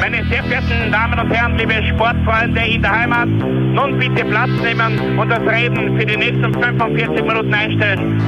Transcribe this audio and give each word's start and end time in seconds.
Meine 0.00 0.24
sehr 0.28 0.44
verehrten 0.44 0.92
Damen 0.92 1.18
und 1.18 1.30
Herren, 1.30 1.58
liebe 1.58 1.74
Sportfreunde 1.88 2.60
in 2.60 2.82
der 2.82 3.00
Heimat, 3.00 3.28
nun 3.28 3.98
bitte 3.98 4.24
Platz 4.24 4.50
nehmen 4.62 5.18
und 5.18 5.28
das 5.28 5.40
Reden 5.40 5.98
für 5.98 6.06
die 6.06 6.16
nächsten 6.16 6.54
45 6.54 7.22
Minuten 7.22 7.52
einstellen. 7.52 8.22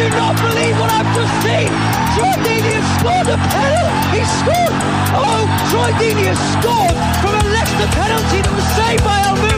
Do 0.00 0.08
not 0.16 0.34
believe 0.40 0.76
what 0.80 0.90
I've 0.90 1.10
just 1.12 1.34
seen! 1.44 1.68
Troy 2.16 2.34
Deeney 2.40 2.72
has 2.80 2.88
scored 2.96 3.28
a 3.28 3.36
penalty! 3.52 4.16
He 4.16 4.22
scored! 4.40 4.74
Oh, 5.12 5.44
Troy 5.68 5.90
Deeney 6.00 6.26
has 6.32 6.40
scored 6.56 6.96
from 7.20 7.32
a 7.36 7.44
Leicester 7.52 7.88
penalty 8.00 8.38
that 8.40 8.52
was 8.56 8.68
saved 8.80 9.04
by 9.04 9.18
Almunia! 9.28 9.50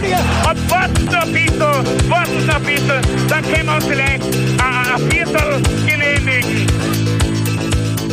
Noch 2.47 2.57
ein 2.57 2.63
bisschen, 2.65 3.29
dann 3.29 3.43
können 3.45 3.67
wir 3.67 3.75
uns 3.77 3.85
vielleicht 3.85 4.25
ein, 4.25 4.95
ein 4.95 5.11
Viertel 5.11 5.63
genehmigen. 5.87 6.67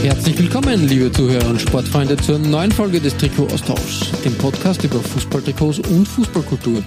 Herzlich 0.04 0.38
willkommen, 0.38 0.88
liebe 0.88 1.12
Zuhörer 1.12 1.50
und 1.50 1.60
Sportfreunde, 1.60 2.16
zur 2.18 2.38
neuen 2.38 2.72
Folge 2.72 3.00
des 3.00 3.18
Trikot-Austauschs, 3.18 4.12
dem 4.24 4.36
Podcast 4.36 4.84
über 4.84 5.00
Fußballtrikots 5.00 5.80
und 5.80 6.08
Fußballkultur. 6.08 6.84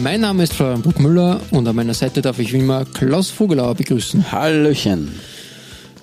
Mein 0.00 0.20
Name 0.20 0.44
ist 0.44 0.54
Florian 0.54 0.80
Bruckmüller 0.80 1.40
und 1.50 1.66
an 1.66 1.74
meiner 1.74 1.92
Seite 1.92 2.22
darf 2.22 2.38
ich 2.38 2.52
wie 2.52 2.58
immer 2.58 2.84
Klaus 2.84 3.30
Vogelauer 3.30 3.74
begrüßen. 3.74 4.30
Hallöchen. 4.30 5.08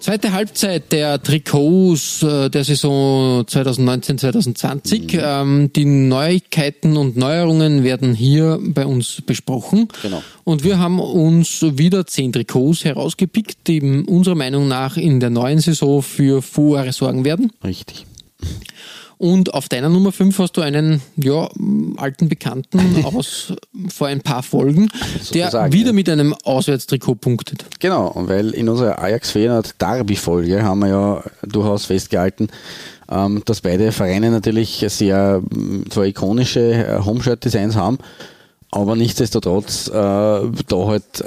Zweite 0.02 0.34
Halbzeit 0.34 0.91
der 0.91 1.23
Trikots 1.23 2.22
äh, 2.22 2.50
der 2.50 2.66
Saison 2.66 3.44
2019-2020. 3.44 5.17
Ähm, 5.17 5.72
die 5.73 5.86
Neuigkeiten 5.86 6.97
und 6.97 7.16
Neuerungen 7.16 7.86
werden 7.86 8.14
hier 8.14 8.59
bei 8.61 8.86
uns 8.86 9.22
besprochen. 9.25 9.88
Genau. 10.02 10.22
Und 10.44 10.66
wir 10.66 10.78
haben 10.78 11.00
uns 11.00 11.62
wieder 11.62 12.06
zehn 12.06 12.34
Trikots 12.34 12.84
herausgepickt, 12.84 13.59
die 13.67 13.81
unserer 13.81 14.36
Meinung 14.36 14.67
nach 14.67 14.97
in 14.97 15.22
der 15.22 15.30
neuen 15.30 15.59
Saison 15.59 16.02
für 16.02 16.41
Furore 16.41 16.91
sorgen 16.91 17.23
werden. 17.23 17.53
Richtig. 17.64 18.06
Und 19.17 19.53
auf 19.53 19.69
deiner 19.69 19.89
Nummer 19.89 20.11
5 20.11 20.38
hast 20.39 20.58
du 20.58 20.61
einen 20.61 21.02
ja, 21.16 21.49
alten 21.97 22.27
Bekannten 22.27 23.03
aus 23.05 23.53
vor 23.89 24.07
ein 24.07 24.22
paar 24.22 24.44
Folgen, 24.44 24.89
der 25.33 25.45
Sozusagen, 25.45 25.73
wieder 25.73 25.88
ja. 25.88 25.94
mit 25.94 26.09
einem 26.09 26.35
Auswärtstrikot 26.44 27.16
punktet. 27.16 27.66
Genau, 27.80 28.11
weil 28.16 28.52
in 28.52 28.67
unserer 28.67 28.99
Ajax 28.99 29.31
Feyenoord 29.31 29.81
Derby-Folge 29.81 30.63
haben 30.63 30.80
wir 30.80 30.88
ja 30.89 31.23
durchaus 31.44 31.85
festgehalten, 31.85 32.49
ähm, 33.09 33.41
dass 33.45 33.61
beide 33.61 33.91
Vereine 33.91 34.31
natürlich 34.31 34.83
sehr 34.88 35.41
mm, 35.41 35.89
zwar 35.89 36.05
ikonische 36.05 36.73
äh, 36.73 37.00
Homeshirt-Designs 37.05 37.75
haben, 37.75 37.97
aber 38.72 38.95
nichtsdestotrotz 38.95 39.88
äh, 39.88 39.91
da 39.91 40.52
halt 40.72 41.23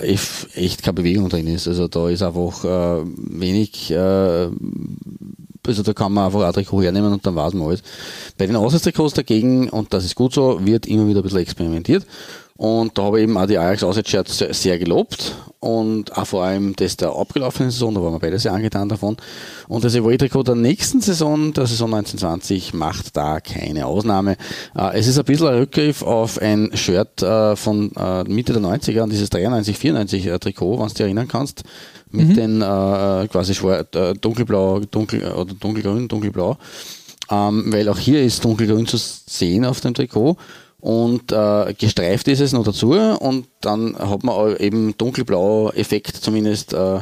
echt 0.55 0.83
keine 0.83 0.95
Bewegung 0.95 1.29
drin 1.29 1.47
ist. 1.47 1.67
Also 1.67 1.89
da 1.89 2.09
ist 2.09 2.23
einfach 2.23 2.65
äh, 2.65 3.05
wenig, 3.17 3.91
äh, 3.91 4.49
also 5.67 5.83
da 5.83 5.93
kann 5.93 6.13
man 6.13 6.27
einfach 6.27 6.43
ein 6.43 6.53
Trikot 6.53 6.83
hernehmen 6.83 7.13
und 7.13 7.27
dann 7.27 7.35
weiß 7.35 7.55
man 7.55 7.69
alles. 7.69 7.83
Bei 8.37 8.47
den 8.47 8.57
Auswärtstrikots 8.57 9.15
dagegen, 9.15 9.69
und 9.69 9.93
das 9.93 10.05
ist 10.05 10.15
gut 10.15 10.33
so, 10.35 10.65
wird 10.65 10.87
immer 10.87 11.07
wieder 11.07 11.21
ein 11.21 11.23
bisschen 11.23 11.41
experimentiert. 11.41 12.05
Und 12.59 12.99
da 12.99 13.05
habe 13.05 13.21
ich 13.21 13.23
eben 13.23 13.39
auch 13.39 13.47
die 13.47 13.57
Ajax 13.57 13.85
Auswärtsshirts 13.85 14.45
sehr, 14.51 14.81
gelobt 14.81 15.33
und 15.61 16.19
auch 16.19 16.27
vor 16.27 16.43
allem 16.43 16.75
das 16.75 16.97
der 16.97 17.15
abgelaufenen 17.15 17.71
Saison, 17.71 17.95
da 17.95 18.03
waren 18.03 18.15
wir 18.15 18.19
beide 18.19 18.37
sehr 18.37 18.53
angetan 18.53 18.89
davon. 18.89 19.17
Und 19.69 19.85
das 19.85 19.95
Evoy-Trikot 19.95 20.43
der 20.43 20.57
nächsten 20.57 21.01
Saison, 21.01 21.53
der 21.53 21.67
Saison 21.69 21.95
1920, 21.95 22.75
macht 22.75 23.17
da 23.17 23.39
keine 23.39 23.87
Ausnahme. 23.87 24.37
Äh, 24.77 24.99
Es 24.99 25.07
ist 25.07 25.21
ein 25.21 25.25
bisschen 25.25 25.47
ein 25.47 25.55
Rückgriff 25.55 26.03
auf 26.03 26.43
ein 26.43 26.77
Shirt 26.77 27.23
äh, 27.23 27.55
von 27.55 27.93
äh, 27.95 28.25
Mitte 28.25 28.53
der 28.53 28.63
90er, 28.63 29.03
an 29.03 29.11
dieses 29.11 29.31
93, 29.31 29.79
94 29.79 30.27
äh, 30.27 30.39
Trikot, 30.41 30.81
wenn 30.81 30.89
du 30.89 30.95
dich 30.95 31.01
erinnern 31.01 31.29
kannst, 31.29 31.63
mit 32.11 32.37
den 32.37 32.63
äh, 32.63 33.29
quasi 33.29 33.55
schwar 33.55 33.85
äh, 33.95 34.15
dunkelblau, 34.15 34.81
dunkel, 34.91 35.33
oder 35.33 35.55
dunkelgrün, 35.55 36.09
dunkelblau. 36.09 36.57
Ähm, 37.31 37.73
weil 37.73 37.89
auch 37.89 37.99
hier 37.99 38.23
ist 38.23 38.45
dunkelgrün 38.45 38.87
zu 38.87 38.97
sehen 38.97 39.65
auf 39.65 39.81
dem 39.81 39.95
Trikot. 39.95 40.37
Und 40.81 41.33
äh, 41.33 41.75
gestreift 41.75 42.29
ist 42.29 42.41
es 42.41 42.53
noch 42.53 42.65
dazu. 42.65 42.93
Und 42.93 43.47
dann 43.61 43.97
hat 43.99 44.23
man 44.23 44.57
eben 44.57 44.97
dunkelblau 44.97 45.71
Effekt 45.73 46.17
zumindest 46.17 46.73
äh, 46.73 47.01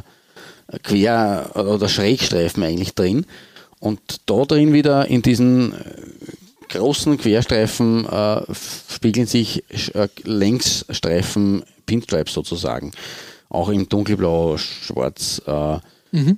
quer 0.82 1.50
oder 1.54 1.88
Schrägstreifen 1.88 2.62
eigentlich 2.62 2.94
drin. 2.94 3.26
Und 3.78 4.00
da 4.26 4.44
drin 4.44 4.72
wieder 4.72 5.06
in 5.06 5.22
diesen 5.22 5.74
äh, 5.74 5.76
großen 6.70 7.18
Querstreifen 7.18 8.06
äh, 8.06 8.40
spiegeln 8.88 9.26
sich 9.26 9.62
äh, 9.94 10.08
Längsstreifen 10.24 11.62
Pinstripes 11.84 12.32
sozusagen 12.32 12.92
auch 13.48 13.68
im 13.68 13.88
dunkelblau 13.88 14.56
schwarz 14.56 15.40
äh, 15.46 15.78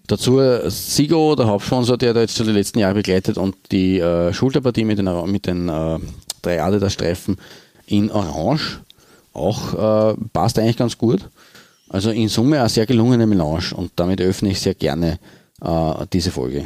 Dazu 0.06 0.40
äh, 0.40 0.68
Sigo, 0.70 1.36
der 1.36 1.46
Hauptsponsor, 1.46 1.96
der 1.98 2.12
da 2.14 2.20
jetzt 2.20 2.36
schon 2.36 2.46
die 2.46 2.52
letzten 2.52 2.80
Jahre 2.80 2.94
begleitet 2.94 3.38
und 3.38 3.54
die 3.70 3.98
äh, 4.00 4.32
Schulterpartie 4.32 4.84
mit 4.84 4.98
den, 4.98 5.30
mit 5.30 5.46
den 5.46 5.68
äh, 5.68 5.98
drei 6.42 6.62
Adidas-Streifen 6.62 7.36
in 7.86 8.10
Orange 8.10 8.80
auch 9.32 9.74
äh, 10.10 10.16
passt 10.32 10.58
eigentlich 10.58 10.76
ganz 10.76 10.98
gut. 10.98 11.28
Also 11.88 12.10
in 12.10 12.28
Summe 12.28 12.60
eine 12.60 12.68
sehr 12.68 12.86
gelungene 12.86 13.26
Melange 13.26 13.72
und 13.74 13.92
damit 13.96 14.20
öffne 14.20 14.50
ich 14.50 14.60
sehr 14.60 14.74
gerne 14.74 15.18
äh, 15.62 16.06
diese 16.12 16.30
Folge. 16.30 16.64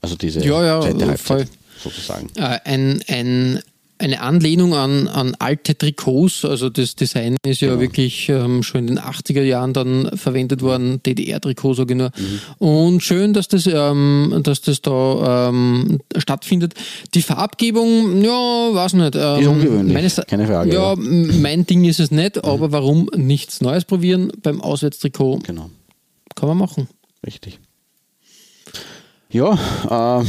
Also 0.00 0.16
diese 0.16 0.44
Ja, 0.44 0.64
ja, 0.64 0.80
zweite 0.80 1.06
Halbzeit 1.06 1.18
voll. 1.18 1.46
sozusagen. 1.82 2.28
Ein, 2.36 3.02
ein, 3.08 3.60
eine 4.02 4.20
Anlehnung 4.20 4.74
an, 4.74 5.08
an 5.08 5.34
alte 5.38 5.76
Trikots, 5.78 6.44
also 6.44 6.68
das 6.68 6.96
Design 6.96 7.36
ist 7.46 7.60
ja 7.62 7.78
wirklich 7.80 8.28
ähm, 8.28 8.62
schon 8.62 8.80
in 8.80 8.86
den 8.88 8.98
80er 8.98 9.42
Jahren 9.42 9.72
dann 9.72 10.10
verwendet 10.16 10.60
worden, 10.60 11.02
DDR-Trikot 11.02 11.74
sage 11.74 11.94
ich 11.94 11.98
nur. 11.98 12.10
Und 12.58 13.02
schön, 13.02 13.32
dass 13.32 13.48
das, 13.48 13.66
ähm, 13.66 14.40
dass 14.42 14.60
das 14.60 14.82
da 14.82 15.48
ähm, 15.48 16.00
stattfindet. 16.18 16.74
Die 17.14 17.22
Farbgebung, 17.22 18.22
ja, 18.22 18.30
weiß 18.74 18.94
nicht. 18.94 19.14
Ähm, 19.14 19.40
Ist 19.40 19.46
ungewöhnlich, 19.46 19.94
meines- 19.94 20.20
keine 20.26 20.46
Frage, 20.46 20.74
Ja, 20.74 20.92
m- 20.92 21.40
mein 21.40 21.64
Ding 21.64 21.84
ist 21.84 22.00
es 22.00 22.10
nicht, 22.10 22.44
aber 22.44 22.72
warum 22.72 23.08
nichts 23.16 23.60
Neues 23.60 23.84
probieren 23.84 24.32
beim 24.42 24.60
Auswärtstrikot? 24.60 25.38
Genau. 25.46 25.70
Kann 26.34 26.48
man 26.48 26.58
machen. 26.58 26.88
Richtig. 27.24 27.58
Ja, 29.32 29.54
äh, 30.20 30.24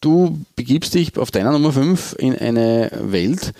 du 0.00 0.40
begibst 0.56 0.92
dich 0.94 1.16
auf 1.16 1.30
deiner 1.30 1.52
Nummer 1.52 1.70
5 1.70 2.16
in 2.18 2.36
eine 2.36 2.90
Welt, 3.00 3.52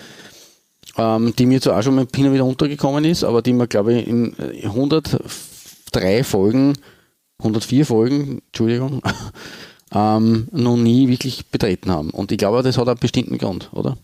ähm, 0.98 1.32
die 1.38 1.46
mir 1.46 1.60
zwar 1.60 1.78
auch 1.78 1.82
schon 1.84 1.94
mal 1.94 2.08
hin 2.12 2.26
und 2.26 2.32
wieder 2.34 2.44
untergekommen 2.44 3.04
ist, 3.04 3.22
aber 3.22 3.40
die 3.40 3.52
wir, 3.52 3.68
glaube 3.68 3.94
ich, 3.94 4.08
in 4.08 4.36
äh, 4.40 4.66
103 4.66 6.24
Folgen, 6.24 6.72
104 7.38 7.86
Folgen, 7.86 8.42
Entschuldigung, 8.46 9.00
ähm, 9.94 10.48
noch 10.50 10.76
nie 10.76 11.08
wirklich 11.08 11.46
betreten 11.46 11.92
haben. 11.92 12.10
Und 12.10 12.32
ich 12.32 12.38
glaube, 12.38 12.64
das 12.64 12.76
hat 12.78 12.88
einen 12.88 12.98
bestimmten 12.98 13.38
Grund, 13.38 13.70
oder? 13.72 13.96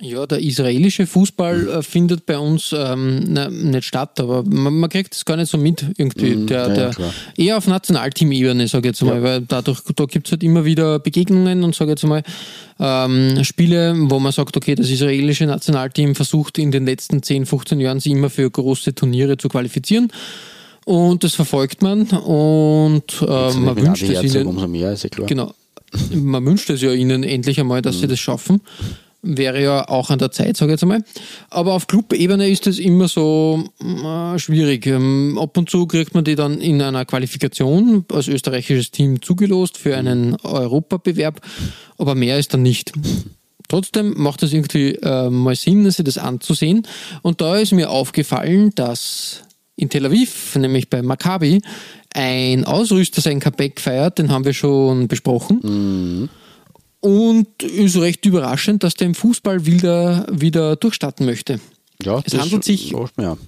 Ja, 0.00 0.26
der 0.26 0.38
israelische 0.38 1.06
Fußball 1.08 1.68
äh, 1.68 1.82
findet 1.82 2.24
bei 2.24 2.38
uns 2.38 2.72
ähm, 2.76 3.24
na, 3.26 3.48
nicht 3.50 3.84
statt, 3.84 4.20
aber 4.20 4.44
man, 4.44 4.78
man 4.78 4.88
kriegt 4.88 5.12
es 5.12 5.24
gar 5.24 5.36
nicht 5.36 5.50
so 5.50 5.58
mit 5.58 5.84
irgendwie. 5.96 6.36
Mm, 6.36 6.46
der, 6.46 6.68
ja, 6.68 6.68
ja, 6.68 6.90
der, 6.90 7.12
eher 7.36 7.56
auf 7.56 7.66
Nationalteam-Ebene, 7.66 8.68
sage 8.68 8.88
ich 8.88 8.92
jetzt 8.92 9.02
mal, 9.02 9.22
weil 9.22 9.40
dadurch 9.40 9.80
da 9.96 10.04
gibt 10.04 10.28
es 10.28 10.32
halt 10.32 10.44
immer 10.44 10.64
wieder 10.64 11.00
Begegnungen 11.00 11.64
und 11.64 11.74
sage 11.74 11.90
jetzt 11.90 12.04
mal 12.04 12.22
ähm, 12.78 13.42
Spiele, 13.42 13.94
wo 13.98 14.20
man 14.20 14.30
sagt, 14.30 14.56
okay, 14.56 14.76
das 14.76 14.88
israelische 14.88 15.46
Nationalteam 15.46 16.14
versucht 16.14 16.58
in 16.58 16.70
den 16.70 16.86
letzten 16.86 17.22
10, 17.22 17.46
15 17.46 17.80
Jahren 17.80 17.98
sich 17.98 18.12
immer 18.12 18.30
für 18.30 18.48
große 18.48 18.94
Turniere 18.94 19.36
zu 19.36 19.48
qualifizieren. 19.48 20.12
Und 20.84 21.24
das 21.24 21.34
verfolgt 21.34 21.82
man 21.82 22.06
und 22.06 23.20
äh, 23.20 23.52
man 23.52 23.76
wünscht 23.76 24.04
es 24.04 24.34
ihnen. 24.34 24.46
umso 24.46 24.68
mehr, 24.68 24.92
ist 24.92 25.02
ja 25.02 25.10
klar. 25.10 25.26
Genau. 25.26 25.52
Man 26.14 26.46
wünscht 26.46 26.70
es 26.70 26.82
ja 26.82 26.92
ihnen 26.92 27.24
endlich 27.24 27.58
einmal, 27.60 27.82
dass 27.82 28.00
sie 28.00 28.06
das 28.06 28.18
schaffen. 28.18 28.60
Wäre 29.20 29.60
ja 29.60 29.88
auch 29.88 30.10
an 30.10 30.20
der 30.20 30.30
Zeit, 30.30 30.56
sage 30.56 30.70
ich 30.70 30.74
jetzt 30.74 30.84
einmal. 30.84 31.02
Aber 31.50 31.74
auf 31.74 31.88
Clubebene 31.88 32.48
ist 32.48 32.68
es 32.68 32.78
immer 32.78 33.08
so 33.08 33.64
äh, 33.80 34.38
schwierig. 34.38 34.86
Ähm, 34.86 35.36
ab 35.40 35.56
und 35.56 35.68
zu 35.68 35.86
kriegt 35.86 36.14
man 36.14 36.22
die 36.22 36.36
dann 36.36 36.60
in 36.60 36.80
einer 36.80 37.04
Qualifikation 37.04 38.04
als 38.12 38.28
österreichisches 38.28 38.92
Team 38.92 39.20
zugelost 39.20 39.76
für 39.76 39.96
einen 39.96 40.36
Europabewerb, 40.36 41.40
aber 41.98 42.14
mehr 42.14 42.38
ist 42.38 42.54
dann 42.54 42.62
nicht. 42.62 42.92
Trotzdem 43.66 44.14
macht 44.16 44.42
es 44.44 44.52
irgendwie 44.52 44.94
äh, 44.94 45.28
mal 45.28 45.56
Sinn, 45.56 45.90
sich 45.90 46.04
das 46.04 46.16
anzusehen. 46.16 46.86
Und 47.22 47.40
da 47.40 47.56
ist 47.56 47.72
mir 47.72 47.90
aufgefallen, 47.90 48.70
dass 48.76 49.42
in 49.76 49.90
Tel 49.90 50.06
Aviv, 50.06 50.56
nämlich 50.56 50.88
bei 50.88 51.02
Maccabi, 51.02 51.60
ein 52.14 52.64
Ausrüster 52.64 53.20
sein 53.20 53.40
Comeback 53.40 53.80
feiert, 53.80 54.18
den 54.18 54.30
haben 54.30 54.44
wir 54.44 54.54
schon 54.54 55.06
besprochen. 55.06 56.28
Und 57.00 57.62
ist 57.62 57.96
recht 57.96 58.24
überraschend, 58.26 58.82
dass 58.82 58.94
der 58.94 59.06
im 59.06 59.14
Fußball 59.14 59.66
wieder, 59.66 60.26
wieder 60.32 60.76
durchstarten 60.76 61.26
möchte. 61.26 61.60
Ja, 62.02 62.18
Es 62.24 62.32
das 62.32 62.40
handelt 62.40 62.64
sich- 62.64 62.94
an. 62.94 63.38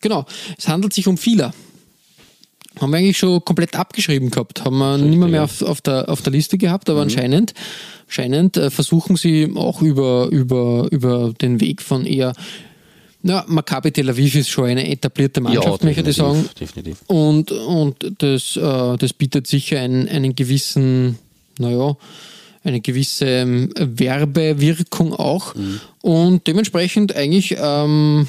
Genau, 0.00 0.26
es 0.58 0.68
handelt 0.68 0.92
sich 0.92 1.06
um 1.06 1.16
Fila. 1.16 1.54
haben 2.80 2.90
wir 2.90 2.98
eigentlich 2.98 3.16
schon 3.18 3.42
komplett 3.44 3.76
abgeschrieben 3.76 4.30
gehabt, 4.30 4.64
haben 4.64 4.76
wir 4.78 4.98
nicht 4.98 5.16
mehr, 5.16 5.28
mehr 5.28 5.44
auf, 5.44 5.62
auf, 5.62 5.80
der, 5.80 6.08
auf 6.08 6.20
der 6.22 6.32
Liste 6.32 6.58
gehabt, 6.58 6.90
aber 6.90 7.02
anscheinend, 7.02 7.54
anscheinend 8.06 8.56
äh, 8.56 8.68
versuchen 8.70 9.16
sie 9.16 9.50
auch 9.54 9.80
über, 9.80 10.28
über, 10.30 10.88
über 10.90 11.32
den 11.40 11.60
Weg 11.60 11.80
von 11.80 12.04
eher 12.04 12.32
na, 13.26 13.42
Maccabi 13.48 13.90
Tel 13.92 14.10
Aviv 14.10 14.34
ist 14.34 14.50
schon 14.50 14.66
eine 14.66 14.86
etablierte 14.90 15.40
Mannschaft, 15.40 15.82
möchte 15.82 16.10
ich 16.10 16.16
sagen. 16.16 16.46
definitiv. 16.60 16.98
Und, 17.06 17.50
und 17.52 17.96
das, 18.18 18.56
äh, 18.58 18.96
das 18.98 19.14
bietet 19.14 19.46
sicher 19.46 19.80
einen, 19.80 20.06
einen 20.10 20.36
gewissen, 20.36 21.18
naja, 21.58 21.96
eine 22.64 22.80
gewisse 22.80 23.26
ähm, 23.26 23.70
Werbewirkung 23.78 25.12
auch. 25.12 25.54
Und 26.02 26.46
dementsprechend 26.46 27.14
eigentlich 27.14 27.56
ähm, 27.58 28.26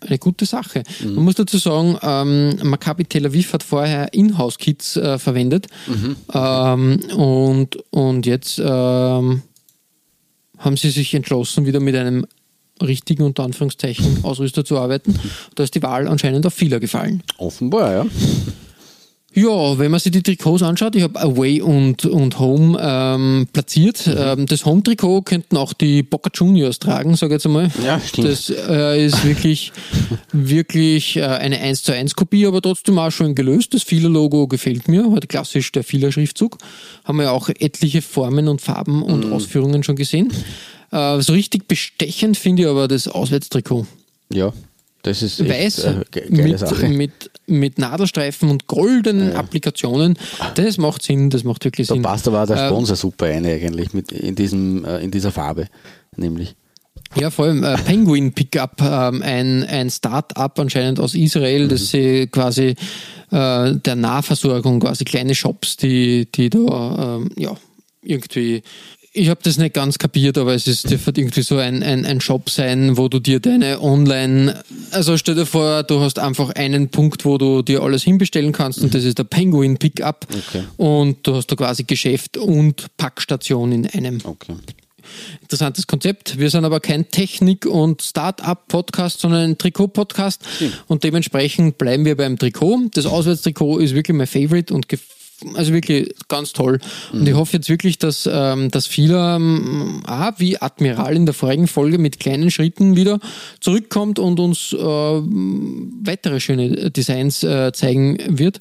eine 0.00 0.18
gute 0.18 0.44
Sache. 0.46 0.82
Man 1.14 1.24
muss 1.24 1.34
dazu 1.34 1.58
sagen, 1.58 1.98
ähm, 2.02 2.58
Maccabi 2.62 3.04
Tel 3.04 3.26
Aviv 3.26 3.52
hat 3.52 3.62
vorher 3.62 4.12
Inhouse-Kits 4.12 4.96
äh, 4.96 5.18
verwendet. 5.18 5.66
Ähm, 6.32 7.00
und, 7.16 7.76
und 7.90 8.26
jetzt 8.26 8.58
ähm, 8.58 9.42
haben 10.58 10.76
sie 10.76 10.90
sich 10.90 11.14
entschlossen, 11.14 11.66
wieder 11.66 11.80
mit 11.80 11.96
einem 11.96 12.26
richtigen 12.82 13.22
unter 13.22 13.42
Anführungszeichen 13.44 14.22
Ausrüster 14.22 14.64
zu 14.64 14.78
arbeiten. 14.78 15.18
Da 15.54 15.64
ist 15.64 15.74
die 15.74 15.82
Wahl 15.82 16.08
anscheinend 16.08 16.46
auf 16.46 16.54
vieler 16.54 16.78
gefallen. 16.78 17.22
Offenbar, 17.38 17.92
ja. 17.92 18.06
Ja, 19.36 19.78
wenn 19.78 19.90
man 19.90 20.00
sich 20.00 20.12
die 20.12 20.22
Trikots 20.22 20.62
anschaut, 20.62 20.96
ich 20.96 21.02
habe 21.02 21.20
Away 21.20 21.60
und, 21.60 22.06
und 22.06 22.38
Home 22.38 22.78
ähm, 22.80 23.46
platziert. 23.52 24.06
Ähm, 24.06 24.46
das 24.46 24.64
Home-Trikot 24.64 25.22
könnten 25.22 25.58
auch 25.58 25.74
die 25.74 26.02
Boca 26.02 26.30
Juniors 26.32 26.78
tragen, 26.78 27.16
sage 27.16 27.34
ich 27.34 27.36
jetzt 27.40 27.44
einmal. 27.44 27.70
Ja, 27.84 28.00
stimmt. 28.00 28.28
Das 28.28 28.48
äh, 28.48 29.04
ist 29.04 29.26
wirklich, 29.26 29.72
wirklich 30.32 31.18
äh, 31.18 31.24
eine 31.26 31.60
1 31.60 31.82
zu 31.82 31.92
1 31.92 32.16
Kopie, 32.16 32.46
aber 32.46 32.62
trotzdem 32.62 32.98
auch 32.98 33.10
schon 33.10 33.34
gelöst. 33.34 33.74
Das 33.74 33.82
Fila-Logo 33.82 34.46
gefällt 34.48 34.88
mir, 34.88 35.10
halt 35.10 35.28
klassisch 35.28 35.70
der 35.70 35.84
Fila-Schriftzug. 35.84 36.56
Haben 37.04 37.18
wir 37.18 37.24
ja 37.24 37.32
auch 37.32 37.50
etliche 37.50 38.00
Formen 38.00 38.48
und 38.48 38.62
Farben 38.62 39.02
und 39.02 39.30
Ausführungen 39.30 39.82
schon 39.82 39.96
gesehen. 39.96 40.32
Äh, 40.92 41.20
so 41.20 41.34
richtig 41.34 41.68
bestechend 41.68 42.38
finde 42.38 42.62
ich 42.62 42.68
aber 42.68 42.88
das 42.88 43.06
Auswärtstrikot. 43.06 43.86
Ja, 44.32 44.54
das 45.06 45.22
ist 45.22 45.40
echt, 45.40 45.48
Weiß 45.48 45.84
äh, 45.84 46.30
mit, 46.30 46.88
mit, 46.88 47.30
mit 47.46 47.78
Nadelstreifen 47.78 48.50
und 48.50 48.66
goldenen 48.66 49.34
Applikationen. 49.34 50.18
Das 50.56 50.78
macht 50.78 51.02
Sinn, 51.02 51.30
das 51.30 51.44
macht 51.44 51.64
wirklich 51.64 51.86
Da 51.86 51.94
Sinn. 51.94 52.02
passt 52.02 52.26
aber 52.26 52.42
auch 52.42 52.46
der 52.46 52.56
Äh, 52.56 52.66
Sponsor 52.66 52.96
super 52.96 53.26
ein 53.26 53.46
eigentlich 53.46 53.94
mit 53.94 54.10
in, 54.10 54.34
diesem, 54.34 54.84
äh, 54.84 54.98
in 54.98 55.12
dieser 55.12 55.30
Farbe, 55.30 55.68
nämlich. 56.16 56.56
Ja, 57.14 57.30
vor 57.30 57.44
allem 57.44 57.62
äh, 57.62 57.76
Penguin 57.76 58.32
Pickup, 58.32 58.82
ähm, 58.82 59.22
ein, 59.22 59.62
ein 59.62 59.90
Start-up 59.90 60.58
anscheinend 60.58 60.98
aus 60.98 61.14
Israel, 61.14 61.68
das 61.68 61.90
sie 61.90 62.26
quasi 62.26 62.74
äh, 63.30 63.76
der 63.76 63.94
Nahversorgung, 63.94 64.80
quasi 64.80 65.04
kleine 65.04 65.36
Shops, 65.36 65.76
die, 65.76 66.26
die 66.32 66.50
da 66.50 67.18
ähm, 67.18 67.30
ja, 67.36 67.56
irgendwie. 68.02 68.62
Ich 69.18 69.30
habe 69.30 69.40
das 69.42 69.56
nicht 69.56 69.74
ganz 69.74 69.96
kapiert, 69.98 70.36
aber 70.36 70.54
es 70.54 70.66
ist, 70.66 70.90
wird 71.06 71.16
irgendwie 71.16 71.40
so 71.40 71.56
ein, 71.56 71.82
ein, 71.82 72.04
ein 72.04 72.20
Shop 72.20 72.50
sein, 72.50 72.98
wo 72.98 73.08
du 73.08 73.18
dir 73.18 73.40
deine 73.40 73.80
Online, 73.80 74.62
also 74.90 75.16
stell 75.16 75.34
dir 75.36 75.46
vor, 75.46 75.84
du 75.84 76.00
hast 76.00 76.18
einfach 76.18 76.50
einen 76.50 76.88
Punkt, 76.90 77.24
wo 77.24 77.38
du 77.38 77.62
dir 77.62 77.82
alles 77.82 78.02
hinbestellen 78.02 78.52
kannst 78.52 78.80
und 78.82 78.92
das 78.94 79.04
ist 79.04 79.16
der 79.18 79.24
Penguin 79.24 79.78
Pickup 79.78 80.26
Okay. 80.48 80.64
und 80.76 81.26
du 81.26 81.34
hast 81.34 81.46
da 81.46 81.56
quasi 81.56 81.84
Geschäft 81.84 82.36
und 82.36 82.86
Packstation 82.98 83.72
in 83.72 83.86
einem 83.86 84.18
Okay. 84.22 84.54
interessantes 85.40 85.86
Konzept. 85.86 86.38
Wir 86.38 86.50
sind 86.50 86.64
aber 86.66 86.80
kein 86.80 87.08
Technik- 87.10 87.64
und 87.64 88.02
Start-up-Podcast, 88.02 89.20
sondern 89.20 89.50
ein 89.50 89.56
Trikot-Podcast. 89.58 90.42
Und 90.88 91.04
dementsprechend 91.04 91.78
bleiben 91.78 92.04
wir 92.04 92.16
beim 92.16 92.36
Trikot. 92.38 92.90
Das 92.92 93.06
Auswärtstrikot 93.06 93.78
ist 93.78 93.94
wirklich 93.94 94.16
mein 94.16 94.26
Favorite 94.26 94.74
und 94.74 94.88
gef- 94.88 95.00
also 95.54 95.72
wirklich 95.72 96.14
ganz 96.28 96.52
toll. 96.52 96.78
Und 97.12 97.28
ich 97.28 97.34
hoffe 97.34 97.56
jetzt 97.56 97.68
wirklich, 97.68 97.98
dass, 97.98 98.28
ähm, 98.30 98.70
dass 98.70 98.86
viele, 98.86 99.36
ähm, 99.36 100.02
ah, 100.06 100.32
wie 100.38 100.60
Admiral 100.60 101.16
in 101.16 101.26
der 101.26 101.34
vorigen 101.34 101.66
Folge, 101.66 101.98
mit 101.98 102.20
kleinen 102.20 102.50
Schritten 102.50 102.96
wieder 102.96 103.18
zurückkommt 103.60 104.18
und 104.18 104.40
uns 104.40 104.72
äh, 104.72 104.76
weitere 104.76 106.40
schöne 106.40 106.90
Designs 106.90 107.42
äh, 107.42 107.72
zeigen 107.72 108.18
wird. 108.28 108.60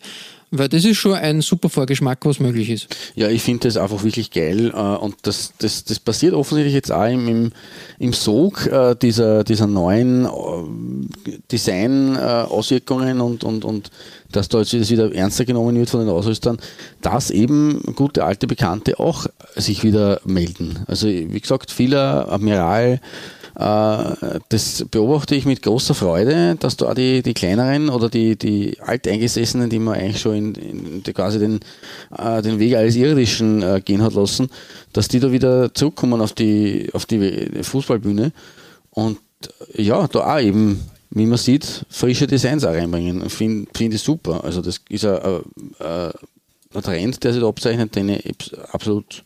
Weil 0.58 0.70
das 0.70 0.86
ist 0.86 0.98
schon 0.98 1.14
ein 1.14 1.42
super 1.42 1.70
Vorgeschmack, 1.70 2.26
was 2.26 2.40
möglich 2.40 2.70
ist. 2.70 2.88
Ja, 3.16 3.30
ich 3.30 3.42
finde 3.42 3.68
das 3.68 3.78
einfach 3.78 4.04
wirklich 4.04 4.32
geil 4.32 4.72
äh, 4.74 4.78
und 4.78 5.16
das, 5.24 5.54
das, 5.60 5.84
das 5.84 6.00
passiert 6.00 6.34
offensichtlich 6.34 6.74
jetzt 6.74 6.92
auch 6.92 7.06
im, 7.06 7.52
im, 8.00 8.14
Sog 8.14 8.68
äh, 8.68 8.96
dieser, 8.96 9.44
dieser 9.44 9.68
neuen 9.68 10.26
äh, 10.26 10.30
Design-Auswirkungen 11.52 13.22
und, 13.22 13.44
und, 13.44 13.66
und 13.66 13.92
dass 14.32 14.50
da 14.50 14.60
jetzt 14.60 14.90
wieder 14.90 15.14
ernster 15.14 15.46
genommen 15.46 15.78
wird 15.78 15.90
von 15.90 16.02
den 16.02 16.10
Ausrüstern, 16.10 16.58
dass 17.02 17.32
eben 17.32 17.82
gute 17.96 18.24
alte 18.24 18.48
Bekannte 18.48 19.00
auch 19.00 19.28
sich 19.56 19.84
wieder 19.84 20.20
melden. 20.26 20.80
Also 20.88 21.08
wie 21.08 21.40
gesagt, 21.40 21.72
viele 21.72 22.28
Admiral, 22.28 23.00
das 23.56 24.86
beobachte 24.92 25.34
ich 25.34 25.46
mit 25.46 25.62
großer 25.62 25.96
Freude, 25.96 26.58
dass 26.60 26.76
da 26.76 26.94
die, 26.94 27.22
die 27.24 27.34
kleineren 27.34 27.88
oder 27.88 28.10
die, 28.10 28.36
die 28.36 28.80
Alteingesessenen, 28.82 29.70
die 29.70 29.80
man 29.80 29.96
eigentlich 29.96 30.20
schon 30.20 30.36
in, 30.36 30.56
in 30.56 31.04
quasi 31.04 31.40
den, 31.40 31.62
äh, 32.18 32.42
den 32.42 32.60
Weg 32.60 32.76
alles 32.76 32.98
Irdischen 32.98 33.64
äh, 33.64 33.82
gehen 33.84 34.02
hat 34.02 34.14
lassen, 34.14 34.50
dass 34.92 35.08
die 35.08 35.22
da 35.22 35.32
wieder 35.32 35.74
zurückkommen 35.74 36.20
auf 36.20 36.34
die, 36.34 36.90
auf 36.92 37.06
die 37.06 37.50
Fußballbühne 37.62 38.34
und 38.90 39.20
äh, 39.74 39.84
ja, 39.84 40.06
da 40.10 40.36
auch 40.36 40.42
eben, 40.42 40.82
wie 41.12 41.26
man 41.26 41.38
sieht, 41.38 41.86
frische 41.90 42.28
Designs 42.28 42.66
auch 42.66 42.74
reinbringen. 42.74 43.30
Finde 43.30 43.70
find 43.74 43.94
ich 43.94 44.02
super. 44.02 44.44
Also 44.44 44.62
das 44.62 44.82
ist 44.90 45.06
ein, 45.06 45.44
ein, 45.80 46.84
Trend, 46.84 47.24
der 47.24 47.32
sich 47.32 47.42
da 47.42 47.48
abzeichnet, 47.48 47.96
den 47.96 48.10
ich 48.10 48.52
absolut 48.74 49.24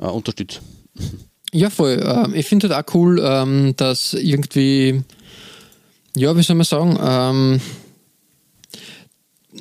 äh, 0.00 0.06
unterstütze. 0.06 0.58
Ja, 1.56 1.70
voll. 1.70 2.02
Ähm, 2.04 2.34
ich 2.34 2.46
finde 2.46 2.68
halt 2.68 2.88
auch 2.88 2.94
cool, 2.94 3.22
ähm, 3.24 3.74
dass 3.76 4.12
irgendwie, 4.14 5.02
ja, 6.16 6.36
wie 6.36 6.42
soll 6.42 6.56
man 6.56 6.64
sagen, 6.64 6.98
ähm, 7.00 7.60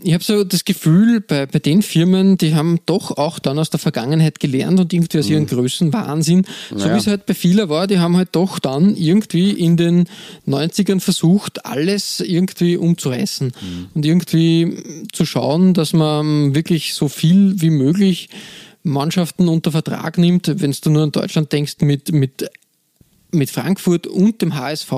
ich 0.01 0.11
habe 0.15 0.23
so 0.23 0.43
das 0.43 0.65
Gefühl, 0.65 1.21
bei, 1.21 1.45
bei 1.45 1.59
den 1.59 1.83
Firmen, 1.83 2.35
die 2.39 2.55
haben 2.55 2.79
doch 2.87 3.11
auch 3.11 3.37
dann 3.37 3.59
aus 3.59 3.69
der 3.69 3.79
Vergangenheit 3.79 4.39
gelernt 4.39 4.79
und 4.79 4.91
irgendwie 4.91 5.19
aus 5.19 5.29
ihren 5.29 5.45
Größenwahnsinn, 5.45 6.47
so 6.75 6.87
Ja. 6.87 6.95
wie 6.95 6.97
es 6.97 7.05
halt 7.05 7.27
bei 7.27 7.35
vielen 7.35 7.69
war, 7.69 7.85
die 7.85 7.99
haben 7.99 8.17
halt 8.17 8.29
doch 8.31 8.57
dann 8.57 8.95
irgendwie 8.95 9.51
in 9.51 9.77
den 9.77 10.05
90ern 10.47 10.99
versucht, 10.99 11.67
alles 11.67 12.21
irgendwie 12.21 12.75
umzureißen 12.75 13.53
und 13.93 14.03
irgendwie 14.03 15.05
zu 15.11 15.27
schauen, 15.27 15.75
dass 15.75 15.93
man 15.93 16.55
wirklich 16.55 16.95
so 16.95 17.07
viel 17.07 17.61
wie 17.61 17.69
möglich 17.69 18.29
Mannschaften 18.83 19.47
unter 19.47 19.71
Vertrag 19.71 20.17
nimmt, 20.17 20.61
wenn 20.61 20.75
du 20.81 20.89
nur 20.89 21.03
an 21.03 21.11
Deutschland 21.11 21.51
denkst, 21.51 21.77
mit, 21.81 22.11
mit, 22.11 22.49
mit 23.31 23.49
Frankfurt 23.49 24.07
und 24.07 24.41
dem 24.41 24.55
HSV, 24.55 24.91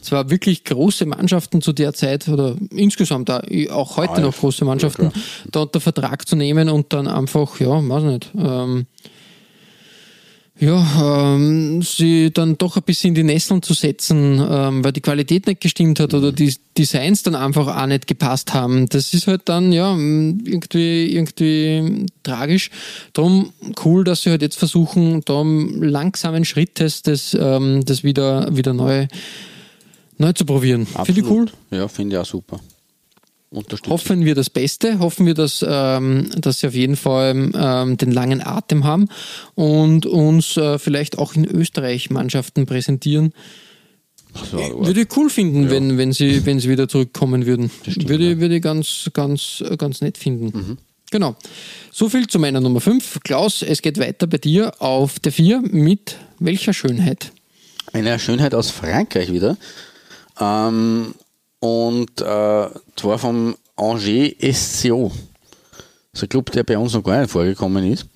zwar 0.00 0.30
wirklich 0.30 0.64
große 0.64 1.04
Mannschaften 1.04 1.60
zu 1.60 1.72
der 1.72 1.92
Zeit 1.92 2.28
oder 2.28 2.56
insgesamt 2.70 3.30
auch, 3.30 3.96
heute 3.96 4.20
noch 4.20 4.36
große 4.36 4.64
Mannschaften, 4.64 5.12
da 5.50 5.62
unter 5.62 5.80
Vertrag 5.80 6.26
zu 6.26 6.36
nehmen 6.36 6.68
und 6.68 6.92
dann 6.92 7.08
einfach, 7.08 7.60
ja, 7.60 7.86
weiß 7.86 8.04
nicht, 8.04 8.30
ähm, 8.36 8.86
ja, 10.60 11.34
ähm, 11.34 11.82
sie 11.82 12.30
dann 12.32 12.56
doch 12.56 12.76
ein 12.76 12.84
bisschen 12.84 13.08
in 13.08 13.14
die 13.14 13.22
Nesseln 13.24 13.60
zu 13.60 13.74
setzen, 13.74 14.40
ähm, 14.48 14.84
weil 14.84 14.92
die 14.92 15.00
Qualität 15.00 15.48
nicht 15.48 15.60
gestimmt 15.60 15.98
hat 15.98 16.14
oder 16.14 16.30
die 16.30 16.54
Designs 16.78 17.24
dann 17.24 17.34
einfach 17.34 17.66
auch 17.66 17.86
nicht 17.86 18.06
gepasst 18.06 18.54
haben. 18.54 18.88
Das 18.88 19.12
ist 19.14 19.26
halt 19.26 19.42
dann 19.46 19.72
ja 19.72 19.90
irgendwie, 19.92 21.12
irgendwie 21.12 22.06
tragisch. 22.22 22.70
Darum 23.14 23.52
cool, 23.84 24.04
dass 24.04 24.22
sie 24.22 24.30
halt 24.30 24.42
jetzt 24.42 24.56
versuchen, 24.56 25.22
da 25.24 25.42
langsamen 25.42 26.44
Schrittes 26.44 27.02
das, 27.02 27.36
ähm, 27.38 27.84
das 27.84 28.04
wieder, 28.04 28.54
wieder 28.56 28.74
neu, 28.74 29.08
neu 30.18 30.32
zu 30.34 30.44
probieren. 30.44 30.86
Finde 30.86 31.20
ich 31.20 31.26
cool. 31.26 31.46
Ja, 31.72 31.88
finde 31.88 32.14
ich 32.14 32.20
auch 32.20 32.26
super. 32.26 32.60
Unterstütze. 33.54 33.90
Hoffen 33.90 34.24
wir 34.24 34.34
das 34.34 34.50
Beste, 34.50 34.98
hoffen 34.98 35.26
wir, 35.26 35.34
dass, 35.34 35.64
ähm, 35.66 36.30
dass 36.36 36.60
sie 36.60 36.66
auf 36.68 36.74
jeden 36.74 36.96
Fall 36.96 37.50
ähm, 37.54 37.96
den 37.96 38.10
langen 38.12 38.40
Atem 38.44 38.84
haben 38.84 39.08
und 39.54 40.06
uns 40.06 40.56
äh, 40.56 40.78
vielleicht 40.78 41.18
auch 41.18 41.34
in 41.34 41.44
Österreich 41.44 42.10
Mannschaften 42.10 42.66
präsentieren. 42.66 43.32
So, 44.50 44.58
Würde 44.58 45.02
ich 45.02 45.16
cool 45.16 45.30
finden, 45.30 45.70
wenn, 45.70 45.96
wenn, 45.96 46.12
sie, 46.12 46.44
wenn 46.44 46.58
sie 46.58 46.68
wieder 46.68 46.88
zurückkommen 46.88 47.46
würden. 47.46 47.70
würde, 47.84 48.32
ich- 48.32 48.38
würde 48.40 48.56
ich 48.56 48.62
ganz, 48.62 49.08
ganz, 49.12 49.62
ganz 49.78 50.00
nett 50.00 50.18
finden. 50.18 50.76
Genau. 51.12 51.36
So 51.92 52.08
viel 52.08 52.26
zu 52.26 52.40
meiner 52.40 52.60
Nummer 52.60 52.80
5. 52.80 53.20
Klaus, 53.22 53.62
es 53.62 53.80
geht 53.82 53.98
weiter 54.00 54.26
bei 54.26 54.38
dir 54.38 54.72
auf 54.82 55.20
der 55.20 55.30
4 55.30 55.60
mit 55.60 56.16
welcher 56.40 56.72
Schönheit? 56.72 57.30
Eine 57.92 58.18
Schönheit 58.18 58.54
aus 58.56 58.70
Frankreich 58.72 59.30
wieder. 59.32 59.56
Ähm, 60.40 61.14
und 61.64 62.20
äh, 62.20 62.68
zwar 62.94 63.18
vom 63.18 63.56
Angers 63.76 64.34
SCO. 64.52 65.10
Das 66.12 66.20
ist 66.20 66.22
ein 66.24 66.28
Club, 66.28 66.52
der 66.52 66.62
bei 66.62 66.76
uns 66.76 66.92
noch 66.92 67.02
gar 67.02 67.22
nicht 67.22 67.30
vorgekommen 67.30 67.90
ist. 67.90 68.06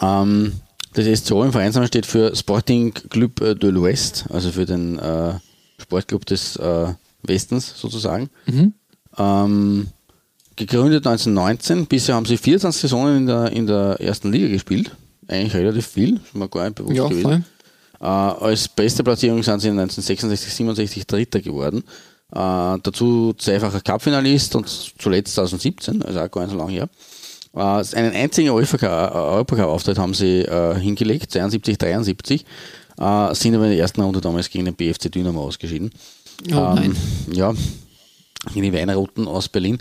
Ähm, 0.00 0.54
das 0.92 1.20
SCO 1.20 1.44
im 1.44 1.52
Vereinsnamen 1.52 1.86
steht 1.86 2.04
für 2.04 2.34
Sporting 2.34 2.92
Club 2.92 3.36
de 3.36 3.70
l'Ouest, 3.70 4.28
also 4.32 4.50
für 4.50 4.66
den 4.66 4.98
äh, 4.98 5.34
Sportclub 5.80 6.26
des 6.26 6.56
äh, 6.56 6.92
Westens 7.22 7.78
sozusagen. 7.78 8.28
Ähm, 9.18 9.86
gegründet 10.56 11.06
1919, 11.06 11.86
bisher 11.86 12.16
haben 12.16 12.26
sie 12.26 12.36
24 12.36 12.82
Saisonen 12.82 13.18
in 13.18 13.26
der, 13.26 13.52
in 13.52 13.66
der 13.68 14.00
ersten 14.00 14.32
Liga 14.32 14.48
gespielt. 14.48 14.90
Eigentlich 15.28 15.54
relativ 15.54 15.86
viel, 15.86 16.16
ist 16.16 16.34
mir 16.34 16.48
gar 16.48 16.64
nicht 16.64 16.74
bewusst 16.74 16.96
Ja, 16.96 17.06
gewesen. 17.06 17.44
Äh, 18.00 18.04
als 18.04 18.66
beste 18.68 19.04
Platzierung 19.04 19.44
sind 19.44 19.60
sie 19.60 19.68
1966, 19.68 20.52
67 20.52 21.06
Dritter 21.06 21.40
geworden. 21.40 21.84
Äh, 22.34 22.78
dazu 22.82 23.32
zweifacher 23.38 23.80
Cupfinalist 23.80 24.56
und 24.56 24.68
zuletzt 24.98 25.34
2017, 25.34 26.02
also 26.02 26.20
auch 26.20 26.30
gar 26.30 26.42
nicht 26.42 26.50
so 26.50 26.58
lange 26.58 26.72
her. 26.72 26.88
Äh, 27.54 27.96
einen 27.96 28.12
einzigen 28.12 28.50
Europacup-Auftritt 28.50 29.98
haben 29.98 30.14
sie 30.14 30.40
äh, 30.40 30.74
hingelegt, 30.74 31.30
72, 31.30 31.78
73, 31.78 32.44
äh, 32.98 33.34
sind 33.34 33.54
aber 33.54 33.64
in 33.64 33.70
der 33.70 33.78
ersten 33.78 34.00
Runde 34.00 34.20
damals 34.20 34.50
gegen 34.50 34.64
den 34.64 34.74
BFC 34.74 35.12
Dynamo 35.12 35.44
ausgeschieden. 35.44 35.92
Oh 36.50 36.74
nein. 36.74 36.96
Ja, 37.30 37.54
gegen 38.52 38.62
die 38.64 38.72
Weinroten 38.72 39.28
aus 39.28 39.48
Berlin. 39.48 39.78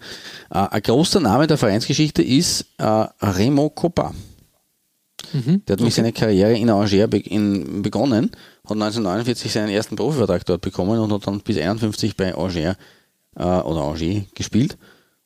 Äh, 0.52 0.60
ein 0.60 0.82
großer 0.84 1.20
Name 1.20 1.48
der 1.48 1.58
Vereinsgeschichte 1.58 2.22
ist 2.22 2.68
äh, 2.78 2.84
Remo 2.86 3.72
Coppa. 3.72 4.14
Der 5.34 5.74
hat 5.74 5.80
nämlich 5.80 5.96
seine 5.96 6.14
Karriere 6.14 6.54
in 6.54 6.70
Angers 6.70 7.10
be 7.10 7.18
in, 7.18 7.82
begonnen, 7.82 8.30
hat 8.66 8.72
1949 8.72 9.52
seinen 9.52 9.70
ersten 9.70 9.96
Profivertrag 9.96 10.46
dort 10.46 10.62
bekommen 10.62 11.00
und 11.00 11.12
hat 11.12 11.28
dann 11.28 11.42
bis 11.42 11.58
51 11.58 12.16
bei 12.16 12.34
Angers 12.34 12.78
äh, 13.36 13.44
oder 13.44 13.82
Angers 13.82 14.24
gespielt. 14.34 14.78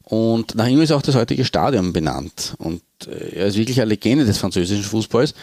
Und 0.03 0.55
nach 0.55 0.67
ihm 0.67 0.81
ist 0.81 0.91
auch 0.91 1.01
das 1.01 1.15
heutige 1.15 1.45
Stadion 1.45 1.93
benannt. 1.93 2.55
Und 2.57 2.81
äh, 3.05 3.35
er 3.35 3.47
ist 3.47 3.57
wirklich 3.57 3.79
eine 3.81 3.89
Legende 3.89 4.25
des 4.25 4.37
französischen 4.37 4.83
Fußballs. 4.83 5.35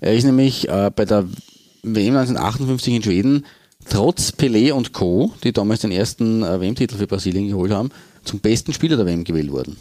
Er 0.00 0.14
ist 0.14 0.24
nämlich 0.24 0.68
äh, 0.68 0.90
bei 0.94 1.04
der 1.04 1.24
WM 1.82 2.16
1958 2.16 2.94
in 2.94 3.02
Schweden 3.02 3.46
trotz 3.88 4.30
Pelé 4.30 4.72
und 4.72 4.92
Co., 4.92 5.32
die 5.42 5.52
damals 5.52 5.80
den 5.80 5.90
ersten 5.90 6.42
äh, 6.42 6.60
WM-Titel 6.60 6.96
für 6.96 7.06
Brasilien 7.06 7.48
geholt 7.48 7.72
haben, 7.72 7.90
zum 8.24 8.38
besten 8.38 8.72
Spieler 8.72 8.96
der 8.96 9.06
WM 9.06 9.24
gewählt 9.24 9.50
worden. 9.50 9.76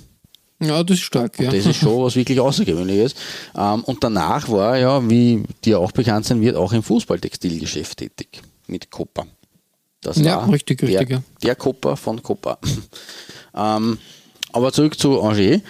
Ja, 0.61 0.83
das 0.83 0.97
ist 0.97 1.03
stark, 1.03 1.39
ja. 1.39 1.51
Das 1.51 1.65
ist 1.65 1.77
schon 1.77 2.03
was 2.03 2.15
wirklich 2.15 2.39
Außergewöhnliches. 2.39 3.15
Ähm, 3.57 3.83
und 3.83 4.03
danach 4.03 4.47
war 4.49 4.75
er 4.75 4.81
ja, 4.81 5.09
wie 5.09 5.43
dir 5.65 5.79
auch 5.79 5.91
bekannt 5.91 6.25
sein 6.25 6.39
wird, 6.41 6.55
auch 6.55 6.71
im 6.71 6.83
Fußballtextilgeschäft 6.83 7.97
tätig 7.97 8.41
mit 8.67 8.91
Copa. 8.91 9.25
Das 10.01 10.17
Ja, 10.17 10.37
war 10.37 10.51
richtig, 10.51 10.79
der, 10.79 10.89
richtig, 10.89 11.09
ja. 11.09 11.23
der 11.43 11.55
Copa 11.55 11.95
von 11.95 12.21
Copa. 12.21 12.57
ähm, 13.55 13.97
aber 14.53 14.71
zurück 14.71 14.97
zu 14.99 15.21
Angers. 15.21 15.61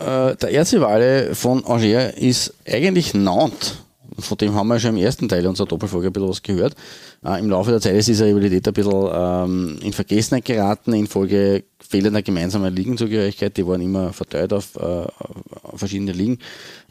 Äh, 0.00 0.36
der 0.36 0.50
Erzrivale 0.50 1.34
von 1.34 1.64
Angers 1.64 2.14
ist 2.16 2.54
eigentlich 2.66 3.14
Nantes. 3.14 3.76
Von 4.18 4.36
dem 4.38 4.54
haben 4.54 4.68
wir 4.68 4.80
schon 4.80 4.96
im 4.96 5.02
ersten 5.02 5.28
Teil 5.28 5.46
unserer 5.46 5.66
Doppelfolge 5.66 6.08
ein 6.08 6.12
bisschen 6.12 6.28
was 6.28 6.42
gehört. 6.42 6.74
Im 7.20 7.50
Laufe 7.50 7.72
der 7.72 7.80
Zeit 7.80 7.96
ist 7.96 8.06
diese 8.06 8.26
Rivalität 8.26 8.66
ein 8.68 8.74
bisschen 8.74 9.10
ähm, 9.12 9.78
in 9.82 9.92
Vergessenheit 9.92 10.44
geraten, 10.44 10.92
infolge 10.92 11.64
fehlender 11.80 12.22
gemeinsamer 12.22 12.70
Ligenzugehörigkeit. 12.70 13.56
Die 13.56 13.66
waren 13.66 13.80
immer 13.80 14.12
verteilt 14.12 14.52
auf, 14.52 14.76
äh, 14.76 14.80
auf 14.82 15.78
verschiedene 15.78 16.12
Ligen. 16.12 16.38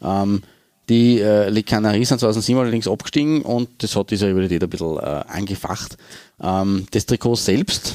Ähm, 0.02 0.42
die 0.90 1.20
äh, 1.20 1.48
Les 1.48 1.64
Canaries 1.64 2.08
sind 2.10 2.18
2007 2.20 2.60
allerdings 2.60 2.88
abgestiegen 2.88 3.42
und 3.42 3.68
das 3.82 3.96
hat 3.96 4.10
diese 4.10 4.26
Rivalität 4.26 4.62
ein 4.62 4.70
bisschen 4.70 4.98
äh, 4.98 5.24
angefacht. 5.28 5.96
Ähm, 6.42 6.86
das 6.90 7.06
Trikot 7.06 7.36
selbst, 7.36 7.94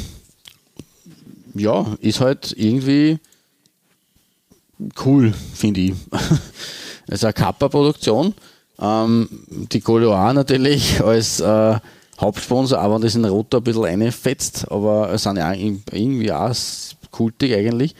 ja, 1.53 1.85
ist 2.01 2.19
halt 2.19 2.53
irgendwie 2.57 3.19
cool, 5.05 5.33
finde 5.53 5.81
ich. 5.81 5.93
Es 7.05 7.15
ist 7.15 7.25
eine 7.25 7.33
Kappa-Produktion. 7.33 8.33
Ähm, 8.79 9.27
die 9.49 9.81
Goloa 9.81 10.31
natürlich 10.31 11.01
als 11.03 11.41
äh, 11.41 11.77
Hauptsponsor, 12.19 12.79
aber 12.79 12.99
das 12.99 13.15
in 13.15 13.25
Rot 13.25 13.53
ein 13.55 13.63
bisschen 13.63 13.83
reinfetzt, 13.83 14.71
aber 14.71 15.11
es 15.11 15.23
sind 15.23 15.37
ja 15.37 15.53
irgendwie 15.53 16.31
auch 16.31 16.53
kultig 17.11 17.53
eigentlich. 17.53 17.95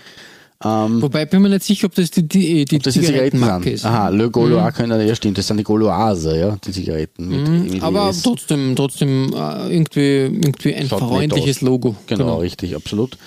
Ähm, 0.65 1.01
Wobei 1.01 1.25
bin 1.25 1.41
mir 1.41 1.50
nicht 1.50 1.63
sicher, 1.63 1.88
ob 1.88 1.96
das 1.96 2.10
die, 2.12 2.24
die, 2.25 2.63
die 2.63 2.79
das 2.79 2.93
die 2.93 3.01
Zigaretten 3.01 3.32
Zigarettenmarke 3.38 3.63
sind. 3.65 3.74
ist. 3.74 3.86
Aha, 3.86 4.08
Le 4.10 4.29
Gaulois 4.32 4.72
können, 4.72 5.05
ja 5.05 5.15
stimmt, 5.15 5.38
das 5.38 5.48
sind 5.48 5.58
die 5.58 5.63
Gauloise, 5.63 6.38
ja, 6.39 6.55
die 6.65 6.72
Zigaretten. 6.72 7.27
Mit, 7.27 7.48
mit 7.50 7.74
Mhm. 7.74 7.84
Aber 7.84 8.10
ES. 8.10 8.22
trotzdem, 8.22 8.74
trotzdem 8.75 9.34
äh, 9.34 9.74
irgendwie, 9.75 10.20
irgendwie 10.39 10.74
ein 10.75 10.88
Schaut 10.88 11.00
freundliches. 11.00 11.60
Logo. 11.62 11.96
Genau, 12.08 12.38
richtig, 12.38 12.75
absolut. 12.77 13.17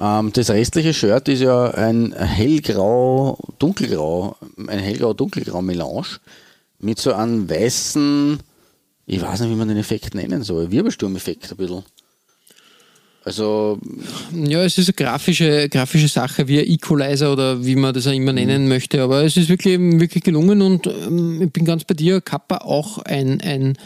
Ähm, 0.00 0.32
das 0.32 0.48
restliche 0.48 0.94
Shirt 0.94 1.28
ist 1.28 1.42
ja 1.42 1.70
ein 1.70 2.14
hellgrau, 2.14 3.38
dunkelgrau, 3.58 4.36
ein 4.66 4.78
hellgrau-dunkelgrau 4.78 5.60
Melange 5.60 6.06
mit 6.78 6.98
so 6.98 7.12
einem 7.12 7.48
weißen, 7.50 8.38
ich 9.06 9.20
weiß 9.20 9.40
nicht, 9.40 9.50
wie 9.50 9.56
man 9.56 9.68
den 9.68 9.76
Effekt 9.76 10.14
nennen 10.14 10.42
soll, 10.42 10.70
Wirbelsturmeffekt 10.70 11.50
ein 11.50 11.56
bisschen. 11.56 11.84
Also, 13.26 13.80
Ja, 14.32 14.62
es 14.62 14.78
ist 14.78 14.88
eine 14.88 14.94
grafische, 14.94 15.68
grafische 15.68 16.06
Sache, 16.06 16.46
wie 16.46 16.60
ein 16.60 16.66
Equalizer 16.68 17.32
oder 17.32 17.64
wie 17.64 17.74
man 17.74 17.92
das 17.92 18.06
auch 18.06 18.12
immer 18.12 18.32
nennen 18.32 18.68
möchte. 18.68 19.02
Aber 19.02 19.24
es 19.24 19.36
ist 19.36 19.48
wirklich, 19.48 19.80
wirklich 19.80 20.22
gelungen 20.22 20.62
und 20.62 20.86
ähm, 20.86 21.42
ich 21.42 21.52
bin 21.52 21.64
ganz 21.64 21.82
bei 21.82 21.94
dir. 21.94 22.20
Kappa 22.20 22.58
auch 22.58 22.98
ein, 22.98 23.40
ein, 23.40 23.76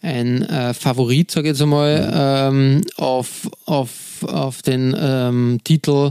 ein 0.00 0.42
äh, 0.44 0.72
Favorit, 0.72 1.30
sage 1.30 1.48
ich 1.48 1.52
jetzt 1.52 1.60
einmal, 1.60 2.10
ähm, 2.14 2.84
auf, 2.96 3.50
auf, 3.66 3.90
auf 4.22 4.62
den 4.62 4.96
ähm, 4.98 5.60
Titel, 5.62 6.08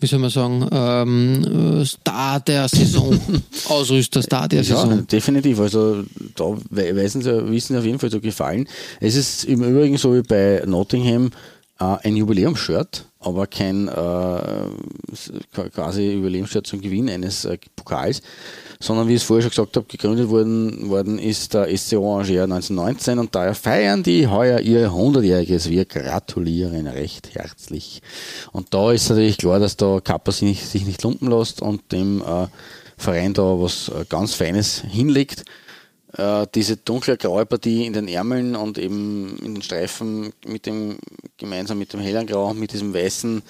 wie 0.00 0.06
soll 0.06 0.20
man 0.20 0.30
sagen, 0.30 0.66
ähm, 0.70 1.80
äh, 1.80 1.84
Star 1.84 2.40
der 2.40 2.68
Saison. 2.68 3.18
Ausrüster 3.68 4.22
Star 4.22 4.48
der 4.48 4.62
ja, 4.62 4.76
Saison. 4.76 5.06
definitiv. 5.06 5.60
Also, 5.60 6.04
da 6.36 6.44
weisen 6.70 7.22
sie, 7.22 7.50
wissen 7.50 7.74
sie 7.74 7.78
auf 7.78 7.84
jeden 7.84 7.98
Fall 7.98 8.10
zu 8.10 8.20
gefallen. 8.20 8.68
Es 9.00 9.16
ist 9.16 9.44
im 9.44 9.62
Übrigen 9.62 9.96
so 9.96 10.14
wie 10.14 10.22
bei 10.22 10.62
Nottingham 10.66 11.30
ein 11.78 12.16
Jubiläumsshirt, 12.16 13.06
aber 13.20 13.46
kein 13.46 13.88
äh, 13.88 15.70
quasi 15.72 16.10
Jubiläumsshirt 16.12 16.66
zum 16.66 16.80
Gewinn 16.80 17.08
eines 17.08 17.44
äh, 17.44 17.56
Pokals, 17.76 18.20
sondern 18.80 19.08
wie 19.08 19.14
ich 19.14 19.22
es 19.22 19.26
vorher 19.26 19.42
schon 19.42 19.50
gesagt 19.50 19.76
habe, 19.76 19.86
gegründet 19.86 20.28
worden, 20.28 20.88
worden 20.88 21.18
ist 21.18 21.54
der 21.54 21.76
SCO 21.76 22.18
Angers 22.18 22.30
1919 22.30 23.18
und 23.18 23.34
daher 23.34 23.54
feiern 23.54 24.02
die 24.02 24.26
heuer 24.26 24.60
ihr 24.60 24.90
100-jähriges. 24.90 25.68
Wir 25.68 25.84
gratulieren 25.84 26.86
recht 26.86 27.34
herzlich. 27.34 28.02
Und 28.52 28.74
da 28.74 28.92
ist 28.92 29.08
natürlich 29.08 29.38
klar, 29.38 29.60
dass 29.60 29.76
da 29.76 30.00
Kappa 30.00 30.32
sich 30.32 30.48
nicht, 30.48 30.66
sich 30.66 30.84
nicht 30.84 31.02
lumpen 31.02 31.30
lässt 31.30 31.62
und 31.62 31.92
dem 31.92 32.22
äh, 32.22 32.46
Verein 32.96 33.34
da 33.34 33.42
was 33.42 33.88
äh, 33.88 34.04
ganz 34.08 34.34
Feines 34.34 34.82
hinlegt. 34.88 35.44
Äh, 36.16 36.46
diese 36.54 36.76
dunkle 36.76 37.16
graue 37.18 37.44
Partie 37.44 37.84
in 37.84 37.92
den 37.92 38.08
Ärmeln 38.08 38.56
und 38.56 38.78
eben 38.78 39.36
in 39.44 39.54
den 39.56 39.62
Streifen 39.62 40.32
mit 40.46 40.64
dem, 40.64 40.98
gemeinsam 41.36 41.78
mit 41.78 41.92
dem 41.92 42.00
hellen 42.00 42.26
Grau, 42.26 42.54
mit 42.54 42.72
diesem 42.72 42.94
weißen 42.94 43.42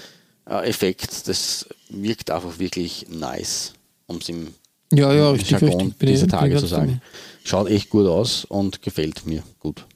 äh, 0.50 0.68
Effekt, 0.68 1.28
das 1.28 1.66
wirkt 1.88 2.30
einfach 2.30 2.58
wirklich 2.58 3.06
nice, 3.10 3.74
um 4.06 4.16
es 4.16 4.28
im 4.28 4.48
Ja, 4.92 5.12
ja, 5.12 5.30
richtig, 5.30 5.50
Jargon 5.50 5.80
richtig. 5.80 6.08
Dieser 6.08 6.26
Tage 6.26 6.56
zu 6.56 6.66
sagen. 6.66 7.00
Schaut 7.44 7.68
echt 7.68 7.90
gut 7.90 8.06
aus 8.06 8.44
und 8.44 8.82
gefällt 8.82 9.24
mir 9.24 9.42
gut. 9.60 9.86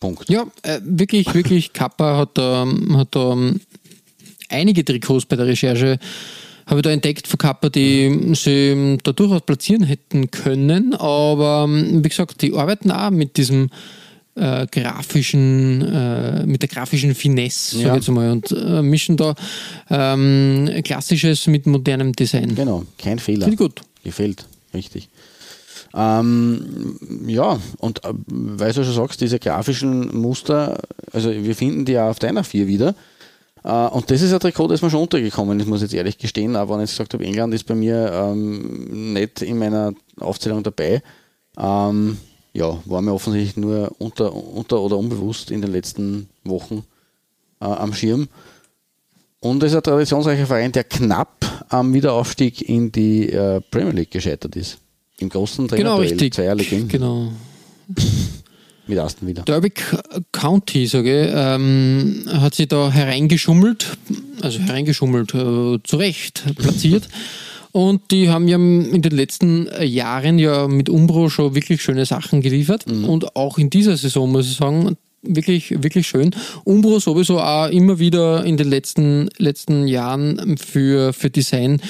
Punkt. 0.00 0.28
Ja, 0.28 0.46
äh, 0.62 0.80
wirklich, 0.82 1.32
wirklich, 1.34 1.72
Kappa 1.72 2.16
hat 2.16 2.30
da, 2.36 2.66
hat 2.94 3.08
da 3.12 3.32
ähm, 3.32 3.60
einige 4.48 4.84
Trikots 4.84 5.26
bei 5.26 5.36
der 5.36 5.46
Recherche, 5.46 5.98
habe 6.70 6.80
ich 6.80 6.84
da 6.84 6.90
entdeckt 6.90 7.26
von 7.26 7.36
Kappa, 7.36 7.68
die 7.68 8.32
sie 8.34 8.50
ähm, 8.68 8.98
da 9.02 9.12
durchaus 9.12 9.42
platzieren 9.42 9.82
hätten 9.82 10.30
können, 10.30 10.94
aber 10.94 11.66
ähm, 11.68 12.02
wie 12.02 12.08
gesagt, 12.08 12.40
die 12.40 12.54
arbeiten 12.54 12.90
auch 12.90 13.10
mit 13.10 13.36
diesem 13.36 13.68
äh, 14.36 14.66
grafischen, 14.68 15.82
äh, 15.82 16.46
mit 16.46 16.62
der 16.62 16.68
grafischen 16.68 17.14
Finesse, 17.14 17.76
sag 17.76 17.84
Ja. 17.84 17.88
ich 17.90 17.94
jetzt 17.96 18.08
mal, 18.10 18.30
und 18.30 18.52
äh, 18.52 18.80
mischen 18.82 19.16
da 19.16 19.34
ähm, 19.90 20.70
Klassisches 20.84 21.46
mit 21.48 21.66
modernem 21.66 22.12
Design. 22.12 22.54
Genau, 22.54 22.84
kein 22.96 23.18
Fehler. 23.18 23.44
Finde 23.46 23.56
gut. 23.56 23.80
Gefällt, 24.04 24.46
richtig. 24.72 25.08
Ähm, 25.92 26.96
ja, 27.26 27.58
und 27.78 28.04
äh, 28.04 28.12
weil 28.28 28.72
du 28.72 28.84
schon 28.84 28.94
sagst, 28.94 29.20
diese 29.20 29.40
grafischen 29.40 30.16
Muster, 30.16 30.80
also 31.12 31.30
wir 31.32 31.56
finden 31.56 31.84
die 31.84 31.92
ja 31.92 32.08
auf 32.08 32.20
deiner 32.20 32.44
4 32.44 32.68
wieder. 32.68 32.94
Äh, 33.64 33.86
und 33.88 34.10
das 34.10 34.22
ist 34.22 34.32
ein 34.32 34.40
Trikot, 34.40 34.68
das 34.68 34.82
mir 34.82 34.90
schon 34.90 35.02
untergekommen 35.02 35.58
ist, 35.60 35.66
muss 35.66 35.78
ich 35.80 35.90
jetzt 35.90 35.94
ehrlich 35.94 36.18
gestehen, 36.18 36.56
aber 36.56 36.76
wenn 36.76 36.84
ich 36.84 36.90
gesagt 36.90 37.14
habe, 37.14 37.24
England 37.24 37.54
ist 37.54 37.64
bei 37.66 37.74
mir 37.74 38.10
ähm, 38.12 39.12
nicht 39.12 39.42
in 39.42 39.58
meiner 39.58 39.92
Aufzählung 40.18 40.62
dabei. 40.62 41.02
Ähm, 41.58 42.18
ja, 42.52 42.78
war 42.84 43.02
mir 43.02 43.12
offensichtlich 43.12 43.56
nur 43.56 43.92
unter, 43.98 44.34
unter 44.34 44.80
oder 44.80 44.96
unbewusst 44.96 45.50
in 45.50 45.60
den 45.62 45.72
letzten 45.72 46.28
Wochen 46.44 46.84
äh, 47.60 47.66
am 47.66 47.92
Schirm. 47.94 48.28
Und 49.40 49.62
es 49.62 49.72
ist 49.72 49.76
ein 49.76 49.82
traditionsreicher 49.82 50.46
Verein, 50.46 50.72
der 50.72 50.84
knapp 50.84 51.64
am 51.68 51.94
Wiederaufstieg 51.94 52.68
in 52.68 52.92
die 52.92 53.30
äh, 53.30 53.60
Premier 53.70 53.92
League 53.92 54.10
gescheitert 54.10 54.56
ist. 54.56 54.78
Im 55.18 55.28
großen 55.28 55.66
Genau, 55.66 55.76
Trainerduell 55.76 56.08
richtig. 56.08 56.34
zweier 56.34 56.54
Legenden 56.54 56.88
Genau. 56.88 57.32
mit 58.90 58.98
Aston 58.98 59.28
Villa. 59.28 59.42
Derby 59.42 59.72
County, 60.32 60.86
sage 60.86 61.24
ich, 61.26 61.32
ähm, 61.34 62.24
hat 62.28 62.54
sich 62.54 62.68
da 62.68 62.90
hereingeschummelt, 62.90 63.96
also 64.42 64.58
hereingeschummelt, 64.58 65.34
äh, 65.34 65.78
zu 65.82 65.96
Recht 65.96 66.44
platziert. 66.56 67.08
Und 67.72 68.10
die 68.10 68.28
haben 68.28 68.48
ja 68.48 68.56
in 68.56 69.00
den 69.00 69.12
letzten 69.12 69.68
Jahren 69.80 70.38
ja 70.38 70.66
mit 70.66 70.88
Umbro 70.88 71.28
schon 71.28 71.54
wirklich 71.54 71.82
schöne 71.82 72.04
Sachen 72.04 72.42
geliefert. 72.42 72.84
Und 72.86 73.36
auch 73.36 73.58
in 73.58 73.70
dieser 73.70 73.96
Saison 73.96 74.32
muss 74.32 74.50
ich 74.50 74.56
sagen, 74.56 74.96
wirklich, 75.22 75.82
wirklich 75.82 76.08
schön. 76.08 76.34
Umbro 76.64 76.98
sowieso 76.98 77.40
auch 77.40 77.68
immer 77.68 78.00
wieder 78.00 78.44
in 78.44 78.56
den 78.56 78.68
letzten, 78.68 79.28
letzten 79.38 79.86
Jahren 79.86 80.56
für, 80.56 81.12
für 81.12 81.30
Design 81.30 81.80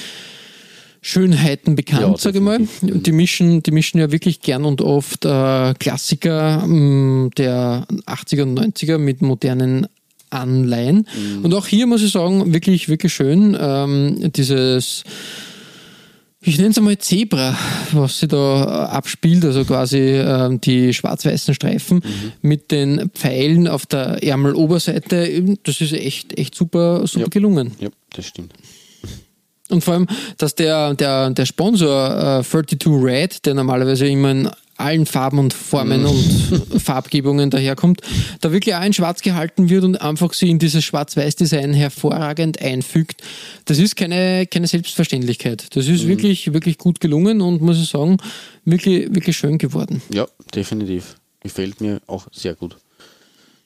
Schönheiten 1.01 1.75
bekannt, 1.75 2.01
Ja, 2.03 2.15
sage 2.17 2.37
ich 2.37 2.43
mal. 2.43 2.59
Die 2.81 3.11
mischen, 3.11 3.63
die 3.63 3.71
mischen 3.71 3.99
ja 3.99 4.11
wirklich 4.11 4.41
gern 4.41 4.65
und 4.65 4.81
oft 4.81 5.25
äh, 5.25 5.73
Klassiker 5.73 6.65
mh, 6.67 7.29
der 7.37 7.87
80er 8.05 8.43
und 8.43 8.59
90er 8.59 8.97
mit 8.99 9.21
modernen 9.23 9.87
Anleihen. 10.29 11.07
Und 11.43 11.53
auch 11.55 11.65
hier 11.67 11.87
muss 11.87 12.03
ich 12.03 12.11
sagen, 12.11 12.53
wirklich, 12.53 12.87
wirklich 12.87 13.13
schön. 13.13 13.57
Ähm, 13.59 14.31
dieses 14.35 15.03
ich 16.43 16.57
nenne 16.57 16.69
es 16.71 16.77
einmal 16.79 16.97
Zebra, 16.97 17.55
was 17.91 18.19
sie 18.19 18.27
da 18.27 18.63
äh, 18.63 18.95
abspielt, 18.95 19.45
also 19.45 19.63
quasi 19.63 19.99
ähm, 19.99 20.59
die 20.59 20.91
schwarz-weißen 20.91 21.53
Streifen 21.53 22.01
mit 22.41 22.71
den 22.71 23.11
Pfeilen 23.13 23.67
auf 23.67 23.85
der 23.85 24.23
Ärmeloberseite. 24.23 25.57
Das 25.63 25.81
ist 25.81 25.93
echt, 25.93 26.37
echt 26.39 26.55
super, 26.55 27.05
super 27.05 27.25
Ja. 27.25 27.27
gelungen. 27.29 27.73
Ja, 27.79 27.89
das 28.15 28.25
stimmt. 28.25 28.53
Und 29.71 29.83
vor 29.83 29.95
allem, 29.95 30.07
dass 30.37 30.55
der, 30.55 30.93
der, 30.93 31.29
der 31.29 31.45
Sponsor 31.45 32.39
äh, 32.39 32.43
32 32.43 32.87
Red, 32.87 33.45
der 33.45 33.53
normalerweise 33.53 34.07
immer 34.07 34.31
in 34.31 34.49
allen 34.81 35.05
Farben 35.05 35.39
und 35.39 35.53
Formen 35.53 36.05
und 36.05 36.79
Farbgebungen 36.81 37.49
daherkommt, 37.49 38.01
da 38.41 38.51
wirklich 38.51 38.75
auch 38.75 38.83
in 38.83 38.93
schwarz 38.93 39.21
gehalten 39.21 39.69
wird 39.69 39.83
und 39.83 40.01
einfach 40.01 40.33
sie 40.33 40.49
in 40.49 40.59
dieses 40.59 40.83
Schwarz-Weiß-Design 40.83 41.73
hervorragend 41.73 42.61
einfügt. 42.61 43.21
Das 43.65 43.77
ist 43.77 43.95
keine, 43.95 44.47
keine 44.47 44.67
Selbstverständlichkeit. 44.67 45.67
Das 45.75 45.87
ist 45.87 46.07
wirklich, 46.07 46.51
wirklich 46.53 46.77
gut 46.77 46.99
gelungen 46.99 47.41
und 47.41 47.61
muss 47.61 47.79
ich 47.79 47.89
sagen, 47.89 48.17
wirklich, 48.65 49.13
wirklich 49.13 49.37
schön 49.37 49.57
geworden. 49.57 50.01
Ja, 50.11 50.25
definitiv. 50.53 51.15
Gefällt 51.41 51.79
mir 51.79 52.01
auch 52.07 52.27
sehr 52.31 52.55
gut. 52.55 52.77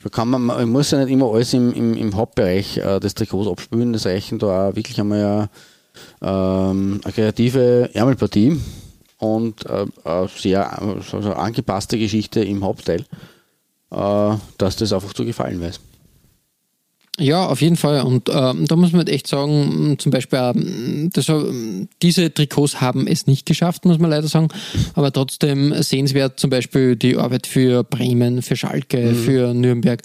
Da 0.03 0.09
kann 0.09 0.29
man, 0.29 0.43
man 0.43 0.69
muss 0.69 0.91
ja 0.91 1.03
nicht 1.03 1.11
immer 1.11 1.33
alles 1.33 1.53
im, 1.53 1.73
im, 1.73 1.97
im 1.97 2.15
Hauptbereich 2.15 2.77
äh, 2.77 2.99
des 2.99 3.15
Trikots 3.15 3.49
abspülen. 3.49 3.91
Das 3.91 4.05
reichen 4.05 4.37
da 4.37 4.69
auch 4.69 4.75
wirklich 4.75 4.99
einmal 4.99 5.19
ja, 5.19 5.49
ähm, 6.21 7.01
eine 7.03 7.13
kreative 7.13 7.89
Ärmelpartie 7.93 8.59
und 9.17 9.65
äh, 9.65 9.85
eine 10.03 10.29
sehr 10.35 10.97
äh, 10.99 11.01
so 11.01 11.33
angepasste 11.33 11.97
Geschichte 11.97 12.43
im 12.43 12.63
Hauptteil, 12.63 13.01
äh, 13.91 14.35
dass 14.57 14.75
das 14.75 14.93
einfach 14.93 15.13
zu 15.13 15.25
gefallen 15.25 15.61
weiß. 15.61 15.79
Ja, 17.17 17.45
auf 17.45 17.61
jeden 17.61 17.77
Fall. 17.77 18.01
Und 18.01 18.29
ähm, 18.29 18.65
da 18.67 18.75
muss 18.75 18.91
man 18.91 19.07
echt 19.07 19.27
sagen, 19.27 19.91
mh, 19.91 19.97
zum 19.99 20.11
Beispiel, 20.11 20.39
ähm, 20.39 21.09
das, 21.13 21.29
äh, 21.29 21.87
diese 22.01 22.33
Trikots 22.33 22.81
haben 22.81 23.07
es 23.07 23.25
nicht 23.25 23.45
geschafft, 23.45 23.85
muss 23.85 23.99
man 23.99 24.09
leider 24.09 24.27
sagen. 24.27 24.49
Aber 24.95 25.13
trotzdem 25.13 25.73
sehenswert 25.81 26.39
zum 26.39 26.49
Beispiel 26.49 26.97
die 26.97 27.15
Arbeit 27.15 27.47
für 27.47 27.83
Bremen, 27.83 28.41
für 28.41 28.57
Schalke, 28.57 29.13
für 29.15 29.53
Nürnberg. 29.53 30.01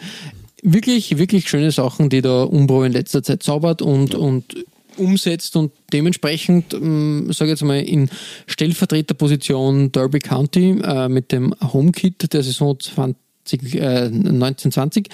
Wirklich, 0.62 1.18
wirklich 1.18 1.48
schöne 1.48 1.72
Sachen, 1.72 2.10
die 2.10 2.22
der 2.22 2.52
Umbro 2.52 2.84
in 2.84 2.92
letzter 2.92 3.22
Zeit 3.24 3.42
zaubert 3.42 3.82
und, 3.82 4.14
und 4.14 4.64
umsetzt 5.00 5.56
und 5.56 5.72
dementsprechend, 5.92 6.74
ähm, 6.74 7.32
sage 7.32 7.50
ich 7.50 7.60
jetzt 7.60 7.64
mal, 7.64 7.80
in 7.80 8.10
Stellvertreterposition 8.46 9.90
Derby 9.92 10.18
County 10.18 10.80
äh, 10.82 11.08
mit 11.08 11.32
dem 11.32 11.54
HomeKit 11.60 12.32
der 12.32 12.42
Saison 12.42 12.78
20, 12.78 13.74
äh, 13.74 14.06
1920. 14.06 15.08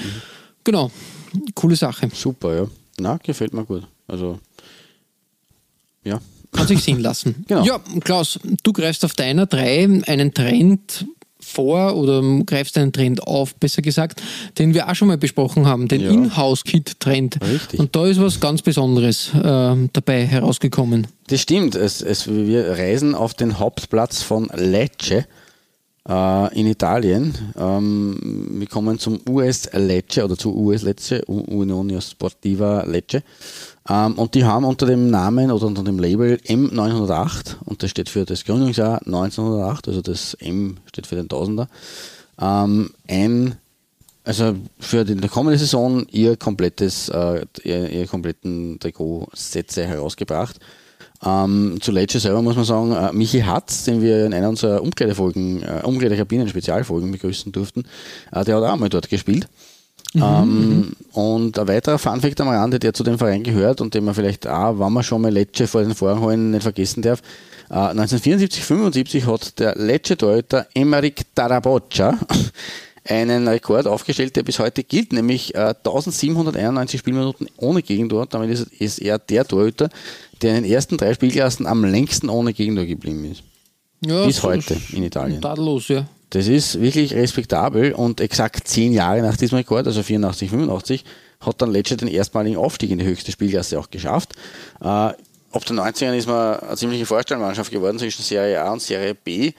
Genau, 0.65 0.91
coole 1.55 1.77
Sache. 1.77 2.09
Super, 2.13 2.55
ja. 2.55 2.67
Na, 2.99 3.19
gefällt 3.23 3.55
mir 3.55 3.65
gut. 3.65 3.87
Also, 4.09 4.39
ja. 6.05 6.21
Kann 6.53 6.67
sich 6.67 6.83
sehen 6.83 7.01
lassen. 7.01 7.35
Genau. 7.49 7.65
Ja, 7.65 7.81
Klaus, 8.01 8.39
du 8.63 8.73
greifst 8.73 9.05
auf 9.05 9.15
deiner 9.15 9.47
3 9.47 10.03
einen 10.07 10.33
Trend 10.33 11.07
vor 11.41 11.97
oder 11.97 12.23
greifst 12.45 12.77
einen 12.79 12.93
Trend 12.93 13.23
auf, 13.27 13.55
besser 13.55 13.83
gesagt, 13.83 14.23
den 14.59 14.75
wir 14.75 14.89
auch 14.89 14.95
schon 14.95 15.09
mal 15.09 15.19
besprochen 15.19 15.67
haben, 15.67 15.89
den 15.89 16.01
Ja. 16.01 16.11
Inhouse-Kit-Trend. 16.11 17.39
Und 17.77 17.95
da 17.95 18.07
ist 18.07 18.21
was 18.21 18.41
ganz 18.41 18.63
Besonderes 18.63 19.31
äh, 19.35 19.77
dabei 19.93 20.27
herausgekommen. 20.27 21.07
Das 21.29 21.41
stimmt. 21.41 21.75
Es, 21.75 22.03
es, 22.03 22.27
wir 22.29 22.71
reisen 22.71 23.15
auf 23.15 23.35
den 23.35 23.59
Hauptplatz 23.59 24.23
von 24.23 24.51
Lecce 24.55 25.27
äh, 26.09 26.59
in 26.59 26.67
Italien. 26.67 27.35
Ähm, 27.57 28.49
wir 28.59 28.67
kommen 28.67 28.99
zum 28.99 29.21
US 29.29 29.69
Lecce 29.73 30.25
oder 30.25 30.37
zu 30.37 30.55
US 30.57 30.83
Lecce, 30.83 31.25
Unione 31.27 32.01
Sportiva 32.01 32.85
Lecce. 32.85 33.23
Ähm, 33.89 34.15
und 34.15 34.35
die 34.35 34.45
haben 34.45 34.65
unter 34.65 34.87
dem 34.87 35.11
Namen 35.11 35.51
oder 35.51 35.67
unter 35.67 35.83
dem 35.83 35.99
Label 35.99 36.41
M908, 36.47 37.57
und 37.65 37.83
das 37.83 37.91
steht 37.91 38.09
für 38.09 38.25
das 38.25 38.45
Gründungsjahr 38.45 39.01
1908, 39.07 39.89
also 39.89 40.03
das 40.03 40.35
M 40.35 40.79
steht 40.87 41.07
für 41.07 41.17
den 41.17 41.29
Tausender, 41.29 41.69
ähm, 42.41 42.91
ein 43.09 43.57
also 44.25 44.57
für 44.81 45.05
die 45.05 45.15
die 45.15 45.29
kommende 45.29 45.57
Saison 45.57 46.05
ihr 46.11 46.37
komplettes, 46.37 47.09
äh, 47.11 47.47
ihr, 47.63 47.89
ihr 47.89 48.07
kompletten 48.09 48.81
Trikotsätze 48.81 49.87
herausgebracht. 49.87 50.59
Ähm, 51.25 51.79
zu 51.81 51.93
Lecce 51.93 52.21
selber 52.21 52.43
muss 52.43 52.57
man 52.57 52.65
sagen, 52.65 52.93
äh, 52.93 53.13
Michi 53.13 53.41
Hatz, 53.41 53.85
den 53.85 54.03
wir 54.03 54.27
in 54.27 54.35
einer 54.35 54.49
unserer 54.49 54.83
Umkleidefolgen, 54.83 55.63
äh, 55.63 55.83
Umkleidekabinen-Spezialfolgen 55.83 57.11
begrüßen 57.11 57.53
durften, 57.53 57.85
äh, 58.33 58.45
der 58.45 58.57
hat 58.57 58.63
auch 58.65 58.73
einmal 58.73 58.89
dort 58.89 59.09
gespielt. 59.09 59.49
Ähm, 60.15 60.93
und 61.13 61.59
ein 61.59 61.69
weiterer 61.69 61.99
Funfact 61.99 62.41
am 62.41 62.49
Rande, 62.49 62.79
der 62.79 62.95
zu 62.95 63.05
dem 63.05 63.19
Verein 63.19 63.43
gehört 63.43 63.81
und 63.81 63.93
den 63.93 64.05
man 64.05 64.15
vielleicht 64.15 64.47
auch, 64.47 64.79
wenn 64.79 64.93
man 64.93 65.03
schon 65.03 65.21
mal 65.21 65.33
Lecce 65.33 65.67
vor 65.67 65.83
den 65.83 65.95
Vorhang 65.95 66.21
holen, 66.21 66.51
nicht 66.53 66.63
vergessen 66.63 67.03
darf, 67.03 67.21
äh, 67.71 67.75
1974, 67.75 68.65
75 68.65 69.27
hat 69.27 69.59
der 69.59 69.75
Lecce-Torhüter 69.77 70.67
Emeric 70.75 71.35
Taraboccia 71.35 72.19
einen 73.09 73.49
Rekord 73.49 73.87
aufgestellt, 73.87 74.37
der 74.37 74.43
bis 74.43 74.59
heute 74.59 74.85
gilt, 74.85 75.13
nämlich 75.13 75.55
äh, 75.55 75.75
1791 75.85 77.01
Spielminuten 77.01 77.49
ohne 77.57 77.83
Gegentor. 77.83 78.27
Damit 78.27 78.51
ist, 78.51 78.67
ist 78.73 78.99
er 78.99 79.19
der 79.19 79.47
Torhüter, 79.47 79.89
der 80.43 80.57
in 80.57 80.65
den 80.65 80.73
ersten 80.73 80.97
drei 80.97 81.15
Spielklassen 81.15 81.67
am 81.67 81.85
längsten 81.85 82.29
ohne 82.29 82.53
Gegentor 82.53 82.85
geblieben 82.85 83.25
ist. 83.31 83.43
Ja, 84.05 84.27
Bis 84.27 84.43
heute 84.43 84.77
in 84.93 85.03
Italien. 85.03 85.41
Tadellos, 85.41 85.89
ja. 85.89 86.07
Das 86.31 86.49
ist 86.49 86.81
wirklich 86.81 87.15
respektabel 87.15 87.93
und 87.93 88.21
exakt 88.21 88.67
zehn 88.67 88.93
Jahre 88.93 89.23
nach 89.23 89.37
diesem 89.37 89.59
Rekord, 89.59 89.87
also 89.87 90.03
84, 90.03 90.51
85, 90.51 91.05
hat 91.41 91.63
dann 91.63 91.71
Lecce 91.71 91.97
den 91.97 92.09
erstmaligen 92.09 92.57
Aufstieg 92.57 92.91
in 92.91 92.99
die 92.99 93.05
höchste 93.05 93.31
Spielklasse 93.31 93.79
auch 93.79 93.91
geschafft. 93.91 94.35
Äh, 94.81 94.85
ab 94.87 95.65
den 95.67 95.79
90ern 95.79 96.17
ist 96.17 96.27
man 96.27 96.59
eine 96.61 96.77
ziemliche 96.77 97.07
Vorstellmannschaft 97.07 97.71
geworden 97.71 97.99
zwischen 97.99 98.23
Serie 98.23 98.61
A 98.61 98.73
und 98.73 98.83
Serie 98.83 99.15
B. 99.15 99.53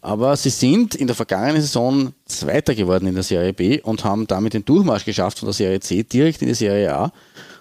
Aber 0.00 0.36
sie 0.36 0.50
sind 0.50 0.94
in 0.94 1.08
der 1.08 1.16
vergangenen 1.16 1.60
Saison 1.60 2.12
Zweiter 2.26 2.74
geworden 2.74 3.06
in 3.06 3.14
der 3.14 3.24
Serie 3.24 3.52
B 3.52 3.80
und 3.80 4.04
haben 4.04 4.26
damit 4.26 4.54
den 4.54 4.64
Durchmarsch 4.64 5.04
geschafft 5.04 5.40
von 5.40 5.46
der 5.46 5.54
Serie 5.54 5.80
C 5.80 6.04
direkt 6.04 6.40
in 6.42 6.48
die 6.48 6.54
Serie 6.54 6.94
A 6.94 7.12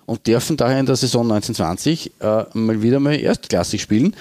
und 0.06 0.26
dürfen 0.28 0.56
daher 0.56 0.80
in 0.80 0.86
der 0.86 0.96
Saison 0.96 1.24
1920 1.24 2.12
äh, 2.20 2.46
mal 2.54 2.82
wieder 2.82 3.00
mal 3.00 3.20
erstklassig 3.20 3.82
spielen. 3.82 4.16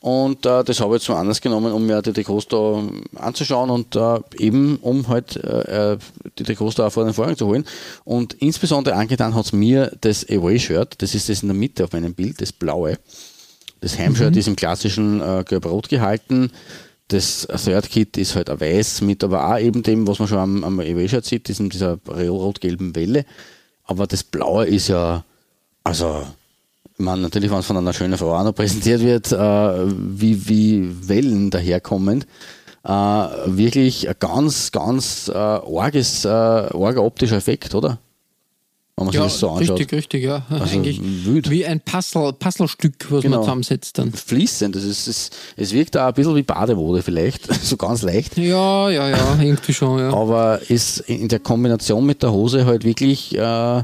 Und 0.00 0.46
äh, 0.46 0.62
das 0.62 0.80
habe 0.80 0.90
ich 0.94 1.00
jetzt 1.00 1.06
zum 1.06 1.16
Anlass 1.16 1.40
genommen, 1.40 1.72
um 1.72 1.84
mir 1.84 2.00
die 2.00 2.12
da 2.12 2.82
anzuschauen 3.16 3.70
und 3.70 3.96
äh, 3.96 4.20
eben 4.38 4.76
um 4.76 5.08
halt 5.08 5.36
äh, 5.36 5.94
äh, 5.94 5.98
die 6.38 6.44
da 6.44 6.86
auch 6.86 6.92
vor 6.92 7.04
den 7.04 7.12
Vorhang 7.12 7.36
zu 7.36 7.46
holen. 7.46 7.64
Und 8.04 8.34
insbesondere 8.34 8.94
angetan 8.94 9.34
hat 9.34 9.46
es 9.46 9.52
mir 9.52 9.90
das 10.02 10.24
Away-Shirt, 10.28 11.02
das 11.02 11.16
ist 11.16 11.28
das 11.28 11.42
in 11.42 11.48
der 11.48 11.56
Mitte 11.56 11.82
auf 11.82 11.92
meinem 11.92 12.14
Bild, 12.14 12.40
das 12.40 12.52
blaue. 12.52 12.98
Das 13.80 13.98
Heimshirt 13.98 14.36
ist 14.36 14.48
im 14.48 14.56
klassischen 14.56 15.20
äh, 15.20 15.44
Gelb-Rot 15.46 15.88
gehalten. 15.88 16.50
Das 17.08 17.46
Third-Kit 17.46 18.16
ist 18.16 18.34
halt 18.34 18.50
ein 18.50 18.60
Weiß 18.60 19.00
mit 19.00 19.22
aber 19.22 19.52
auch 19.52 19.58
eben 19.58 19.82
dem, 19.82 20.06
was 20.08 20.18
man 20.18 20.26
schon 20.26 20.38
am, 20.38 20.64
am 20.64 20.80
Away-Shirt 20.80 21.24
sieht, 21.24 21.48
diesem, 21.48 21.70
dieser 21.70 21.98
rot-gelben 22.08 22.96
Welle. 22.96 23.24
Aber 23.84 24.06
das 24.06 24.24
Blaue 24.24 24.66
ist 24.66 24.88
ja, 24.88 25.24
also 25.84 26.26
ich 26.98 27.04
meine, 27.04 27.22
natürlich, 27.22 27.50
wenn 27.50 27.58
es 27.58 27.66
von 27.66 27.76
einer 27.76 27.92
schönen 27.92 28.18
Frau 28.18 28.34
auch 28.34 28.42
noch 28.42 28.54
präsentiert 28.54 29.02
wird, 29.02 29.30
äh, 29.30 29.36
wie, 29.38 30.48
wie 30.48 31.08
Wellen 31.08 31.50
daherkommend, 31.50 32.26
äh, 32.84 32.88
wirklich 32.88 34.08
ein 34.08 34.14
ganz, 34.18 34.72
ganz 34.72 35.28
äh, 35.28 35.36
arges, 35.36 36.24
äh, 36.24 36.28
arger 36.28 37.02
optischer 37.02 37.36
Effekt, 37.36 37.74
oder? 37.74 37.98
Wenn 38.98 39.04
man 39.04 39.12
sich 39.12 39.18
Ja, 39.18 39.24
das 39.24 39.38
so 39.38 39.50
anschaut. 39.50 39.78
richtig, 39.78 39.92
richtig, 39.98 40.24
ja. 40.24 40.46
Also 40.48 40.74
Eigentlich 40.74 41.00
wild. 41.26 41.50
wie 41.50 41.66
ein 41.66 41.80
Puzzle, 41.80 42.32
Puzzlestück, 42.32 42.94
was 43.10 43.22
Genau. 43.22 43.36
man 43.36 43.44
zusammensetzt 43.44 43.98
dann. 43.98 44.10
Fließend, 44.12 44.74
das 44.74 44.84
ist, 44.84 45.06
es, 45.06 45.30
es 45.56 45.72
wirkt 45.74 45.96
auch 45.98 46.06
ein 46.06 46.14
bisschen 46.14 46.34
wie 46.34 46.42
Bademode 46.42 47.02
vielleicht, 47.02 47.52
so 47.62 47.76
ganz 47.76 48.00
leicht. 48.02 48.38
Ja, 48.38 48.88
ja, 48.88 49.10
ja, 49.10 49.38
irgendwie 49.38 49.74
schon, 49.74 49.98
ja. 49.98 50.12
aber 50.14 50.60
ist 50.70 51.00
in 51.00 51.28
der 51.28 51.40
Kombination 51.40 52.06
mit 52.06 52.22
der 52.22 52.32
Hose 52.32 52.64
halt 52.64 52.84
wirklich 52.84 53.36
äh, 53.36 53.82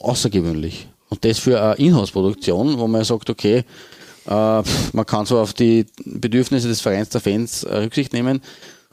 außergewöhnlich. 0.00 0.88
Und 1.08 1.24
das 1.24 1.38
für 1.38 1.60
eine 1.60 1.74
Inhouse-Produktion, 1.76 2.78
wo 2.78 2.86
man 2.86 3.02
sagt, 3.04 3.30
okay, 3.30 3.64
äh, 4.26 4.62
man 4.92 5.06
kann 5.06 5.26
zwar 5.26 5.42
auf 5.42 5.54
die 5.54 5.86
Bedürfnisse 6.04 6.68
des 6.68 6.80
Vereins 6.80 7.08
der 7.08 7.20
Fans 7.20 7.64
äh, 7.64 7.74
Rücksicht 7.78 8.12
nehmen, 8.12 8.40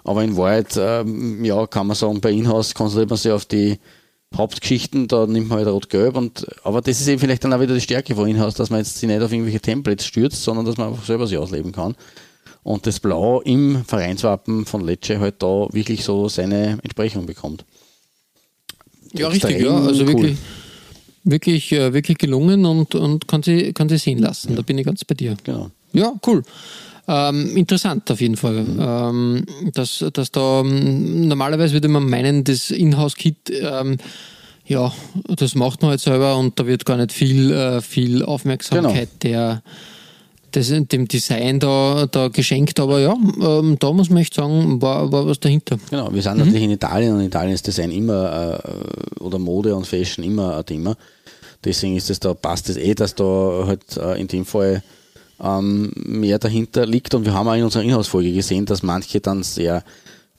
aber 0.03 0.23
in 0.23 0.37
Wahrheit, 0.37 0.75
ähm, 0.79 1.43
ja, 1.43 1.67
kann 1.67 1.87
man 1.87 1.95
sagen, 1.95 2.21
bei 2.21 2.31
Inhouse 2.31 2.73
konzentriert 2.73 3.09
man 3.09 3.17
sich 3.17 3.31
auf 3.31 3.45
die 3.45 3.77
Hauptgeschichten, 4.35 5.07
da 5.07 5.25
nimmt 5.25 5.49
man 5.49 5.59
halt 5.59 5.67
rot-gelb 5.67 6.15
und, 6.15 6.45
aber 6.63 6.81
das 6.81 6.99
ist 6.99 7.07
eben 7.07 7.19
vielleicht 7.19 7.43
dann 7.43 7.53
auch 7.53 7.61
wieder 7.61 7.73
die 7.73 7.81
Stärke 7.81 8.13
von 8.13 8.27
Inhouse, 8.27 8.55
dass 8.55 8.69
man 8.69 8.79
jetzt 8.79 8.97
sich 8.97 9.07
nicht 9.07 9.21
auf 9.21 9.31
irgendwelche 9.31 9.61
Templates 9.61 10.05
stürzt, 10.05 10.43
sondern 10.43 10.65
dass 10.65 10.77
man 10.77 10.89
einfach 10.89 11.05
selber 11.05 11.27
sich 11.27 11.37
ausleben 11.37 11.71
kann. 11.71 11.95
Und 12.63 12.85
das 12.85 12.99
Blau 12.99 13.41
im 13.41 13.85
Vereinswappen 13.85 14.65
von 14.65 14.85
Lecce 14.85 15.19
halt 15.19 15.41
da 15.41 15.67
wirklich 15.71 16.03
so 16.03 16.27
seine 16.27 16.77
Entsprechung 16.83 17.25
bekommt. 17.25 17.63
Ja, 19.13 19.29
richtig, 19.29 19.51
extrem 19.51 19.73
ja. 19.73 19.79
Also 19.79 20.03
cool. 20.03 20.07
wirklich, 20.07 20.37
wirklich, 21.23 21.71
äh, 21.71 21.93
wirklich 21.93 22.17
gelungen 22.17 22.65
und, 22.65 22.93
und 22.95 23.27
kann, 23.27 23.41
sie, 23.41 23.71
kann 23.71 23.87
sie 23.87 23.97
sehen 23.97 24.19
lassen. 24.19 24.55
Da 24.57 24.61
bin 24.61 24.77
ich 24.77 24.85
ganz 24.85 25.05
bei 25.05 25.15
dir. 25.15 25.37
Genau. 25.45 25.71
Ja, 25.93 26.13
cool. 26.27 26.43
Ähm, 27.07 27.55
interessant 27.55 28.11
auf 28.11 28.19
jeden 28.19 28.35
Fall. 28.35 28.65
Ähm, 28.79 29.45
dass, 29.73 30.03
dass 30.11 30.31
da 30.31 30.61
ähm, 30.61 31.27
normalerweise 31.27 31.73
würde 31.73 31.87
man 31.87 32.09
meinen, 32.09 32.43
das 32.43 32.69
Inhouse-Kit, 32.69 33.49
ähm, 33.49 33.97
ja, 34.65 34.91
das 35.35 35.55
macht 35.55 35.81
man 35.81 35.91
halt 35.91 36.01
selber 36.01 36.37
und 36.37 36.59
da 36.59 36.67
wird 36.67 36.85
gar 36.85 36.97
nicht 36.97 37.13
viel, 37.13 37.51
äh, 37.51 37.79
viel 37.81 38.23
Aufmerksamkeit 38.23 39.07
der, 39.23 39.63
des, 40.53 40.73
dem 40.89 41.07
Design 41.07 41.61
da, 41.61 42.07
da 42.11 42.27
geschenkt. 42.27 42.77
Aber 42.81 42.99
ja, 42.99 43.13
ähm, 43.13 43.77
da 43.79 43.93
muss 43.93 44.09
man 44.09 44.21
echt 44.21 44.33
sagen, 44.33 44.81
war, 44.81 45.09
war 45.09 45.25
was 45.25 45.39
dahinter. 45.39 45.77
Genau, 45.89 46.13
wir 46.13 46.21
sind 46.21 46.39
natürlich 46.39 46.63
in 46.63 46.71
Italien 46.71 47.13
und 47.13 47.21
in 47.21 47.27
Italien 47.27 47.53
ist 47.53 47.65
Design 47.65 47.91
immer, 47.91 48.61
äh, 48.61 49.21
oder 49.21 49.39
Mode 49.39 49.73
und 49.73 49.87
Fashion 49.87 50.25
immer 50.25 50.57
ein 50.57 50.65
Thema. 50.65 50.97
Deswegen 51.63 51.95
ist 51.95 52.09
es 52.09 52.19
da, 52.19 52.33
passt 52.33 52.69
es 52.69 52.75
eh, 52.75 52.93
dass 52.93 53.15
da 53.15 53.63
halt 53.65 53.95
äh, 53.95 54.19
in 54.19 54.27
dem 54.27 54.45
Fall 54.45 54.83
ähm, 55.41 55.91
mehr 55.95 56.39
dahinter 56.39 56.85
liegt. 56.85 57.13
Und 57.13 57.25
wir 57.25 57.33
haben 57.33 57.47
auch 57.47 57.53
in 57.55 57.63
unserer 57.63 57.83
Inhaltsfolge 57.83 58.31
gesehen, 58.31 58.65
dass 58.65 58.83
manche 58.83 59.19
dann 59.19 59.43
sehr 59.43 59.83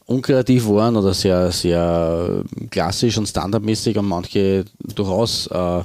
unkreativ 0.07 0.67
waren 0.69 0.97
oder 0.97 1.13
sehr, 1.13 1.53
sehr 1.53 2.45
klassisch 2.71 3.19
und 3.19 3.29
standardmäßig 3.29 3.99
und 3.99 4.07
manche 4.07 4.65
durchaus 4.79 5.47
äh, 5.49 5.83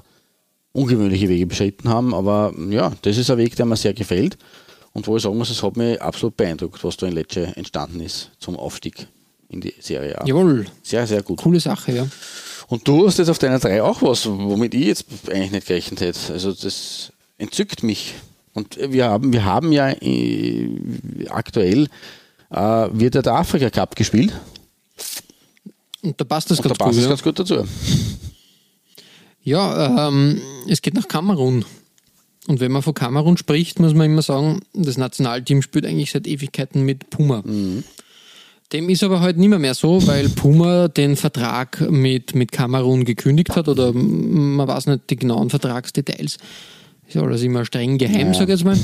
ungewöhnliche 0.72 1.30
Wege 1.30 1.46
beschritten 1.46 1.90
haben. 1.90 2.14
Aber 2.14 2.54
ja, 2.70 2.94
das 3.02 3.18
ist 3.18 3.30
ein 3.30 3.38
Weg, 3.38 3.56
der 3.56 3.66
mir 3.66 3.76
sehr 3.76 3.94
gefällt. 3.94 4.38
Und 4.94 5.08
wo 5.08 5.18
ich 5.18 5.24
sagen 5.24 5.38
muss, 5.38 5.50
es 5.50 5.62
hat 5.64 5.76
mich 5.76 6.02
absolut 6.02 6.38
beeindruckt, 6.38 6.84
was 6.84 6.98
da 6.98 7.08
in 7.08 7.14
Lecce 7.14 7.56
entstanden 7.56 8.00
ist 8.00 8.32
zum 8.40 8.56
Aufstieg 8.58 9.08
in 9.50 9.60
die 9.62 9.74
Serie 9.80 10.20
A. 10.20 10.26
Jawohl, 10.26 10.66
Sehr, 10.84 11.06
sehr 11.08 11.22
gut. 11.22 11.40
coole 11.40 11.60
Sache, 11.60 11.92
ja. 11.94 12.08
Und 12.68 12.88
du 12.88 13.06
hast 13.06 13.20
jetzt 13.20 13.30
auf 13.30 13.40
deiner 13.40 13.60
3 13.60 13.84
auch 13.84 14.02
was, 14.02 14.26
womit 14.28 14.74
ich 14.74 14.86
jetzt 14.86 15.06
eigentlich 15.30 15.52
nicht 15.52 15.68
gerechnet 15.68 16.02
hätte. 16.02 16.34
Also 16.34 16.54
das 16.54 17.12
entzückt 17.38 17.84
mich. 17.84 18.16
Und 18.54 18.78
wir 18.80 19.06
haben, 19.06 19.34
wir 19.34 19.46
haben 19.46 19.72
ja 19.72 19.90
äh, 19.90 20.70
aktuell 21.30 21.88
äh, 22.52 22.88
wird 22.92 23.16
ja 23.16 23.22
der 23.22 23.34
Afrika 23.34 23.70
Cup 23.70 23.96
gespielt. 23.96 24.34
Und 26.02 26.20
da 26.20 26.26
passt 26.26 26.52
das 26.52 26.60
Und 26.60 26.66
da 26.66 26.70
ganz 26.70 26.78
passt 26.78 26.92
gut. 26.92 26.98
es 26.98 27.04
ja. 27.04 27.10
ganz 27.10 27.24
gut 27.24 27.40
dazu. 27.40 27.64
Ja, 29.44 30.08
ähm, 30.08 30.42
es 30.68 30.82
geht 30.82 30.94
nach 30.94 31.08
Kamerun. 31.08 31.66
Und 32.48 32.60
wenn 32.60 32.72
man 32.72 32.82
von 32.82 32.94
Kamerun 32.94 33.38
spricht, 33.38 33.80
muss 33.80 33.94
man 33.94 34.08
immer 34.08 34.22
sagen, 34.22 34.62
das 34.74 34.98
Nationalteam 34.98 35.62
spielt 35.62 35.86
eigentlich 35.86 36.12
seit 36.12 36.28
Ewigkeiten 36.28 36.84
mit 36.84 37.10
Puma. 37.10 37.42
Dem 38.74 38.90
ist 38.90 39.04
aber 39.04 39.22
halt 39.22 39.38
nicht 39.38 39.50
mehr, 39.50 39.60
mehr 39.60 39.76
so, 39.76 40.06
weil 40.08 40.28
Puma 40.30 40.88
den 40.90 41.16
Vertrag 41.16 41.90
mit, 41.90 42.36
mit 42.36 42.52
Kamerun 42.52 43.06
gekündigt 43.06 43.56
hat 43.56 43.68
oder 43.68 43.94
man 43.94 44.68
weiß 44.68 44.88
nicht 44.88 45.10
die 45.10 45.16
genauen 45.16 45.50
Vertragsdetails. 45.50 46.38
Ist 47.14 47.22
alles 47.22 47.44
immer 47.44 47.66
streng 47.66 47.98
geheim, 47.98 48.28
Ja. 48.28 48.34
sag 48.34 48.44
ich 48.44 48.50
jetzt 48.50 48.66
mal. 48.66 48.78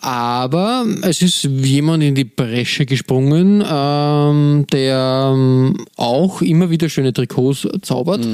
Aber 0.00 0.86
es 1.02 1.22
ist 1.22 1.42
jemand 1.42 2.04
in 2.04 2.14
die 2.14 2.24
Bresche 2.24 2.86
gesprungen, 2.86 3.64
ähm, 3.68 4.64
der 4.72 5.32
ähm, 5.34 5.84
auch 5.96 6.40
immer 6.40 6.70
wieder 6.70 6.88
schöne 6.88 7.12
Trikots 7.12 7.66
zaubert 7.82 8.24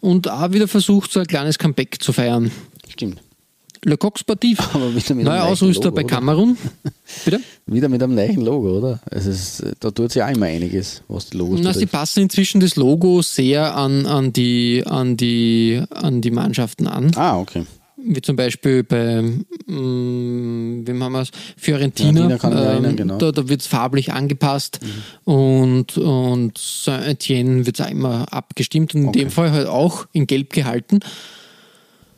und 0.00 0.28
auch 0.28 0.50
wieder 0.52 0.66
versucht, 0.66 1.12
so 1.12 1.20
ein 1.20 1.26
kleines 1.26 1.58
Comeback 1.58 2.02
zu 2.02 2.12
feiern. 2.12 2.50
Stimmt. 2.88 3.18
Le 3.84 3.96
Coq 3.96 4.16
Sportif, 4.18 4.58
neuer 5.14 5.44
Ausrüster 5.44 5.86
Logo, 5.86 5.96
bei? 5.96 6.04
Kamerun. 6.04 6.56
Bitte? 7.24 7.40
Wieder 7.66 7.88
mit 7.88 8.02
einem 8.02 8.14
neuen 8.14 8.40
Logo, 8.44 8.78
oder? 8.78 9.00
Es 9.10 9.26
ist, 9.26 9.64
da 9.80 9.90
tut 9.90 10.12
sich 10.12 10.22
auch 10.22 10.28
immer 10.28 10.46
einiges, 10.46 11.02
was 11.08 11.30
die 11.30 11.36
Logos 11.36 11.60
Na, 11.62 11.72
sie 11.72 11.86
passen 11.86 12.22
inzwischen 12.24 12.60
das 12.60 12.76
Logo 12.76 13.22
sehr 13.22 13.76
an, 13.76 14.06
an, 14.06 14.32
die, 14.32 14.84
an, 14.86 15.16
die, 15.16 15.82
an 15.90 16.20
die 16.20 16.30
Mannschaften 16.30 16.86
an. 16.86 17.10
Ah, 17.16 17.38
okay. 17.38 17.64
Wie 18.04 18.20
zum 18.20 18.36
Beispiel 18.36 18.82
bei, 18.82 19.22
mm, 19.22 20.86
wem 20.86 21.02
haben 21.02 21.12
wir 21.12 21.20
es? 21.22 21.30
Fiorentina. 21.56 22.28
Mich 22.28 22.42
erinnern, 22.42 22.96
genau. 22.96 23.18
Da, 23.18 23.32
da 23.32 23.48
wird 23.48 23.60
es 23.60 23.66
farblich 23.66 24.12
angepasst 24.12 24.80
und, 25.24 25.96
und 25.98 26.58
Saint-Etienne 26.58 27.64
wird 27.66 27.78
es 27.78 27.86
auch 27.86 27.90
immer 27.90 28.32
abgestimmt 28.32 28.94
und 28.94 29.02
in 29.02 29.08
Okay. 29.08 29.18
dem 29.20 29.30
Fall 29.30 29.50
halt 29.52 29.66
auch 29.68 30.06
in 30.12 30.26
Gelb 30.26 30.52
gehalten. 30.52 31.00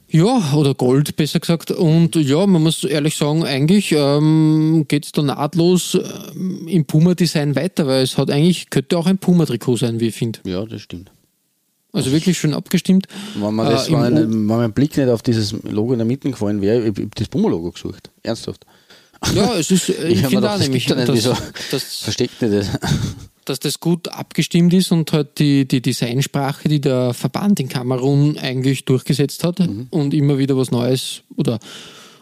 Ja, 0.09 0.53
oder 0.55 0.75
Gold 0.75 1.17
besser 1.17 1.41
gesagt. 1.41 1.73
Und 1.73 2.15
ja, 2.15 2.47
man 2.47 2.63
muss 2.63 2.85
ehrlich 2.85 3.17
sagen, 3.17 3.43
eigentlich 3.45 3.91
ähm, 3.91 4.85
geht 4.87 5.07
es 5.07 5.13
da 5.13 5.23
nahtlos 5.23 5.99
ähm, 6.37 6.69
im 6.69 6.85
Puma-Design 6.85 7.57
weiter, 7.57 7.89
weil 7.89 8.05
es 8.05 8.17
hat 8.17 8.31
eigentlich, 8.31 8.71
könnte 8.71 8.97
auch 8.97 9.07
ein 9.07 9.19
Puma-Trikot 9.19 9.79
sein, 9.79 9.99
wie 9.99 10.09
ich 10.09 10.15
finde. 10.15 10.39
Ja, 10.45 10.65
das 10.67 10.83
stimmt. 10.83 11.11
Also 11.95 12.13
wirklich 12.13 12.37
schön 12.37 12.53
abgestimmt. 12.55 13.07
Wenn 13.37 13.55
mir, 13.55 13.71
das, 13.71 13.89
Äh, 13.89 13.93
wenn, 13.93 14.17
wenn 14.17 14.45
mein 14.45 14.73
Blick 14.73 14.97
nicht 14.97 15.09
auf 15.09 15.23
dieses 15.23 15.53
Logo 15.63 15.93
in 15.93 16.01
der 16.01 16.07
Mitte 16.07 16.29
gefallen 16.31 16.61
wäre, 16.61 16.81
ich 16.81 16.89
habe 16.89 17.09
das 17.15 17.29
Puma-Logo 17.29 17.71
gesucht. 17.71 18.11
Ernsthaft. 18.23 18.67
Ja, 19.35 19.55
es 19.57 19.71
ist, 19.71 19.89
ich, 19.89 19.97
hab 19.97 20.01
mir 20.01 20.09
finde 20.09 20.27
gedacht, 20.29 20.45
auch 20.45 20.59
das 20.59 20.61
nämlich, 20.63 20.89
nicht, 20.89 21.09
dass, 21.09 21.15
wieso? 21.15 21.37
dass, 21.71 21.83
Versteckt 22.01 22.43
nicht 22.43 22.53
das. 22.55 22.69
dass 23.45 23.61
das 23.61 23.79
gut 23.79 24.09
abgestimmt 24.09 24.75
ist 24.75 24.91
und 24.91 25.13
halt 25.13 25.39
die, 25.39 25.69
die 25.69 25.81
Designsprache, 25.83 26.69
die 26.69 26.81
der 26.81 27.15
Verband 27.15 27.61
in 27.61 27.69
Kamerun 27.69 28.39
eigentlich 28.39 28.85
durchgesetzt 28.87 29.45
hat 29.45 29.61
Mhm. 29.61 29.87
und 29.91 30.15
immer 30.15 30.37
wieder 30.39 30.57
was 30.57 30.71
Neues 30.71 31.23
oder 31.37 31.59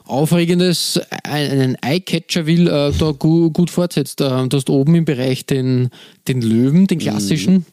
Aufregendes, 0.05 1.01
einen 1.23 1.77
Eyecatcher 1.81 2.45
will, 2.47 2.67
äh, 2.67 2.93
da 2.99 3.13
gu, 3.13 3.51
gut 3.51 3.71
fortsetzt. 3.71 4.21
Äh, 4.21 4.49
du 4.49 4.57
hast 4.57 4.69
oben 4.69 4.95
im 4.97 5.05
Bereich 5.05 5.47
den, 5.47 5.91
den 6.29 6.43
Löwen, 6.43 6.87
den 6.89 6.99
klassischen, 6.99 7.65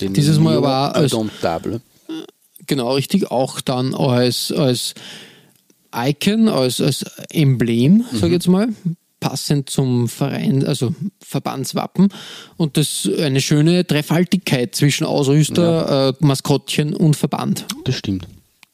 Den 0.00 0.14
Dieses 0.14 0.38
Mal 0.38 0.56
aber 0.58 0.94
als- 0.94 1.12
Indomptable. 1.12 1.80
genau 2.66 2.94
richtig, 2.94 3.30
auch 3.30 3.60
dann 3.60 3.94
als, 3.94 4.52
als 4.52 4.94
Icon, 5.94 6.48
als, 6.48 6.80
als 6.80 7.04
Emblem, 7.30 8.04
sag 8.12 8.26
ich 8.26 8.32
jetzt 8.32 8.48
mal, 8.48 8.68
passend 9.20 9.68
zum 9.70 10.08
Verein, 10.08 10.64
also 10.66 10.94
Verbandswappen. 11.20 12.08
Und 12.56 12.76
das 12.76 13.08
eine 13.18 13.40
schöne 13.40 13.84
Dreifaltigkeit 13.84 14.74
zwischen 14.74 15.04
Ausrüster, 15.04 16.10
äh, 16.10 16.24
Maskottchen 16.24 16.94
und 16.94 17.16
Verband. 17.16 17.66
Das 17.84 17.96
stimmt. 17.96 18.28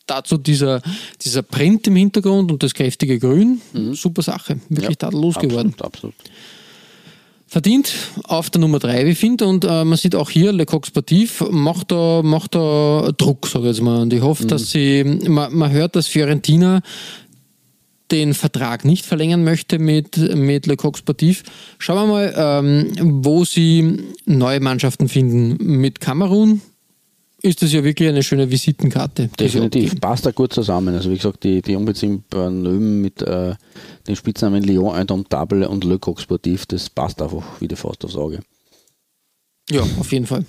Dazu 0.06 0.36
dieser, 0.36 0.82
dieser 1.22 1.40
Print 1.42 1.86
im 1.86 1.96
Hintergrund 1.96 2.52
und 2.52 2.62
das 2.62 2.74
kräftige 2.74 3.18
Grün. 3.18 3.62
Super 3.92 4.20
Sache. 4.20 4.58
Wirklich 4.68 4.98
tadellos 4.98 5.36
geworden. 5.36 5.68
Absolut, 5.78 5.82
absolut. 5.82 6.14
Verdient 7.54 7.94
auf 8.24 8.50
der 8.50 8.60
Nummer 8.60 8.80
3, 8.80 9.06
wie 9.06 9.10
ich 9.10 9.18
finde. 9.18 9.46
Und 9.46 9.64
äh, 9.64 9.84
man 9.84 9.96
sieht 9.96 10.16
auch 10.16 10.28
hier, 10.28 10.50
Le 10.50 10.66
Coq 10.66 10.88
Sportif 10.88 11.40
macht 11.52 11.92
da, 11.92 12.20
macht 12.20 12.56
da 12.56 13.12
Druck, 13.16 13.46
sage 13.46 13.66
ich 13.66 13.76
jetzt 13.76 13.80
mal. 13.80 14.02
Und 14.02 14.12
ich 14.12 14.22
hoffe, 14.22 14.44
dass 14.44 14.72
sie, 14.72 15.04
man, 15.04 15.54
man 15.54 15.70
hört, 15.70 15.94
dass 15.94 16.08
Fiorentina 16.08 16.80
den 18.10 18.34
Vertrag 18.34 18.84
nicht 18.84 19.06
verlängern 19.06 19.44
möchte 19.44 19.78
mit, 19.78 20.16
mit 20.34 20.66
Le 20.66 20.76
Coq 20.76 20.98
Sportif. 20.98 21.44
Schauen 21.78 22.08
wir 22.08 22.12
mal, 22.12 22.34
ähm, 22.36 23.22
wo 23.22 23.44
sie 23.44 23.98
neue 24.26 24.58
Mannschaften 24.58 25.08
finden. 25.08 25.56
Mit 25.60 26.00
Kamerun 26.00 26.60
ist 27.44 27.60
das 27.60 27.72
ja 27.72 27.84
wirklich 27.84 28.08
eine 28.08 28.22
schöne 28.22 28.50
Visitenkarte. 28.50 29.28
Definitiv. 29.38 30.00
Passt 30.00 30.24
da 30.24 30.30
gut 30.30 30.52
zusammen. 30.54 30.94
Also 30.94 31.10
wie 31.10 31.16
gesagt, 31.16 31.44
die, 31.44 31.60
die 31.60 31.76
unbeziehbaren 31.76 32.64
Löwen 32.64 33.02
mit 33.02 33.20
äh, 33.20 33.54
dem 34.08 34.16
Spitznamen 34.16 34.62
Lyon 34.62 34.98
Indomptable 34.98 35.68
und 35.68 35.84
Le 35.84 35.98
Coq 35.98 36.20
Sportif, 36.20 36.64
das 36.64 36.88
passt 36.88 37.20
einfach 37.20 37.44
wie 37.60 37.68
die 37.68 37.76
Faust 37.76 38.04
aufs 38.04 38.16
Auge. 38.16 38.40
Ja, 39.70 39.82
auf 39.98 40.10
jeden 40.12 40.26
Fall. 40.26 40.46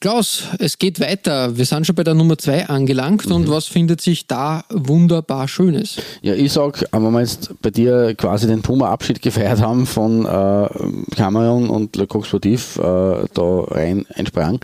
Klaus, 0.00 0.44
es 0.58 0.78
geht 0.78 0.98
weiter. 1.00 1.58
Wir 1.58 1.66
sind 1.66 1.86
schon 1.86 1.94
bei 1.94 2.04
der 2.04 2.14
Nummer 2.14 2.38
2 2.38 2.70
angelangt 2.70 3.26
und 3.26 3.50
was 3.50 3.66
findet 3.66 4.00
sich 4.00 4.26
da 4.26 4.64
wunderbar 4.70 5.46
Schönes? 5.48 5.98
Ja, 6.22 6.32
ich 6.32 6.52
sag, 6.52 6.86
wenn 6.92 7.12
wir 7.12 7.20
jetzt 7.20 7.50
bei 7.60 7.70
dir 7.70 8.14
quasi 8.14 8.46
den 8.46 8.62
Puma-Abschied 8.62 9.20
gefeiert 9.20 9.60
haben 9.60 9.84
von 9.84 10.24
äh, 10.24 10.68
Cameron 11.14 11.68
und 11.68 11.96
Le 11.96 12.06
Coq 12.06 12.24
Sportif 12.24 12.78
äh, 12.78 12.80
da 12.80 13.60
rein 13.68 14.06
einsprang, 14.14 14.60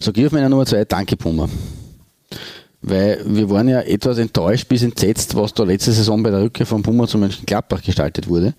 sag 0.00 0.16
ich 0.16 0.26
auf 0.26 0.32
meiner 0.32 0.48
Nummer 0.48 0.66
zwei, 0.66 0.84
danke 0.84 1.16
Puma. 1.16 1.48
Weil 2.80 3.20
wir 3.24 3.50
waren 3.50 3.68
ja 3.68 3.80
etwas 3.80 4.18
enttäuscht 4.18 4.68
bis 4.68 4.82
entsetzt, 4.82 5.34
was 5.34 5.52
da 5.52 5.64
letzte 5.64 5.92
Saison 5.92 6.22
bei 6.22 6.30
der 6.30 6.42
Rückkehr 6.42 6.66
von 6.66 6.82
Puma 6.82 7.06
zu 7.06 7.18
Mönchengladbach 7.18 7.82
gestaltet 7.82 8.28
wurde. 8.28 8.54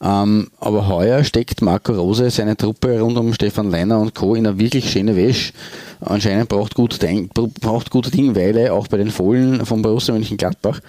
Ähm, 0.00 0.48
aber 0.60 0.86
heuer 0.88 1.24
steckt 1.24 1.62
Marco 1.62 1.92
Rose 1.92 2.28
seine 2.30 2.56
Truppe 2.56 3.00
rund 3.00 3.16
um 3.16 3.32
Stefan 3.32 3.70
Leiner 3.70 3.98
und 3.98 4.14
Co. 4.14 4.34
in 4.34 4.46
eine 4.46 4.58
wirklich 4.58 4.90
schöne 4.90 5.16
Wäsche. 5.16 5.52
Anscheinend 6.00 6.48
braucht 6.48 6.74
gut, 6.74 7.00
Ding- 7.00 7.30
braucht 7.60 7.90
gute 7.90 8.10
Dingweile 8.10 8.72
auch 8.72 8.86
bei 8.86 8.98
den 8.98 9.10
Fohlen 9.10 9.64
von 9.64 9.82
Borussia 9.82 10.12
Mönchengladbach. 10.12 10.80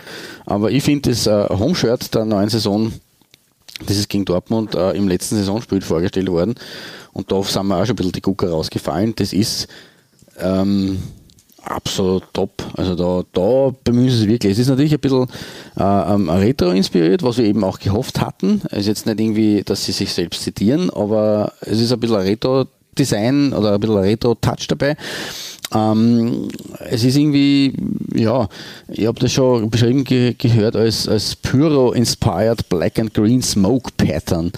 Aber 0.45 0.69
ich 0.71 0.83
finde 0.83 1.11
das 1.11 1.27
äh, 1.27 1.47
Homeshirt 1.49 2.13
der 2.13 2.25
neuen 2.25 2.49
Saison, 2.49 2.91
das 3.87 3.97
ist 3.97 4.09
gegen 4.09 4.25
Dortmund 4.25 4.75
äh, 4.75 4.91
im 4.91 5.07
letzten 5.07 5.37
Saisonspiel 5.37 5.81
vorgestellt 5.81 6.29
worden. 6.29 6.55
Und 7.15 7.31
da 7.31 7.41
sind 7.43 7.67
mir 7.67 7.77
auch 7.77 7.85
schon 7.85 7.93
ein 7.93 7.95
bisschen 7.95 8.11
die 8.11 8.21
Gucker 8.21 8.49
rausgefallen. 8.49 9.15
Das 9.15 9.31
ist 9.31 9.69
ähm, 10.37 11.01
absolut 11.63 12.23
top. 12.33 12.61
Also 12.73 12.95
da, 12.95 13.23
da 13.31 13.73
bemühen 13.85 14.09
sie 14.09 14.17
sich 14.17 14.27
wirklich. 14.27 14.51
Es 14.51 14.59
ist 14.59 14.67
natürlich 14.67 14.93
ein 14.93 14.99
bisschen 14.99 15.27
äh, 15.77 16.13
ähm, 16.13 16.29
retro-inspiriert, 16.29 17.23
was 17.23 17.37
wir 17.37 17.45
eben 17.45 17.63
auch 17.63 17.79
gehofft 17.79 18.19
hatten. 18.19 18.61
Es 18.69 18.79
ist 18.79 18.87
jetzt 18.87 19.05
nicht 19.05 19.21
irgendwie, 19.21 19.63
dass 19.63 19.85
sie 19.85 19.93
sich 19.93 20.11
selbst 20.11 20.43
zitieren, 20.43 20.89
aber 20.89 21.53
es 21.61 21.79
ist 21.79 21.93
ein 21.93 22.01
bisschen 22.01 22.17
ein 22.17 22.23
retro 22.23 22.65
Design 22.97 23.53
oder 23.53 23.73
ein 23.73 23.79
bisschen 23.79 23.97
Retro-Touch 23.97 24.67
dabei. 24.67 24.95
Ähm, 25.73 26.47
es 26.89 27.03
ist 27.03 27.17
irgendwie, 27.17 27.73
ja, 28.13 28.47
ich 28.87 29.07
habe 29.07 29.19
das 29.19 29.31
schon 29.33 29.69
beschrieben 29.69 30.03
ge 30.03 30.35
gehört 30.37 30.75
als, 30.75 31.07
als 31.07 31.35
Pyro-inspired 31.35 32.69
Black 32.69 32.99
and 32.99 33.13
Green 33.13 33.41
Smoke 33.41 33.91
Pattern. 33.97 34.51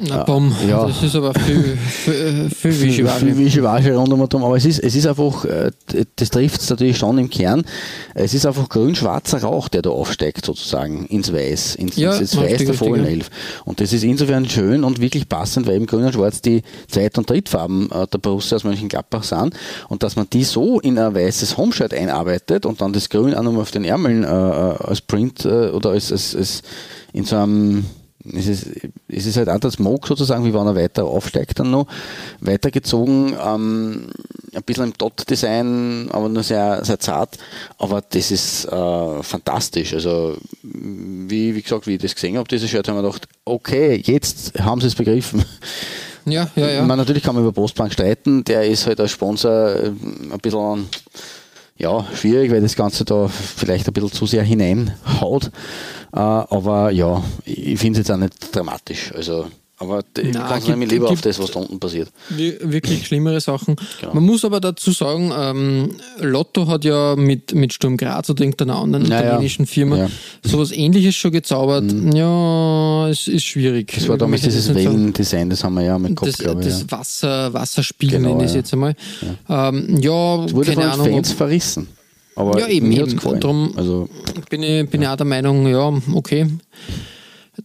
Na, 0.00 0.24
bumm. 0.24 0.54
Ja. 0.68 0.86
Das 0.86 1.02
ist 1.02 1.16
aber 1.16 1.34
viel, 1.34 1.76
viel, 1.76 2.50
viel 2.50 2.80
Wischiwaschi. 2.80 3.26
Viel 3.26 3.38
Wischiwaschi 3.38 3.90
rund 3.90 4.12
um 4.12 4.44
aber 4.44 4.56
es 4.56 4.64
ist, 4.64 4.78
es 4.80 4.94
ist 4.94 5.06
einfach, 5.06 5.44
äh, 5.44 5.70
das 6.16 6.30
trifft 6.30 6.60
es 6.60 6.70
natürlich 6.70 6.98
schon 6.98 7.18
im 7.18 7.30
Kern, 7.30 7.64
es 8.14 8.34
ist 8.34 8.46
einfach 8.46 8.68
grün-schwarzer 8.68 9.42
Rauch, 9.42 9.68
der 9.68 9.82
da 9.82 9.90
aufsteigt 9.90 10.44
sozusagen 10.44 11.06
ins 11.06 11.32
Weiß, 11.32 11.76
ins, 11.76 11.96
ja, 11.96 12.14
ins 12.14 12.36
Weiß 12.36 12.58
der 12.58 12.74
Fohlenelf. 12.74 13.30
Und 13.64 13.80
das 13.80 13.92
ist 13.92 14.04
insofern 14.04 14.48
schön 14.48 14.84
und 14.84 15.00
wirklich 15.00 15.28
passend, 15.28 15.66
weil 15.66 15.76
eben 15.76 15.86
grün 15.86 16.04
und 16.04 16.12
schwarz 16.12 16.42
die 16.42 16.62
Zweit- 16.88 17.18
und 17.18 17.28
Drittfarben 17.28 17.77
äh, 17.86 18.06
der 18.06 18.18
Borussia 18.18 18.56
aus 18.56 18.64
Mönchengladbach 18.64 19.22
sind. 19.22 19.54
Und 19.88 20.02
dass 20.02 20.16
man 20.16 20.28
die 20.30 20.44
so 20.44 20.80
in 20.80 20.98
ein 20.98 21.14
weißes 21.14 21.56
Homeshirt 21.56 21.94
einarbeitet 21.94 22.66
und 22.66 22.80
dann 22.80 22.92
das 22.92 23.08
Grün 23.08 23.34
auch 23.34 23.42
nochmal 23.42 23.62
auf 23.62 23.70
den 23.70 23.84
Ärmeln 23.84 24.24
äh, 24.24 24.26
äh, 24.26 24.30
als 24.30 25.00
Print 25.00 25.44
äh, 25.44 25.70
oder 25.70 25.90
als, 25.90 26.12
als, 26.12 26.34
als 26.34 26.62
in 27.12 27.24
so 27.24 27.36
einem 27.36 27.84
es 28.34 28.46
ist, 28.46 28.66
es 29.08 29.26
ist 29.26 29.36
halt 29.36 29.48
auch 29.48 29.60
der 29.60 29.70
Smoke 29.70 30.06
sozusagen, 30.06 30.44
wie 30.44 30.52
wenn 30.52 30.66
er 30.66 30.74
weiter 30.74 31.04
aufsteigt 31.04 31.58
dann 31.58 31.70
noch, 31.70 31.86
weitergezogen, 32.40 33.34
ähm, 33.42 34.10
ein 34.54 34.62
bisschen 34.64 34.84
im 34.84 34.92
Dot-Design, 34.94 36.08
aber 36.10 36.28
nur 36.28 36.42
sehr, 36.42 36.84
sehr 36.84 36.98
zart, 36.98 37.38
aber 37.78 38.02
das 38.02 38.30
ist 38.30 38.64
äh, 38.66 39.22
fantastisch, 39.22 39.94
also 39.94 40.36
wie, 40.62 41.54
wie 41.54 41.62
gesagt, 41.62 41.86
wie 41.86 41.94
ich 41.94 42.02
das 42.02 42.14
gesehen 42.14 42.36
habe, 42.36 42.48
dieses 42.48 42.68
Shirt, 42.70 42.88
haben 42.88 42.96
wir 42.96 43.02
gedacht, 43.02 43.28
okay, 43.44 44.02
jetzt 44.04 44.58
haben 44.60 44.80
sie 44.80 44.88
es 44.88 44.94
begriffen. 44.94 45.44
Ja, 46.30 46.50
ja, 46.56 46.68
ja. 46.68 46.82
Man, 46.84 46.98
natürlich 46.98 47.22
kann 47.22 47.34
man 47.34 47.44
über 47.44 47.52
Postbank 47.52 47.92
streiten, 47.92 48.44
der 48.44 48.66
ist 48.66 48.86
halt 48.86 49.00
als 49.00 49.10
Sponsor 49.10 49.74
äh, 49.74 49.86
ein 49.88 50.38
bisschen 50.40 50.88
ja, 51.76 52.04
schwierig, 52.14 52.50
weil 52.50 52.60
das 52.60 52.74
Ganze 52.74 53.04
da 53.04 53.28
vielleicht 53.28 53.86
ein 53.86 53.92
bisschen 53.92 54.12
zu 54.12 54.26
sehr 54.26 54.42
hineinhaut. 54.42 55.46
Äh, 56.12 56.18
aber 56.18 56.90
ja, 56.90 57.22
ich 57.44 57.78
finde 57.78 58.00
es 58.00 58.08
jetzt 58.08 58.10
auch 58.10 58.18
nicht 58.18 58.54
dramatisch. 58.54 59.12
Also, 59.14 59.46
aber 59.80 60.02
ich 60.16 60.32
konzentriere 60.32 60.76
mich 60.76 60.90
lieber 60.90 61.08
auf 61.08 61.20
das, 61.20 61.38
was 61.38 61.52
da 61.52 61.60
unten 61.60 61.78
passiert. 61.78 62.08
Wirklich 62.30 63.06
schlimmere 63.06 63.40
Sachen. 63.40 63.76
Genau. 64.00 64.14
Man 64.14 64.24
muss 64.24 64.44
aber 64.44 64.60
dazu 64.60 64.90
sagen, 64.90 65.32
ähm, 65.36 65.90
Lotto 66.20 66.66
hat 66.66 66.84
ja 66.84 67.14
mit, 67.14 67.54
mit 67.54 67.72
Sturm 67.72 67.96
Graz 67.96 68.28
oder 68.28 68.42
irgendeiner 68.42 68.76
anderen 68.76 69.08
naja, 69.08 69.28
italienischen 69.28 69.66
Firma 69.66 69.96
ja. 69.96 70.10
sowas 70.42 70.72
ähnliches 70.72 71.14
schon 71.14 71.30
gezaubert. 71.30 71.84
Mhm. 71.84 72.10
Ja, 72.10 73.08
es 73.08 73.28
ist 73.28 73.44
schwierig. 73.44 73.92
Das 73.94 74.08
war 74.08 74.18
damals 74.18 74.42
dieses 74.42 74.74
Wellendesign, 74.74 75.48
das 75.48 75.62
haben 75.62 75.74
wir 75.74 75.84
ja 75.84 75.96
mit 75.96 76.16
Kopf, 76.16 76.28
das, 76.28 76.38
glaube. 76.38 76.64
Das 76.64 76.80
ja. 76.80 76.90
Wasser, 76.90 77.54
Wasserspiel 77.54 78.10
genau, 78.10 78.30
nenne 78.30 78.44
ich 78.44 78.50
es 78.50 78.56
jetzt 78.56 78.72
einmal. 78.72 78.96
Ja, 79.48 79.68
ähm, 79.68 79.96
ja 80.00 80.38
das 80.38 80.54
wurde 80.54 80.72
keine 80.72 80.90
von 80.90 81.00
Ahnung, 81.00 81.06
Fans 81.06 81.32
verrissen. 81.32 81.88
Aber 82.34 82.58
ja, 82.58 82.66
eben, 82.68 82.90
eben. 82.90 83.18
Darum 83.40 83.72
also, 83.76 84.08
bin 84.50 84.62
ich, 84.62 84.88
bin 84.90 85.02
ja. 85.02 85.08
ich 85.08 85.12
auch 85.12 85.16
der 85.16 85.26
Meinung, 85.26 85.66
ja, 85.68 85.92
okay. 86.14 86.46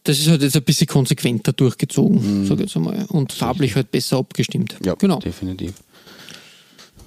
Das 0.04 0.20
ist 0.20 0.28
halt 0.28 0.42
jetzt 0.42 0.56
ein 0.56 0.64
bisschen 0.64 0.88
konsequenter 0.88 1.54
durchgezogen, 1.54 2.42
mhm. 2.42 2.46
sage 2.46 2.64
ich 2.64 2.70
jetzt 2.70 2.78
einmal. 2.78 3.06
Und 3.10 3.32
farblich 3.32 3.76
halt 3.76 3.92
besser 3.92 4.18
abgestimmt. 4.18 4.76
Ja, 4.84 4.96
genau. 4.96 5.20
definitiv. 5.20 5.74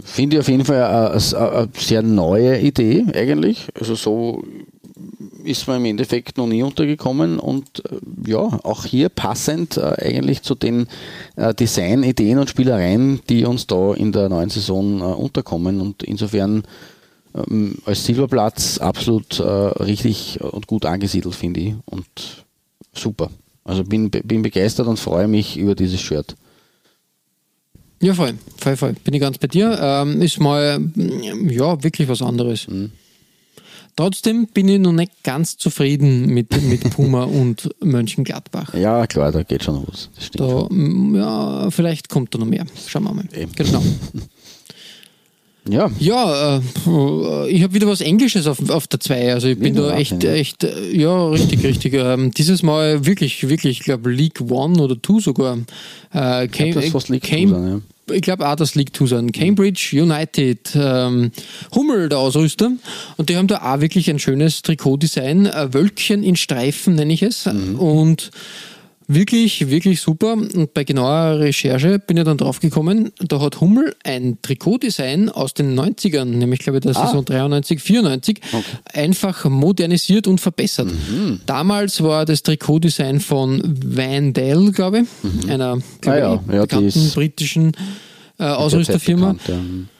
Finde 0.04 0.36
ich 0.36 0.40
auf 0.40 0.48
jeden 0.48 0.64
Fall 0.64 0.82
eine, 0.82 1.10
eine, 1.10 1.68
sehr 1.76 2.02
neue 2.02 2.60
Idee 2.60 3.04
eigentlich. 3.14 3.66
Also 3.74 3.94
so 3.94 4.44
ist 5.44 5.66
man 5.68 5.78
im 5.78 5.86
Endeffekt 5.86 6.38
noch 6.38 6.46
nie 6.46 6.62
untergekommen 6.62 7.38
und 7.38 7.84
äh, 7.84 8.30
ja, 8.30 8.40
auch 8.40 8.84
hier 8.84 9.08
passend 9.08 9.76
äh, 9.76 9.94
eigentlich 9.98 10.42
zu 10.42 10.54
den 10.54 10.86
äh, 11.36 11.54
Designideen 11.54 12.38
und 12.38 12.50
Spielereien, 12.50 13.20
die 13.28 13.44
uns 13.44 13.66
da 13.66 13.94
in 13.94 14.12
der 14.12 14.28
neuen 14.28 14.50
Saison 14.50 15.00
unterkommen 15.00 15.80
und 15.80 16.02
insofern 16.02 16.64
ähm, 17.34 17.78
als 17.84 18.04
Silberplatz 18.04 18.78
absolut 18.78 19.40
richtig 19.40 20.40
und 20.40 20.66
gut 20.66 20.86
angesiedelt, 20.86 21.34
finde 21.34 21.60
ich. 21.60 21.74
Und 21.84 22.45
super. 22.96 23.30
Also 23.64 23.84
bin, 23.84 24.10
bin 24.10 24.42
begeistert 24.42 24.86
und 24.86 24.98
freue 24.98 25.28
mich 25.28 25.56
über 25.56 25.74
dieses 25.74 26.00
Shirt. 26.00 26.36
Ja, 28.00 28.14
voll, 28.14 28.34
voll, 28.58 28.76
voll. 28.76 28.94
Bin 29.04 29.14
ich 29.14 29.20
ganz 29.20 29.38
bei 29.38 29.46
dir. 29.46 29.78
Ähm, 29.80 30.20
ist 30.20 30.38
mal, 30.38 30.80
ja, 30.94 31.82
wirklich 31.82 32.08
was 32.08 32.22
anderes. 32.22 32.68
Mhm. 32.68 32.92
Trotzdem 33.96 34.46
bin 34.48 34.68
ich 34.68 34.78
noch 34.78 34.92
nicht 34.92 35.24
ganz 35.24 35.56
zufrieden 35.56 36.26
mit, 36.26 36.62
mit 36.64 36.90
Puma 36.94 37.24
und 37.24 37.70
Mönchengladbach. 37.82 38.74
Ja, 38.74 39.06
klar, 39.06 39.32
da 39.32 39.42
geht 39.42 39.64
schon 39.64 39.86
was. 39.88 40.10
Da, 40.34 40.68
ja, 41.14 41.70
vielleicht 41.70 42.10
kommt 42.10 42.34
da 42.34 42.38
noch 42.38 42.46
mehr. 42.46 42.66
Schauen 42.86 43.04
wir 43.04 43.14
mal. 43.14 43.24
Eben. 43.34 43.52
Genau. 43.52 43.82
Ja. 45.68 45.90
Ja, 45.98 46.58
äh, 46.58 47.50
ich 47.50 47.62
habe 47.62 47.74
wieder 47.74 47.86
was 47.86 48.00
Englisches 48.00 48.46
auf, 48.46 48.68
auf 48.70 48.86
der 48.86 49.00
2. 49.00 49.34
Also 49.34 49.48
ich 49.48 49.58
bin 49.58 49.74
da 49.74 49.96
echt, 49.96 50.22
echt, 50.24 50.64
äh, 50.64 50.96
ja, 50.96 51.28
richtig, 51.28 51.64
richtig. 51.64 51.94
Ähm, 51.94 52.30
dieses 52.30 52.62
Mal 52.62 53.06
wirklich, 53.06 53.48
wirklich, 53.48 53.80
ich 53.80 53.84
glaube 53.84 54.10
League 54.10 54.40
One 54.40 54.80
oder 54.80 55.00
Two 55.00 55.20
sogar. 55.20 55.58
Äh, 56.12 56.48
Cam, 56.48 56.48
ich 56.48 56.52
glaube, 56.52 56.74
das 56.74 56.88
fast 56.90 57.08
League 57.08 57.24
Cam, 57.24 57.50
sein, 57.50 57.68
ja 57.68 57.80
ich 58.12 58.22
glaube 58.22 58.48
auch 58.48 58.56
das 58.56 58.74
League 58.74 58.92
Two 58.92 59.06
sein. 59.06 59.32
Cambridge 59.32 59.90
United, 59.92 60.70
ähm, 60.74 61.32
Hummel 61.74 62.08
der 62.08 62.18
Ausrüster. 62.18 62.72
Und 63.16 63.28
die 63.28 63.36
haben 63.36 63.48
da 63.48 63.62
auch 63.62 63.80
wirklich 63.80 64.08
ein 64.10 64.18
schönes 64.18 64.62
Trikotdesign. 64.62 65.50
Wölkchen 65.72 66.22
in 66.22 66.36
Streifen 66.36 66.94
nenne 66.94 67.12
ich 67.12 67.22
es. 67.22 67.46
Mhm. 67.46 67.78
Und 67.78 68.30
Wirklich, 69.08 69.70
wirklich 69.70 70.00
super. 70.00 70.32
Und 70.32 70.74
bei 70.74 70.82
genauer 70.82 71.38
Recherche 71.38 72.00
bin 72.00 72.16
ich 72.16 72.24
dann 72.24 72.38
drauf 72.38 72.58
gekommen, 72.58 73.12
da 73.20 73.40
hat 73.40 73.60
Hummel 73.60 73.94
ein 74.02 74.38
Trikotdesign 74.42 75.28
aus 75.28 75.54
den 75.54 75.78
90ern, 75.78 76.24
nämlich 76.24 76.60
glaube 76.60 76.78
ich 76.78 76.82
der 76.82 76.96
ah. 76.96 77.06
Saison 77.06 77.24
93, 77.24 77.80
94, 77.80 78.40
okay. 78.52 78.64
einfach 78.92 79.44
modernisiert 79.44 80.26
und 80.26 80.40
verbessert. 80.40 80.88
Mhm. 80.88 81.40
Damals 81.46 82.02
war 82.02 82.24
das 82.24 82.42
Trikotdesign 82.42 83.20
von 83.20 83.62
Vandal, 83.84 84.72
glaube 84.72 85.00
ich, 85.00 85.06
mhm. 85.22 85.50
einer 85.50 85.78
ah, 86.06 86.16
ja. 86.16 86.42
ja, 86.52 86.60
bekannten 86.62 87.10
britischen 87.14 87.72
äh, 88.38 88.44
Ausrüsterfirma. 88.44 89.34
Bekannt, 89.34 89.48
ja. 89.48 89.95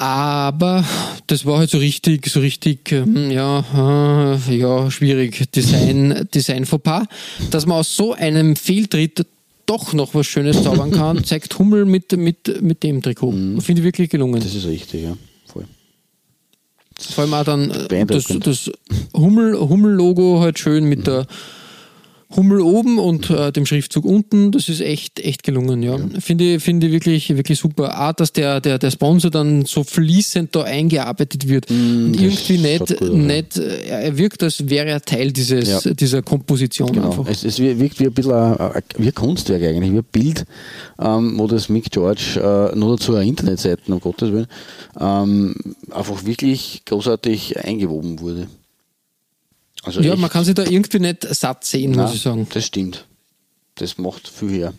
Aber 0.00 0.82
das 1.26 1.44
war 1.44 1.58
halt 1.58 1.68
so 1.68 1.76
richtig, 1.76 2.26
so 2.26 2.40
richtig, 2.40 2.90
ähm, 2.90 3.30
ja, 3.30 3.62
äh, 3.74 4.56
ja, 4.56 4.90
schwierig. 4.90 5.52
Design, 5.52 6.26
Design 6.32 6.64
Fauxpas. 6.64 7.04
Dass 7.50 7.66
man 7.66 7.76
aus 7.76 7.96
so 7.96 8.14
einem 8.14 8.56
Fehltritt 8.56 9.26
doch 9.66 9.92
noch 9.92 10.14
was 10.14 10.26
Schönes 10.26 10.62
zaubern 10.62 10.90
kann, 10.90 11.22
zeigt 11.24 11.58
Hummel 11.58 11.84
mit, 11.84 12.16
mit, 12.16 12.62
mit 12.62 12.82
dem 12.82 13.02
Trikot. 13.02 13.32
Mhm. 13.32 13.60
Finde 13.60 13.82
ich 13.82 13.84
wirklich 13.84 14.08
gelungen. 14.08 14.40
Das 14.40 14.54
ist 14.54 14.64
richtig, 14.64 15.02
ja. 15.02 15.18
Voll. 15.44 15.66
Vor 16.98 17.24
allem 17.24 17.34
auch 17.34 17.44
dann 17.44 17.70
äh, 17.70 18.06
das, 18.06 18.24
das 18.24 18.70
Hummel-Logo 19.14 19.68
Hummel 19.68 20.40
halt 20.40 20.58
schön 20.58 20.84
mit 20.84 21.00
mhm. 21.00 21.04
der 21.04 21.26
Hummel 22.36 22.60
oben 22.60 22.98
und 22.98 23.28
äh, 23.30 23.50
dem 23.50 23.66
Schriftzug 23.66 24.04
unten. 24.04 24.52
Das 24.52 24.68
ist 24.68 24.80
echt, 24.80 25.18
echt 25.18 25.42
gelungen, 25.42 25.82
ja. 25.82 25.96
ja. 25.96 26.20
Finde 26.20 26.54
ich 26.54 26.62
finde 26.62 26.92
wirklich, 26.92 27.34
wirklich 27.36 27.58
super. 27.58 28.08
Auch, 28.08 28.12
dass 28.12 28.32
der, 28.32 28.60
der, 28.60 28.78
der 28.78 28.90
Sponsor 28.92 29.30
dann 29.30 29.64
so 29.64 29.82
fließend 29.82 30.54
da 30.54 30.62
eingearbeitet 30.62 31.48
wird. 31.48 31.68
Mm, 31.70 32.06
und 32.06 32.20
irgendwie 32.20 32.58
nicht, 32.58 32.98
gut, 32.98 33.14
nicht 33.14 33.56
ja. 33.56 33.62
Äh, 33.62 34.04
er 34.04 34.16
wirkt, 34.16 34.42
als 34.44 34.68
wäre 34.68 34.88
er 34.88 35.02
Teil 35.02 35.32
dieses, 35.32 35.84
ja. 35.84 35.92
dieser 35.92 36.22
Komposition 36.22 36.92
genau. 36.92 37.10
einfach. 37.10 37.26
Es, 37.26 37.44
es 37.44 37.58
wirkt 37.58 37.98
wie 37.98 38.06
ein 38.06 38.12
bisschen 38.12 38.32
ein, 38.32 38.82
wie 38.96 39.08
ein 39.08 39.14
Kunstwerk 39.14 39.62
eigentlich, 39.62 39.92
wie 39.92 39.98
ein 39.98 40.04
Bild, 40.04 40.44
ähm, 41.00 41.36
wo 41.36 41.48
das 41.48 41.68
Mick 41.68 41.90
George 41.90 42.36
äh, 42.36 42.76
nur 42.76 42.96
dazu 42.96 43.14
eine 43.16 43.26
Internetseite, 43.26 43.92
um 43.92 43.98
Gottes 43.98 44.30
Willen, 44.30 44.46
ähm, 45.00 45.54
einfach 45.90 46.24
wirklich 46.24 46.82
großartig 46.86 47.58
eingewoben 47.58 48.20
wurde. 48.20 48.46
Also 49.82 50.00
ja, 50.00 50.14
man 50.16 50.30
kann 50.30 50.44
sich 50.44 50.54
da 50.54 50.64
irgendwie 50.64 50.98
nicht 50.98 51.22
satt 51.34 51.64
sehen, 51.64 51.92
Nein, 51.92 52.06
muss 52.06 52.14
ich 52.14 52.22
sagen. 52.22 52.46
Das 52.52 52.66
stimmt. 52.66 53.06
Das 53.76 53.96
macht 53.98 54.28
viel 54.28 54.50
her. 54.50 54.74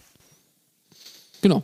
Genau. 1.42 1.64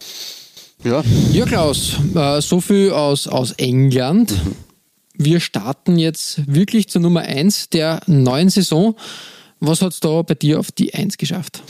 Ja. 0.84 1.04
Ja, 1.32 1.46
Klaus, 1.46 1.98
äh, 2.16 2.42
so 2.42 2.62
viel 2.62 2.92
aus, 2.92 3.28
aus 3.28 3.52
England. 3.54 4.32
Mhm. 4.32 4.56
Wir 5.20 5.40
starten 5.40 5.98
jetzt 5.98 6.42
wirklich 6.48 6.90
zur 6.90 7.02
Nummer 7.02 7.22
1 7.22 7.70
der 7.70 8.02
neuen 8.06 8.50
Saison. 8.50 8.96
Was 9.60 9.82
hat 9.82 9.94
es 9.94 10.00
da 10.00 10.22
bei 10.22 10.36
dir 10.36 10.60
auf 10.60 10.72
die 10.72 10.94
1 10.94 11.18
geschafft? 11.18 11.64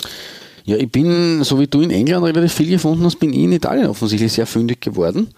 Ja, 0.66 0.76
ich 0.76 0.92
bin, 0.92 1.44
so 1.46 1.58
wie 1.60 1.68
du 1.68 1.80
in 1.80 1.92
England 1.92 2.26
relativ 2.26 2.54
viel 2.54 2.70
gefunden 2.70 3.06
hast, 3.06 3.20
bin 3.20 3.32
ich 3.32 3.40
in 3.40 3.54
Italien 3.54 3.88
offensichtlich 3.88 4.34
sehr 4.34 4.46
fündig 4.46 4.82
geworden 4.82 5.30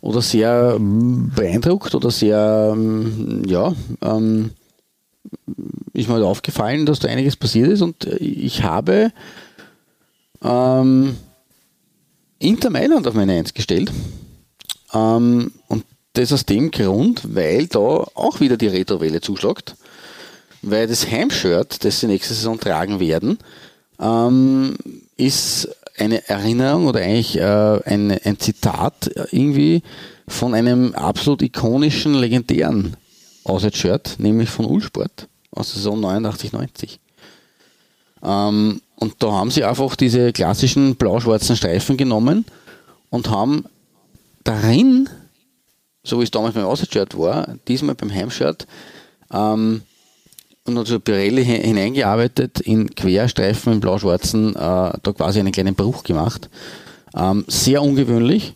oder 0.00 0.22
sehr 0.22 0.78
beeindruckt 0.80 1.94
oder 1.94 2.10
sehr, 2.10 2.70
ähm, 2.72 3.42
ja, 3.46 3.74
ähm, 4.00 4.52
ist 5.92 6.08
mir 6.08 6.14
halt 6.14 6.24
aufgefallen, 6.24 6.86
dass 6.86 7.00
da 7.00 7.08
einiges 7.08 7.36
passiert 7.36 7.68
ist 7.68 7.82
und 7.82 8.04
ich 8.04 8.62
habe 8.62 9.12
ähm, 10.42 11.16
Inter 12.38 12.70
Mailand 12.70 13.06
auf 13.06 13.14
meine 13.14 13.34
Eins 13.34 13.54
gestellt. 13.54 13.90
Ähm, 14.92 15.52
und 15.68 15.84
das 16.14 16.32
aus 16.32 16.46
dem 16.46 16.70
Grund, 16.70 17.34
weil 17.34 17.66
da 17.66 17.78
auch 17.78 18.40
wieder 18.40 18.56
die 18.56 18.66
Retrowelle 18.66 19.20
zuschlagt, 19.20 19.76
weil 20.62 20.86
das 20.86 21.10
Heimshirt, 21.10 21.84
das 21.84 22.00
sie 22.00 22.06
nächste 22.06 22.34
Saison 22.34 22.58
tragen 22.58 23.00
werden, 23.00 23.38
ähm, 24.00 24.76
ist 25.16 25.68
eine 25.98 26.26
Erinnerung 26.28 26.86
oder 26.86 27.00
eigentlich 27.00 27.36
äh, 27.36 27.80
ein, 27.84 28.10
ein 28.10 28.38
Zitat 28.38 29.10
irgendwie 29.30 29.82
von 30.26 30.54
einem 30.54 30.94
absolut 30.94 31.42
ikonischen, 31.42 32.14
legendären 32.14 32.96
Auswärtsshirt, 33.44 34.16
nämlich 34.18 34.50
von 34.50 34.64
Ulsport 34.64 35.28
aus 35.50 35.68
der 35.68 35.76
Saison 35.76 36.00
89, 36.00 36.52
90. 36.52 37.00
Ähm, 38.22 38.80
und 38.96 39.14
da 39.18 39.32
haben 39.32 39.50
sie 39.50 39.64
einfach 39.64 39.96
diese 39.96 40.32
klassischen 40.32 40.96
blau-schwarzen 40.96 41.56
Streifen 41.56 41.96
genommen 41.96 42.44
und 43.08 43.30
haben 43.30 43.64
darin, 44.44 45.08
so 46.04 46.20
wie 46.20 46.24
es 46.24 46.30
damals 46.30 46.54
beim 46.54 46.64
Auswärtsshirt 46.64 47.16
war, 47.18 47.56
diesmal 47.66 47.94
beim 47.94 48.12
Heimshirt, 48.12 48.66
ähm, 49.32 49.82
und 50.64 50.76
also 50.76 51.00
Pirelli 51.00 51.44
hineingearbeitet 51.44 52.60
in 52.60 52.94
Querstreifen 52.94 53.72
im 53.72 53.80
blau-schwarzen, 53.80 54.54
äh, 54.54 54.58
da 54.58 55.12
quasi 55.16 55.40
einen 55.40 55.52
kleinen 55.52 55.74
Bruch 55.74 56.04
gemacht. 56.04 56.50
Ähm, 57.16 57.44
sehr 57.48 57.82
ungewöhnlich, 57.82 58.54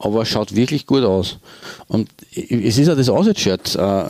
aber 0.00 0.24
schaut 0.24 0.56
wirklich 0.56 0.86
gut 0.86 1.04
aus. 1.04 1.38
Und 1.86 2.08
es 2.34 2.78
ist 2.78 2.88
ja 2.88 2.94
das 2.94 3.08
Auswärtsshirt 3.08 3.76
äh, 3.76 4.04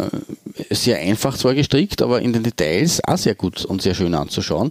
sehr 0.71 0.99
einfach 0.99 1.37
zwar 1.37 1.55
gestrickt, 1.55 2.01
aber 2.01 2.23
in 2.23 2.33
den 2.33 2.45
Details 2.45 3.03
auch 3.05 3.19
sehr 3.19 3.35
gut 3.35 3.65
und 3.65 3.83
sehr 3.83 3.95
schön 3.95 4.15
anzuschauen. 4.15 4.71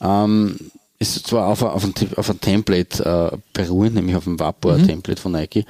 Ähm, 0.00 0.56
ist 1.00 1.26
zwar 1.26 1.48
auf, 1.48 1.62
auf, 1.62 1.82
ein, 1.82 1.94
auf 2.16 2.30
ein 2.30 2.40
Template 2.40 3.32
äh, 3.32 3.36
beruhend, 3.54 3.94
nämlich 3.94 4.14
auf 4.16 4.24
dem 4.24 4.38
Vapor-Template 4.38 5.18
mhm. 5.18 5.22
von 5.22 5.32
Nike, 5.32 5.64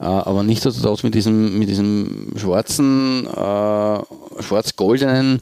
äh, 0.00 0.04
aber 0.04 0.42
nichtsdestotrotz 0.42 1.02
mit 1.02 1.14
diesem, 1.14 1.58
mit 1.58 1.68
diesem 1.68 2.32
schwarzen, 2.36 3.26
äh, 3.26 4.42
schwarz-goldenen 4.42 5.40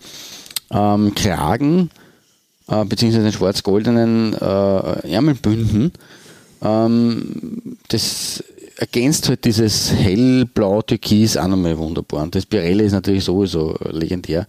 ähm, 0.70 1.14
Kragen, 1.14 1.90
äh, 2.66 2.84
beziehungsweise 2.84 3.24
den 3.24 3.32
schwarz-goldenen 3.32 4.34
äh, 4.34 5.12
Ärmelbünden. 5.12 5.92
Ähm, 6.60 7.78
das 7.88 8.42
ergänzt 8.78 9.28
halt 9.28 9.44
dieses 9.44 9.92
hellblau 9.92 10.82
Türkis 10.82 11.36
auch 11.36 11.48
nochmal 11.48 11.76
wunderbar. 11.76 12.22
Und 12.22 12.34
das 12.34 12.46
Pirelli 12.46 12.84
ist 12.84 12.92
natürlich 12.92 13.24
sowieso 13.24 13.76
legendär. 13.90 14.46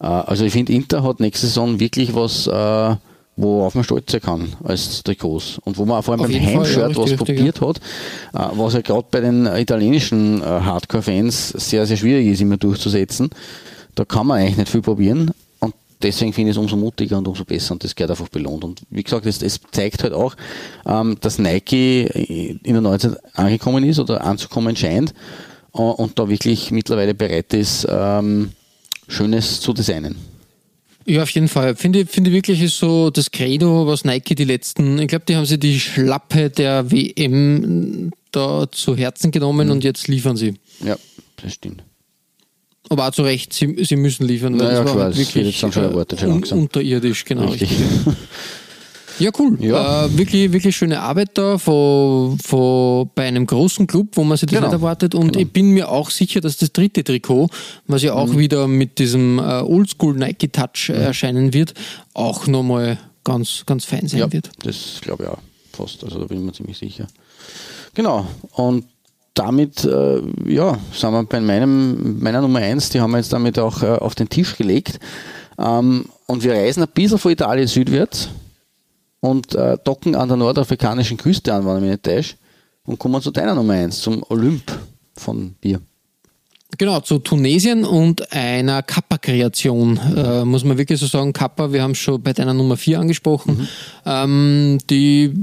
Äh, 0.00 0.06
also 0.06 0.44
ich 0.44 0.52
finde, 0.52 0.72
Inter 0.72 1.02
hat 1.02 1.20
nächste 1.20 1.46
Saison 1.46 1.78
wirklich 1.78 2.14
was, 2.14 2.46
äh, 2.46 2.96
worauf 3.36 3.74
man 3.74 3.84
stolz 3.84 4.10
sein 4.10 4.22
kann 4.22 4.48
als 4.64 5.02
Trikots. 5.02 5.58
Und 5.64 5.76
wo 5.76 5.84
man 5.84 6.02
vor 6.02 6.14
allem 6.14 6.22
auf 6.22 6.30
beim 6.30 6.46
Heimshirt 6.46 6.96
was 6.96 7.14
probiert 7.14 7.60
hat, 7.60 7.76
äh, 7.76 8.38
was 8.56 8.72
ja 8.72 8.80
gerade 8.80 9.06
bei 9.10 9.20
den 9.20 9.46
italienischen 9.46 10.42
Hardcore-Fans 10.42 11.50
sehr, 11.50 11.86
sehr 11.86 11.98
schwierig 11.98 12.26
ist, 12.28 12.40
immer 12.40 12.56
durchzusetzen. 12.56 13.28
Da 13.94 14.06
kann 14.06 14.26
man 14.26 14.40
eigentlich 14.40 14.56
nicht 14.56 14.70
viel 14.70 14.82
probieren 14.82 15.30
deswegen 16.02 16.32
finde 16.32 16.50
ich 16.50 16.56
es 16.56 16.60
umso 16.60 16.76
mutiger 16.76 17.18
und 17.18 17.28
umso 17.28 17.44
besser 17.44 17.72
und 17.72 17.84
das 17.84 17.94
gehört 17.94 18.10
einfach 18.10 18.28
belohnt. 18.28 18.64
Und 18.64 18.82
wie 18.90 19.02
gesagt, 19.02 19.26
es, 19.26 19.42
es 19.42 19.60
zeigt 19.70 20.02
halt 20.02 20.12
auch, 20.12 20.34
ähm, 20.86 21.16
dass 21.20 21.38
Nike 21.38 22.02
in 22.62 22.72
der 22.72 22.80
Neuzeit 22.80 23.16
angekommen 23.34 23.84
ist 23.84 23.98
oder 23.98 24.24
anzukommen 24.24 24.76
scheint 24.76 25.14
äh, 25.74 25.78
und 25.78 26.18
da 26.18 26.28
wirklich 26.28 26.70
mittlerweile 26.70 27.14
bereit 27.14 27.54
ist, 27.54 27.86
ähm, 27.88 28.50
Schönes 29.08 29.60
zu 29.60 29.72
designen. 29.72 30.16
Ja, 31.04 31.22
auf 31.22 31.30
jeden 31.30 31.48
Fall. 31.48 31.74
Finde 31.74 32.06
finde 32.06 32.30
wirklich 32.30 32.62
ist 32.62 32.78
so 32.78 33.10
das 33.10 33.30
Credo, 33.30 33.86
was 33.86 34.04
Nike 34.04 34.34
die 34.34 34.44
letzten, 34.44 34.98
ich 35.00 35.08
glaube, 35.08 35.24
die 35.28 35.36
haben 35.36 35.46
sie 35.46 35.58
die 35.58 35.80
Schlappe 35.80 36.48
der 36.50 36.90
WM 36.92 38.12
da 38.30 38.70
zu 38.70 38.96
Herzen 38.96 39.30
genommen 39.30 39.66
mhm. 39.66 39.72
und 39.72 39.84
jetzt 39.84 40.08
liefern 40.08 40.36
sie. 40.36 40.54
Ja, 40.84 40.96
das 41.42 41.54
stimmt. 41.54 41.82
Aber 42.92 43.08
auch 43.08 43.12
zu 43.12 43.22
Recht, 43.22 43.52
sie, 43.52 43.84
sie 43.84 43.96
müssen 43.96 44.26
liefern, 44.26 44.58
weil 44.58 44.66
naja, 44.66 44.84
das 44.84 44.94
war 44.94 45.04
halt 45.04 45.16
wirklich 45.16 45.58
schon 45.58 45.72
erwartet, 45.72 46.20
schon 46.20 46.30
un 46.30 46.44
unterirdisch, 46.44 47.24
genau. 47.24 47.46
Richtig. 47.46 47.70
Ja, 49.18 49.30
cool. 49.38 49.58
Ja. 49.60 50.06
Äh, 50.06 50.18
wirklich, 50.18 50.52
wirklich 50.52 50.76
schöne 50.76 51.00
Arbeit 51.00 51.30
da 51.34 51.58
von, 51.58 52.38
von, 52.38 53.10
bei 53.14 53.24
einem 53.24 53.46
großen 53.46 53.86
Club, 53.86 54.08
wo 54.14 54.24
man 54.24 54.36
sich 54.36 54.48
das 54.48 54.56
genau. 54.56 54.68
nicht 54.68 54.72
erwartet. 54.72 55.14
Und 55.14 55.32
genau. 55.32 55.40
ich 55.40 55.52
bin 55.52 55.70
mir 55.70 55.90
auch 55.90 56.10
sicher, 56.10 56.40
dass 56.40 56.56
das 56.56 56.72
dritte 56.72 57.04
Trikot, 57.04 57.48
was 57.86 58.02
ja 58.02 58.14
auch 58.14 58.28
mhm. 58.28 58.38
wieder 58.38 58.66
mit 58.66 58.98
diesem 58.98 59.38
äh, 59.38 59.60
Oldschool 59.60 60.14
Nike 60.14 60.50
Touch 60.50 60.88
mhm. 60.88 60.94
erscheinen 60.94 61.52
wird, 61.52 61.74
auch 62.14 62.46
nochmal 62.46 62.98
ganz, 63.24 63.64
ganz 63.66 63.84
fein 63.84 64.08
sein 64.08 64.20
ja, 64.20 64.32
wird. 64.32 64.50
Das 64.64 65.00
glaube 65.00 65.24
ich 65.24 65.28
auch 65.28 65.38
fast. 65.72 66.04
Also 66.04 66.18
da 66.18 66.24
bin 66.26 66.38
ich 66.38 66.44
mir 66.44 66.52
ziemlich 66.52 66.78
sicher. 66.78 67.06
Genau. 67.94 68.26
Und 68.52 68.86
damit 69.34 69.84
äh, 69.84 70.20
ja, 70.46 70.78
sind 70.92 71.12
wir 71.12 71.24
bei 71.24 71.40
meinem, 71.40 72.18
meiner 72.20 72.40
Nummer 72.40 72.60
1, 72.60 72.90
die 72.90 73.00
haben 73.00 73.12
wir 73.12 73.18
jetzt 73.18 73.32
damit 73.32 73.58
auch 73.58 73.82
äh, 73.82 73.86
auf 73.86 74.14
den 74.14 74.28
Tisch 74.28 74.56
gelegt. 74.56 74.98
Ähm, 75.58 76.06
und 76.26 76.42
wir 76.42 76.52
reisen 76.52 76.82
ein 76.82 76.88
bisschen 76.92 77.18
von 77.18 77.32
Italien 77.32 77.66
südwärts 77.66 78.28
und 79.20 79.54
äh, 79.54 79.78
docken 79.84 80.14
an 80.14 80.28
der 80.28 80.36
nordafrikanischen 80.36 81.16
Küste 81.16 81.54
an, 81.54 81.64
wenn 81.64 81.76
ich 81.76 81.82
mich 81.82 81.90
nicht 81.90 82.04
täusche, 82.04 82.36
und 82.84 82.98
kommen 82.98 83.22
zu 83.22 83.30
deiner 83.30 83.54
Nummer 83.54 83.74
1, 83.74 84.00
zum 84.00 84.24
Olymp 84.28 84.72
von 85.16 85.54
dir. 85.62 85.80
Genau, 86.78 87.00
zu 87.00 87.18
Tunesien 87.18 87.84
und 87.84 88.32
einer 88.32 88.82
Kappa-Kreation, 88.82 90.00
äh, 90.16 90.44
muss 90.44 90.64
man 90.64 90.78
wirklich 90.78 90.98
so 90.98 91.06
sagen. 91.06 91.34
Kappa, 91.34 91.70
wir 91.70 91.82
haben 91.82 91.90
es 91.90 91.98
schon 91.98 92.22
bei 92.22 92.32
deiner 92.32 92.54
Nummer 92.54 92.78
4 92.78 92.98
angesprochen. 92.98 93.58
Mhm. 93.58 93.68
Ähm, 94.06 94.78
die, 94.88 95.34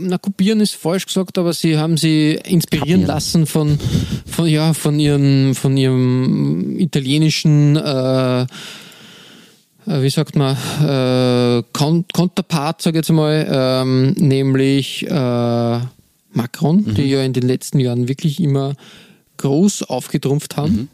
na, 0.00 0.18
kopieren 0.18 0.60
ist 0.60 0.74
falsch 0.74 1.06
gesagt, 1.06 1.38
aber 1.38 1.52
sie 1.52 1.78
haben 1.78 1.96
sie 1.96 2.32
inspirieren 2.44 3.02
Kapieren. 3.02 3.06
lassen 3.06 3.46
von, 3.46 3.78
von, 4.26 4.48
ja, 4.48 4.74
von, 4.74 4.98
ihren, 4.98 5.54
von 5.54 5.76
ihrem 5.76 6.76
italienischen, 6.76 7.76
äh, 7.76 8.42
äh 8.42 8.46
wie 9.86 10.10
sagt 10.10 10.34
man, 10.34 10.56
äh, 10.80 11.62
Counterpart, 11.72 12.82
sage 12.82 12.98
ich 12.98 13.02
jetzt 13.06 13.12
mal, 13.12 13.46
ähm, 13.48 14.14
nämlich 14.18 15.06
äh, 15.08 15.78
Macron, 16.32 16.84
mhm. 16.84 16.94
die 16.94 17.04
ja 17.04 17.22
in 17.22 17.32
den 17.32 17.46
letzten 17.46 17.78
Jahren 17.78 18.08
wirklich 18.08 18.40
immer 18.40 18.74
groß 19.42 19.82
aufgetrumpft 19.82 20.56
haben 20.56 20.72
mhm. 20.72 20.88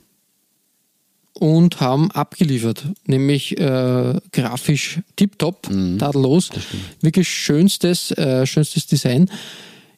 und 1.35 1.81
haben 1.81 2.11
abgeliefert, 2.11 2.87
nämlich 3.07 3.59
äh, 3.59 4.15
grafisch 4.33 5.01
tiptop, 5.17 5.71
mhm. 5.71 5.99
tadellos, 5.99 6.51
wirklich 7.01 7.29
schönstes, 7.29 8.11
äh, 8.13 8.47
schönstes 8.47 8.87
Design. 8.87 9.31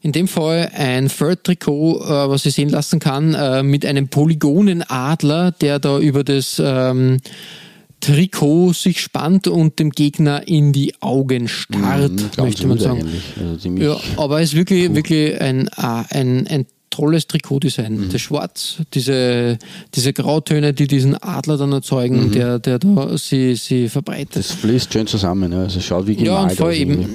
In 0.03 0.13
dem 0.13 0.29
Fall 0.29 0.71
ein 0.75 1.09
Third-Trikot, 1.09 2.01
äh, 2.01 2.29
was 2.29 2.47
ich 2.47 2.55
sehen 2.55 2.71
lassen 2.71 2.99
kann, 3.01 3.35
äh, 3.35 3.63
mit 3.63 3.87
einem 3.87 4.09
Polygonenadler, 4.09 5.53
der 5.53 5.79
da 5.79 5.99
über 5.99 6.25
das 6.25 6.61
ähm, 6.63 7.19
Trikot 8.01 8.73
sich 8.73 9.01
spannt 9.01 9.47
und 9.47 9.79
dem 9.79 9.91
Gegner 9.91 10.49
in 10.49 10.73
die 10.73 10.95
Augen 11.01 11.49
starrt, 11.49 12.13
mhm, 12.13 12.31
möchte 12.39 12.67
man 12.67 12.79
sagen. 12.79 13.07
Also 13.39 13.69
ja, 13.69 14.01
aber 14.17 14.41
es 14.41 14.51
ist 14.51 14.57
wirklich, 14.57 14.89
cool. 14.89 14.97
wirklich 14.97 15.41
ein, 15.41 15.69
äh, 15.69 16.05
ein, 16.11 16.47
ein 16.47 16.67
tolles 16.91 17.27
Trikotdesign. 17.27 17.97
Mhm. 17.97 18.09
Das 18.11 18.21
Schwarz, 18.21 18.79
diese, 18.93 19.59
diese 19.95 20.13
Grautöne, 20.13 20.75
die 20.75 20.87
diesen 20.87 21.15
Adler 21.23 21.57
dann 21.57 21.73
erzeugen, 21.73 22.27
mhm. 22.27 22.33
der, 22.33 22.59
der 22.59 22.79
da 22.79 23.17
sie, 23.17 23.55
sie 23.55 23.89
verbreitet. 23.89 24.37
Das 24.37 24.53
fließt 24.53 24.93
schön 24.93 25.07
zusammen, 25.07 25.53
ja. 25.53 25.63
also 25.63 25.81
schaut 25.81 26.07
wie 26.07 26.17
gemalt 26.17 26.27
Ja, 26.27 26.43
und 26.43 26.53
vor 26.53 26.69
allem 26.69 27.09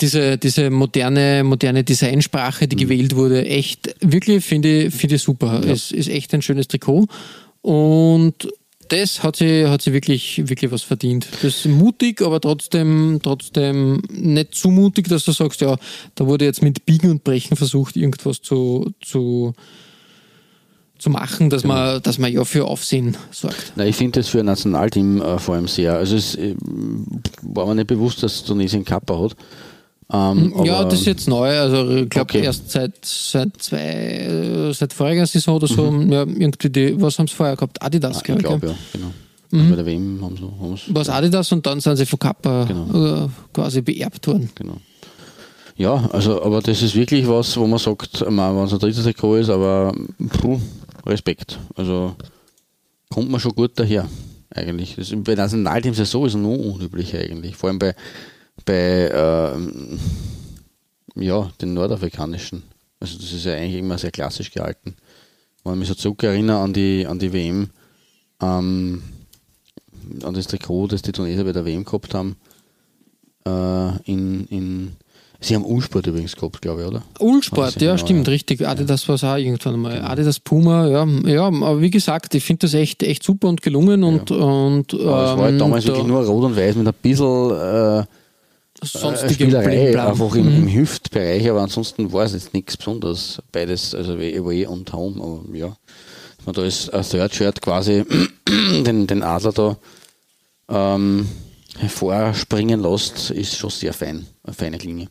diese, 0.00 0.38
diese 0.38 0.70
moderne, 0.70 1.42
moderne 1.44 1.84
Designsprache, 1.84 2.68
die 2.68 2.76
mhm. 2.76 2.80
gewählt 2.80 3.16
wurde, 3.16 3.44
echt, 3.46 3.94
wirklich 4.00 4.44
finde 4.44 4.84
ich, 4.86 4.94
finde 4.94 5.16
ich 5.16 5.22
super. 5.22 5.60
Ja. 5.64 5.72
Es 5.72 5.90
ist 5.92 6.08
echt 6.08 6.32
ein 6.34 6.42
schönes 6.42 6.68
Trikot. 6.68 7.06
Und 7.62 8.48
das 8.88 9.22
hat 9.22 9.36
sie, 9.36 9.66
hat 9.66 9.82
sie 9.82 9.92
wirklich, 9.92 10.48
wirklich 10.48 10.70
was 10.70 10.82
verdient. 10.82 11.28
Das 11.42 11.44
ist 11.44 11.66
mutig, 11.66 12.22
aber 12.22 12.40
trotzdem, 12.40 13.20
trotzdem 13.22 14.02
nicht 14.10 14.54
zu 14.54 14.70
mutig, 14.70 15.08
dass 15.08 15.24
du 15.24 15.32
sagst, 15.32 15.60
ja, 15.60 15.76
da 16.14 16.26
wurde 16.26 16.44
jetzt 16.44 16.62
mit 16.62 16.86
Biegen 16.86 17.10
und 17.10 17.24
Brechen 17.24 17.56
versucht, 17.56 17.96
irgendwas 17.96 18.40
zu, 18.40 18.92
zu, 19.00 19.52
zu 20.98 21.10
machen, 21.10 21.50
dass, 21.50 21.62
genau. 21.62 21.74
man, 21.74 22.02
dass 22.02 22.18
man 22.18 22.32
ja 22.32 22.44
für 22.44 22.66
Aufsehen 22.66 23.16
sorgt. 23.30 23.72
Na, 23.76 23.86
ich 23.86 23.96
finde 23.96 24.20
das 24.20 24.28
für 24.28 24.40
ein 24.40 24.46
Nationalteam 24.46 25.20
äh, 25.22 25.38
vor 25.38 25.54
allem 25.54 25.68
sehr. 25.68 25.94
Also 25.94 26.16
es 26.16 26.34
äh, 26.34 26.54
war 27.42 27.66
mir 27.66 27.76
nicht 27.76 27.86
bewusst, 27.86 28.22
dass 28.22 28.44
Tunesien 28.44 28.84
Kappa 28.84 29.18
hat. 29.20 29.36
Ähm, 30.10 30.54
ja, 30.64 30.84
das 30.84 31.00
ist 31.00 31.06
jetzt 31.06 31.28
neu. 31.28 31.58
Also 31.58 31.96
ich 31.96 32.08
glaube 32.08 32.30
okay. 32.30 32.44
erst 32.44 32.70
seit 32.70 33.04
seit 33.04 33.60
zwei, 33.60 34.70
seit 34.72 34.92
voriger 34.92 35.26
Saison 35.26 35.56
oder 35.56 35.66
so. 35.66 35.90
Mhm. 35.90 36.10
Ja, 36.10 36.20
irgendwie 36.20 36.70
die, 36.70 37.00
was 37.00 37.18
haben 37.18 37.28
sie 37.28 37.34
vorher 37.34 37.56
gehabt? 37.56 37.82
Adidas, 37.82 38.18
ah, 38.18 38.22
Ich 38.26 38.38
glaube, 38.38 38.68
ja, 38.68 38.74
genau. 38.92 39.12
Mhm. 39.50 39.70
Bei 39.70 39.76
der 39.76 39.86
WM 39.86 40.18
haben 40.22 40.36
sie, 40.36 40.42
haben 40.42 40.76
sie 40.76 40.94
Was 40.94 41.08
Adidas 41.08 41.52
und 41.52 41.66
dann 41.66 41.80
sind 41.80 41.96
sie 41.96 42.06
von 42.06 42.18
Kappa 42.18 42.64
genau. 42.64 43.24
Äh, 43.24 43.28
quasi 43.52 43.82
beerbt 43.82 44.26
worden. 44.26 44.50
Genau. 44.54 44.78
Ja, 45.76 46.08
also, 46.12 46.42
aber 46.42 46.60
das 46.60 46.82
ist 46.82 46.96
wirklich 46.96 47.28
was, 47.28 47.56
wo 47.56 47.66
man 47.66 47.78
sagt, 47.78 48.20
wenn 48.22 48.38
es 48.38 48.72
ein 48.72 48.78
drittes 48.78 49.04
Trikot 49.04 49.36
ist, 49.36 49.48
aber 49.48 49.94
puh, 50.40 50.58
Respekt. 51.06 51.58
Also 51.76 52.16
kommt 53.10 53.30
man 53.30 53.40
schon 53.40 53.54
gut 53.54 53.72
daher, 53.76 54.08
eigentlich. 54.50 54.96
Das, 54.96 55.12
bei 55.14 55.34
Nationalteams 55.34 55.98
ist 55.98 56.02
es 56.08 56.10
sowieso 56.10 56.36
nur 56.36 56.58
unüblich 56.58 57.14
eigentlich. 57.16 57.56
Vor 57.56 57.68
allem 57.68 57.78
bei 57.78 57.94
bei 58.64 59.08
äh, 59.08 59.58
ja, 61.14 61.50
den 61.60 61.74
nordafrikanischen. 61.74 62.62
Also 63.00 63.16
das 63.18 63.32
ist 63.32 63.44
ja 63.44 63.54
eigentlich 63.54 63.76
immer 63.76 63.98
sehr 63.98 64.10
klassisch 64.10 64.50
gehalten. 64.50 64.96
Wenn 65.64 65.74
ich 65.74 65.78
mich 65.80 65.88
so 65.88 65.94
zurückerinnere 65.94 66.58
an 66.58 66.72
die, 66.72 67.06
an 67.06 67.18
die 67.18 67.32
WM, 67.32 67.70
ähm, 68.40 69.02
an 70.22 70.34
das 70.34 70.46
Trikot, 70.46 70.88
das 70.88 71.02
die 71.02 71.12
Tunesier 71.12 71.44
bei 71.44 71.52
der 71.52 71.64
WM 71.64 71.84
gehabt 71.84 72.14
haben, 72.14 72.36
äh, 73.46 74.10
in, 74.10 74.46
in 74.46 74.96
Sie 75.40 75.54
haben 75.54 75.64
Ulsport 75.64 76.04
übrigens 76.08 76.34
gehabt, 76.34 76.60
glaube 76.60 76.82
ich, 76.82 76.88
oder? 76.88 77.02
Ulsport, 77.20 77.80
ja, 77.80 77.92
genau, 77.92 77.98
stimmt, 77.98 78.26
ja. 78.26 78.32
richtig. 78.32 78.66
Adidas 78.66 79.06
war 79.06 79.14
es 79.14 79.22
auch 79.22 79.36
irgendwann 79.36 79.74
einmal. 79.74 80.02
Adidas 80.02 80.40
Puma, 80.40 80.88
ja, 80.88 81.06
ja, 81.26 81.46
aber 81.46 81.80
wie 81.80 81.90
gesagt, 81.90 82.34
ich 82.34 82.42
finde 82.42 82.62
das 82.62 82.74
echt, 82.74 83.04
echt 83.04 83.22
super 83.22 83.48
und 83.48 83.62
gelungen 83.62 84.02
und, 84.02 84.32
und 84.32 84.94
Aber 84.94 85.00
es 85.00 85.04
war 85.04 85.38
halt 85.38 85.52
ähm, 85.52 85.58
damals 85.60 85.84
da 85.84 85.92
wirklich 85.92 86.08
nur 86.08 86.24
rot 86.24 86.44
und 86.44 86.56
weiß 86.56 86.74
mit 86.74 86.88
ein 86.88 86.94
bisschen 87.00 87.50
äh, 87.52 88.04
sonstige 88.82 89.34
Spielerei, 89.34 89.98
einfach 90.00 90.34
im, 90.34 90.46
Mhm. 90.46 90.68
im 90.68 90.72
Hüftbereich, 90.74 91.48
aber 91.50 91.62
ansonsten 91.62 92.12
war 92.12 92.24
es 92.24 92.32
jetzt 92.32 92.54
nichts 92.54 92.76
Besonderes. 92.76 93.40
Beides, 93.52 93.94
also 93.94 94.12
Away 94.14 94.66
und 94.66 94.92
Home, 94.92 95.22
aber 95.22 95.56
ja. 95.56 95.76
Dass 96.36 96.46
man 96.46 96.54
da 96.54 96.64
ist 96.64 96.92
ein 96.94 97.02
Third 97.02 97.34
Shirt 97.34 97.60
quasi 97.62 98.04
den, 98.86 99.06
den 99.06 99.22
Adler 99.22 99.52
da 99.52 99.76
ähm, 100.94 101.28
hervorspringen 101.78 102.80
lässt, 102.80 103.30
ist 103.30 103.56
schon 103.56 103.70
sehr 103.70 103.92
fein, 103.92 104.26
eine 104.44 104.54
feine 104.54 104.78
Linie. 104.78 105.08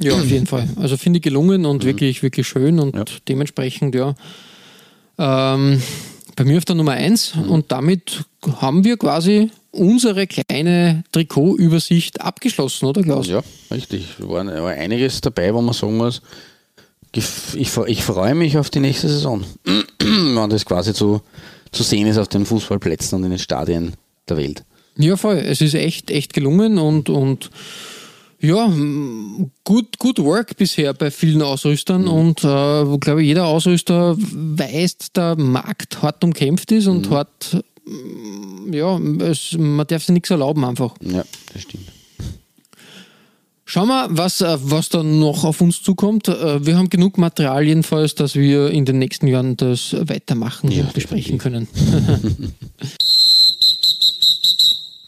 Ja, 0.00 0.14
auf 0.14 0.24
jeden 0.26 0.46
Fall. 0.46 0.68
Also 0.76 0.96
finde 0.96 1.18
ich 1.18 1.22
gelungen 1.22 1.66
und 1.66 1.84
wirklich, 1.84 2.22
wirklich 2.22 2.46
schön 2.46 2.78
und 2.78 2.94
Mhm. 2.94 2.98
Ja. 3.00 3.04
dementsprechend, 3.28 3.94
ja. 3.94 4.14
Ähm, 5.18 5.82
bei 6.36 6.44
mir 6.44 6.58
auf 6.58 6.64
der 6.64 6.74
Nummer 6.76 6.92
1 6.92 7.34
Mhm. 7.36 7.50
und 7.50 7.72
damit 7.72 8.24
haben 8.60 8.84
wir 8.84 8.96
quasi 8.96 9.50
unsere 9.70 10.26
kleine 10.26 11.04
Trikotübersicht 11.12 12.20
abgeschlossen, 12.20 12.86
oder 12.86 13.02
Klaus? 13.02 13.26
Ja, 13.26 13.42
richtig. 13.70 14.06
War, 14.18 14.46
war 14.46 14.70
einiges 14.70 15.20
dabei, 15.20 15.52
wo 15.54 15.60
man 15.60 15.74
sagen 15.74 15.96
muss, 15.96 16.22
ich, 17.12 17.68
fre- 17.68 17.86
ich 17.86 18.02
freue 18.02 18.34
mich 18.34 18.58
auf 18.58 18.70
die 18.70 18.80
nächste 18.80 19.08
Saison. 19.08 19.44
Wenn 20.00 20.50
das 20.50 20.64
quasi 20.64 20.92
zu, 20.94 21.20
zu 21.72 21.82
sehen 21.82 22.06
ist 22.06 22.18
auf 22.18 22.28
den 22.28 22.44
Fußballplätzen 22.46 23.18
und 23.18 23.24
in 23.24 23.30
den 23.30 23.38
Stadien 23.38 23.94
der 24.28 24.36
Welt. 24.36 24.64
Ja, 24.96 25.16
voll. 25.16 25.36
Es 25.36 25.60
ist 25.60 25.74
echt, 25.74 26.10
echt 26.10 26.32
gelungen 26.34 26.78
und, 26.78 27.08
und 27.08 27.50
ja, 28.44 28.70
gut, 29.64 29.98
gut 29.98 30.18
Work 30.18 30.56
bisher 30.56 30.92
bei 30.94 31.10
vielen 31.10 31.42
Ausrüstern 31.42 32.02
Mhm. 32.02 32.08
und 32.08 32.44
äh, 32.44 32.98
glaube 32.98 33.22
jeder 33.22 33.46
Ausrüster 33.46 34.16
weiß, 34.18 34.96
der 35.16 35.36
Markt 35.36 36.02
hart 36.02 36.22
umkämpft 36.24 36.70
ist 36.72 36.86
Mhm. 36.86 36.90
und 36.92 37.10
hart, 37.10 37.62
m, 37.86 38.72
ja, 38.72 38.98
es, 39.26 39.56
man 39.58 39.86
darf 39.86 40.02
sich 40.04 40.12
nichts 40.14 40.30
erlauben 40.30 40.64
einfach. 40.64 40.94
Ja, 41.02 41.24
das 41.52 41.62
stimmt. 41.62 41.84
Schauen 43.66 43.88
wir, 43.88 44.08
was, 44.10 44.42
äh, 44.42 44.58
was 44.60 44.90
da 44.90 45.02
noch 45.02 45.42
auf 45.44 45.62
uns 45.62 45.82
zukommt. 45.82 46.28
Äh, 46.28 46.64
Wir 46.66 46.76
haben 46.76 46.90
genug 46.90 47.16
Material 47.16 47.64
jedenfalls, 47.64 48.14
dass 48.14 48.34
wir 48.34 48.70
in 48.70 48.84
den 48.84 48.98
nächsten 48.98 49.26
Jahren 49.26 49.56
das 49.56 49.96
weitermachen 49.98 50.70
Ja, 50.70 50.84
und 50.84 50.92
besprechen 50.92 51.38
können. 51.38 51.66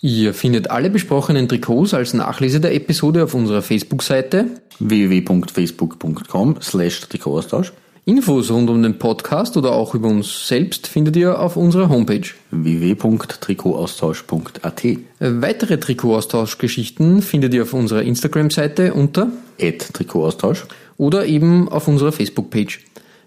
Ihr 0.06 0.34
findet 0.34 0.70
alle 0.70 0.88
besprochenen 0.88 1.48
Trikots 1.48 1.92
als 1.92 2.14
Nachlese 2.14 2.60
der 2.60 2.76
Episode 2.76 3.24
auf 3.24 3.34
unserer 3.34 3.60
Facebook-Seite. 3.60 4.46
www.facebook.com 4.78 6.58
slash 6.62 7.00
Trikotaustausch 7.00 7.72
Infos 8.04 8.52
rund 8.52 8.70
um 8.70 8.84
den 8.84 9.00
Podcast 9.00 9.56
oder 9.56 9.72
auch 9.72 9.96
über 9.96 10.06
uns 10.06 10.46
selbst 10.46 10.86
findet 10.86 11.16
ihr 11.16 11.40
auf 11.40 11.56
unserer 11.56 11.88
Homepage. 11.88 12.28
www.trikotaustausch.at 12.52 14.82
Weitere 15.18 15.78
Trikotaustauschgeschichten 15.78 17.20
findet 17.20 17.52
ihr 17.52 17.64
auf 17.64 17.74
unserer 17.74 18.02
Instagram-Seite 18.02 18.94
unter 18.94 19.32
Trikotaustausch 19.58 20.66
oder 20.98 21.26
eben 21.26 21.68
auf 21.68 21.88
unserer 21.88 22.12
Facebook-Page. 22.12 22.78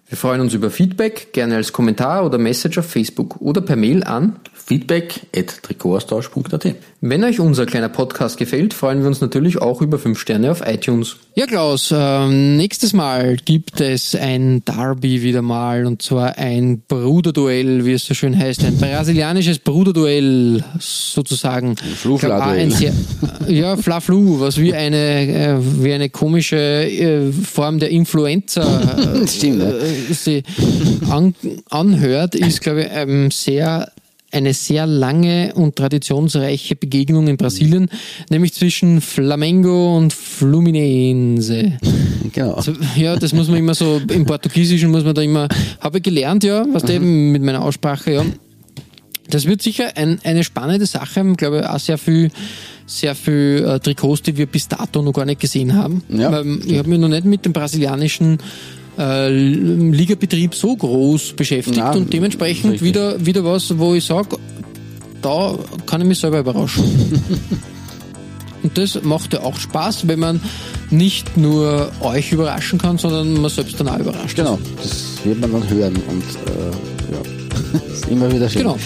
Wir 0.10 0.18
freuen 0.18 0.42
uns 0.42 0.56
über 0.56 0.72
Feedback, 0.72 1.34
gerne 1.34 1.56
als 1.58 1.72
Kommentar 1.72 2.26
oder 2.26 2.40
Message 2.40 2.80
auf 2.80 2.88
Facebook 2.88 3.40
oder 3.42 3.62
per 3.62 3.76
Mail 3.76 4.04
an. 4.04 4.38
feedback 4.56 5.22
at 5.36 5.62
Wenn 7.02 7.24
euch 7.24 7.40
unser 7.40 7.68
kleiner 7.68 7.90
Podcast 7.90 8.38
gefällt, 8.38 8.74
freuen 8.74 9.02
wir 9.02 9.08
uns 9.08 9.22
natürlich 9.22 9.62
auch 9.62 9.82
über 9.84 10.00
5 10.00 10.20
Sterne 10.20 10.50
auf 10.52 10.62
iTunes. 10.66 11.18
Ja, 11.36 11.46
Klaus, 11.46 11.94
ähm, 11.96 12.58
nächstes 12.58 12.94
Mal 12.94 13.38
gibt 13.46 13.82
es 13.82 14.16
ein 14.16 14.64
Derby 14.66 15.22
wieder 15.22 15.42
mal 15.44 15.86
und 15.86 16.02
zwar 16.02 16.38
ein 16.38 16.82
Bruderduell, 16.88 17.86
wie 17.86 17.94
es 17.94 18.06
so 18.06 18.14
schön 18.16 18.38
heißt, 18.38 18.64
ein 18.66 18.78
brasilianisches 18.78 19.60
Bruderduell 19.60 20.64
sozusagen. 20.80 21.76
Flu-Fla-Duell. 21.78 22.68
Ich 22.68 22.78
glaub, 22.80 22.92
ein 22.92 23.46
sehr- 23.48 23.54
Ja, 23.56 23.78
Fla-Flu, 23.78 24.40
was 24.40 24.60
wie 24.60 24.74
eine, 24.74 24.98
äh, 24.98 25.56
wie 25.84 25.94
eine 25.94 26.10
komische 26.10 26.58
äh, 26.58 27.32
Form 27.32 27.80
der 27.80 27.90
Influenza 27.90 28.62
äh, 29.24 29.28
Stimmt, 29.28 29.62
äh, 29.64 29.99
sie 30.14 30.44
an, 31.10 31.36
anhört, 31.70 32.36
ist, 32.36 32.62
glaube 32.62 32.82
ich, 32.84 32.88
ähm, 32.92 33.32
sehr 33.32 33.92
eine 34.32 34.54
sehr 34.54 34.86
lange 34.86 35.54
und 35.56 35.76
traditionsreiche 35.76 36.76
Begegnung 36.76 37.28
in 37.28 37.38
Brasilien, 37.38 37.90
nämlich 38.30 38.54
zwischen 38.54 39.02
Flamengo 39.02 39.98
und 39.98 40.14
Fluminense. 40.14 41.74
Genau. 42.32 42.62
Ja, 42.96 43.16
das 43.16 43.34
muss 43.34 43.48
man 43.48 43.58
immer 43.58 43.74
so, 43.74 44.00
im 44.10 44.26
Portugiesischen 44.26 44.92
muss 44.92 45.04
man 45.04 45.16
da 45.16 45.24
immer, 45.24 45.48
habe 45.80 45.98
ich 45.98 46.04
gelernt, 46.04 46.44
ja, 46.44 46.64
was 46.72 46.84
Mhm. 46.84 46.90
eben 46.90 47.32
mit 47.32 47.42
meiner 47.42 47.64
Aussprache, 47.64 48.14
ja. 48.14 48.26
Das 49.32 49.46
wird 49.46 49.62
sicher 49.62 49.96
ein, 49.96 50.20
eine 50.24 50.44
spannende 50.44 50.86
Sache, 50.86 51.24
Ich 51.32 51.38
glaube 51.38 51.72
auch 51.72 51.80
sehr 51.80 51.98
viel, 51.98 52.30
sehr 52.86 53.14
viel 53.16 53.64
äh, 53.68 53.80
Trikots, 53.80 54.24
die 54.24 54.38
wir 54.38 54.48
bis 54.48 54.68
dato 54.68 55.02
noch 55.02 55.14
gar 55.14 55.26
nicht 55.26 55.40
gesehen 55.40 55.76
haben. 55.76 56.04
Ja. 56.10 56.32
Weil 56.32 56.60
ich 56.66 56.78
habe 56.78 56.90
mich 56.90 57.00
noch 57.00 57.10
nicht 57.10 57.26
mit 57.26 57.46
dem 57.46 57.54
brasilianischen 57.54 58.40
äh, 59.00 59.30
Ligabetrieb 59.30 60.54
so 60.54 60.76
groß 60.76 61.34
beschäftigt 61.34 61.78
Nein, 61.78 61.98
und 61.98 62.14
dementsprechend 62.14 62.74
richtig. 62.74 62.88
wieder, 62.88 63.26
wieder 63.26 63.44
was, 63.46 63.78
wo 63.78 63.96
ich 63.96 64.06
sage, 64.06 64.38
da 65.22 65.58
kann 65.86 66.02
ich 66.02 66.08
mich 66.08 66.20
selber 66.20 66.40
überraschen. 66.40 66.84
Und 68.62 68.78
das 68.78 69.02
macht 69.04 69.34
ja 69.34 69.42
auch 69.42 69.58
Spaß, 69.58 70.08
wenn 70.10 70.20
man 70.20 70.42
nicht 70.90 71.38
nur 71.38 71.92
euch 72.02 72.34
überraschen 72.34 72.78
kann, 72.78 72.98
sondern 72.98 73.42
man 73.42 73.50
selbst 73.50 73.80
dann 73.80 73.88
auch 73.88 74.00
überrascht. 74.00 74.36
Genau, 74.36 74.60
das 74.82 75.24
wird 75.24 75.40
man 75.40 75.54
dann 75.54 75.70
hören 75.70 75.96
und 75.96 76.24
äh, 76.24 77.14
ja, 77.14 77.92
ist 77.94 78.08
immer 78.10 78.30
wieder 78.30 78.50
schön. 78.50 78.64
Genau. 78.64 78.78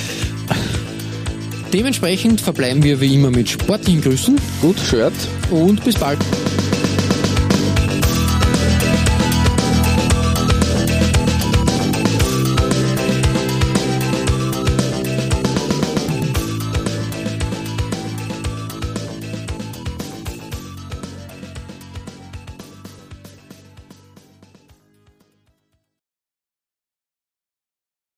Dementsprechend 1.73 2.39
verbleiben 2.39 2.83
wir 2.83 3.01
wie 3.01 3.15
immer 3.15 3.31
mit 3.31 3.49
sportlichen 3.49 4.01
Grüßen 4.01 4.39
Gut, 4.61 4.77
Shirt. 4.79 5.13
und 5.49 5.83
bis 5.83 5.95
bald. 5.95 6.19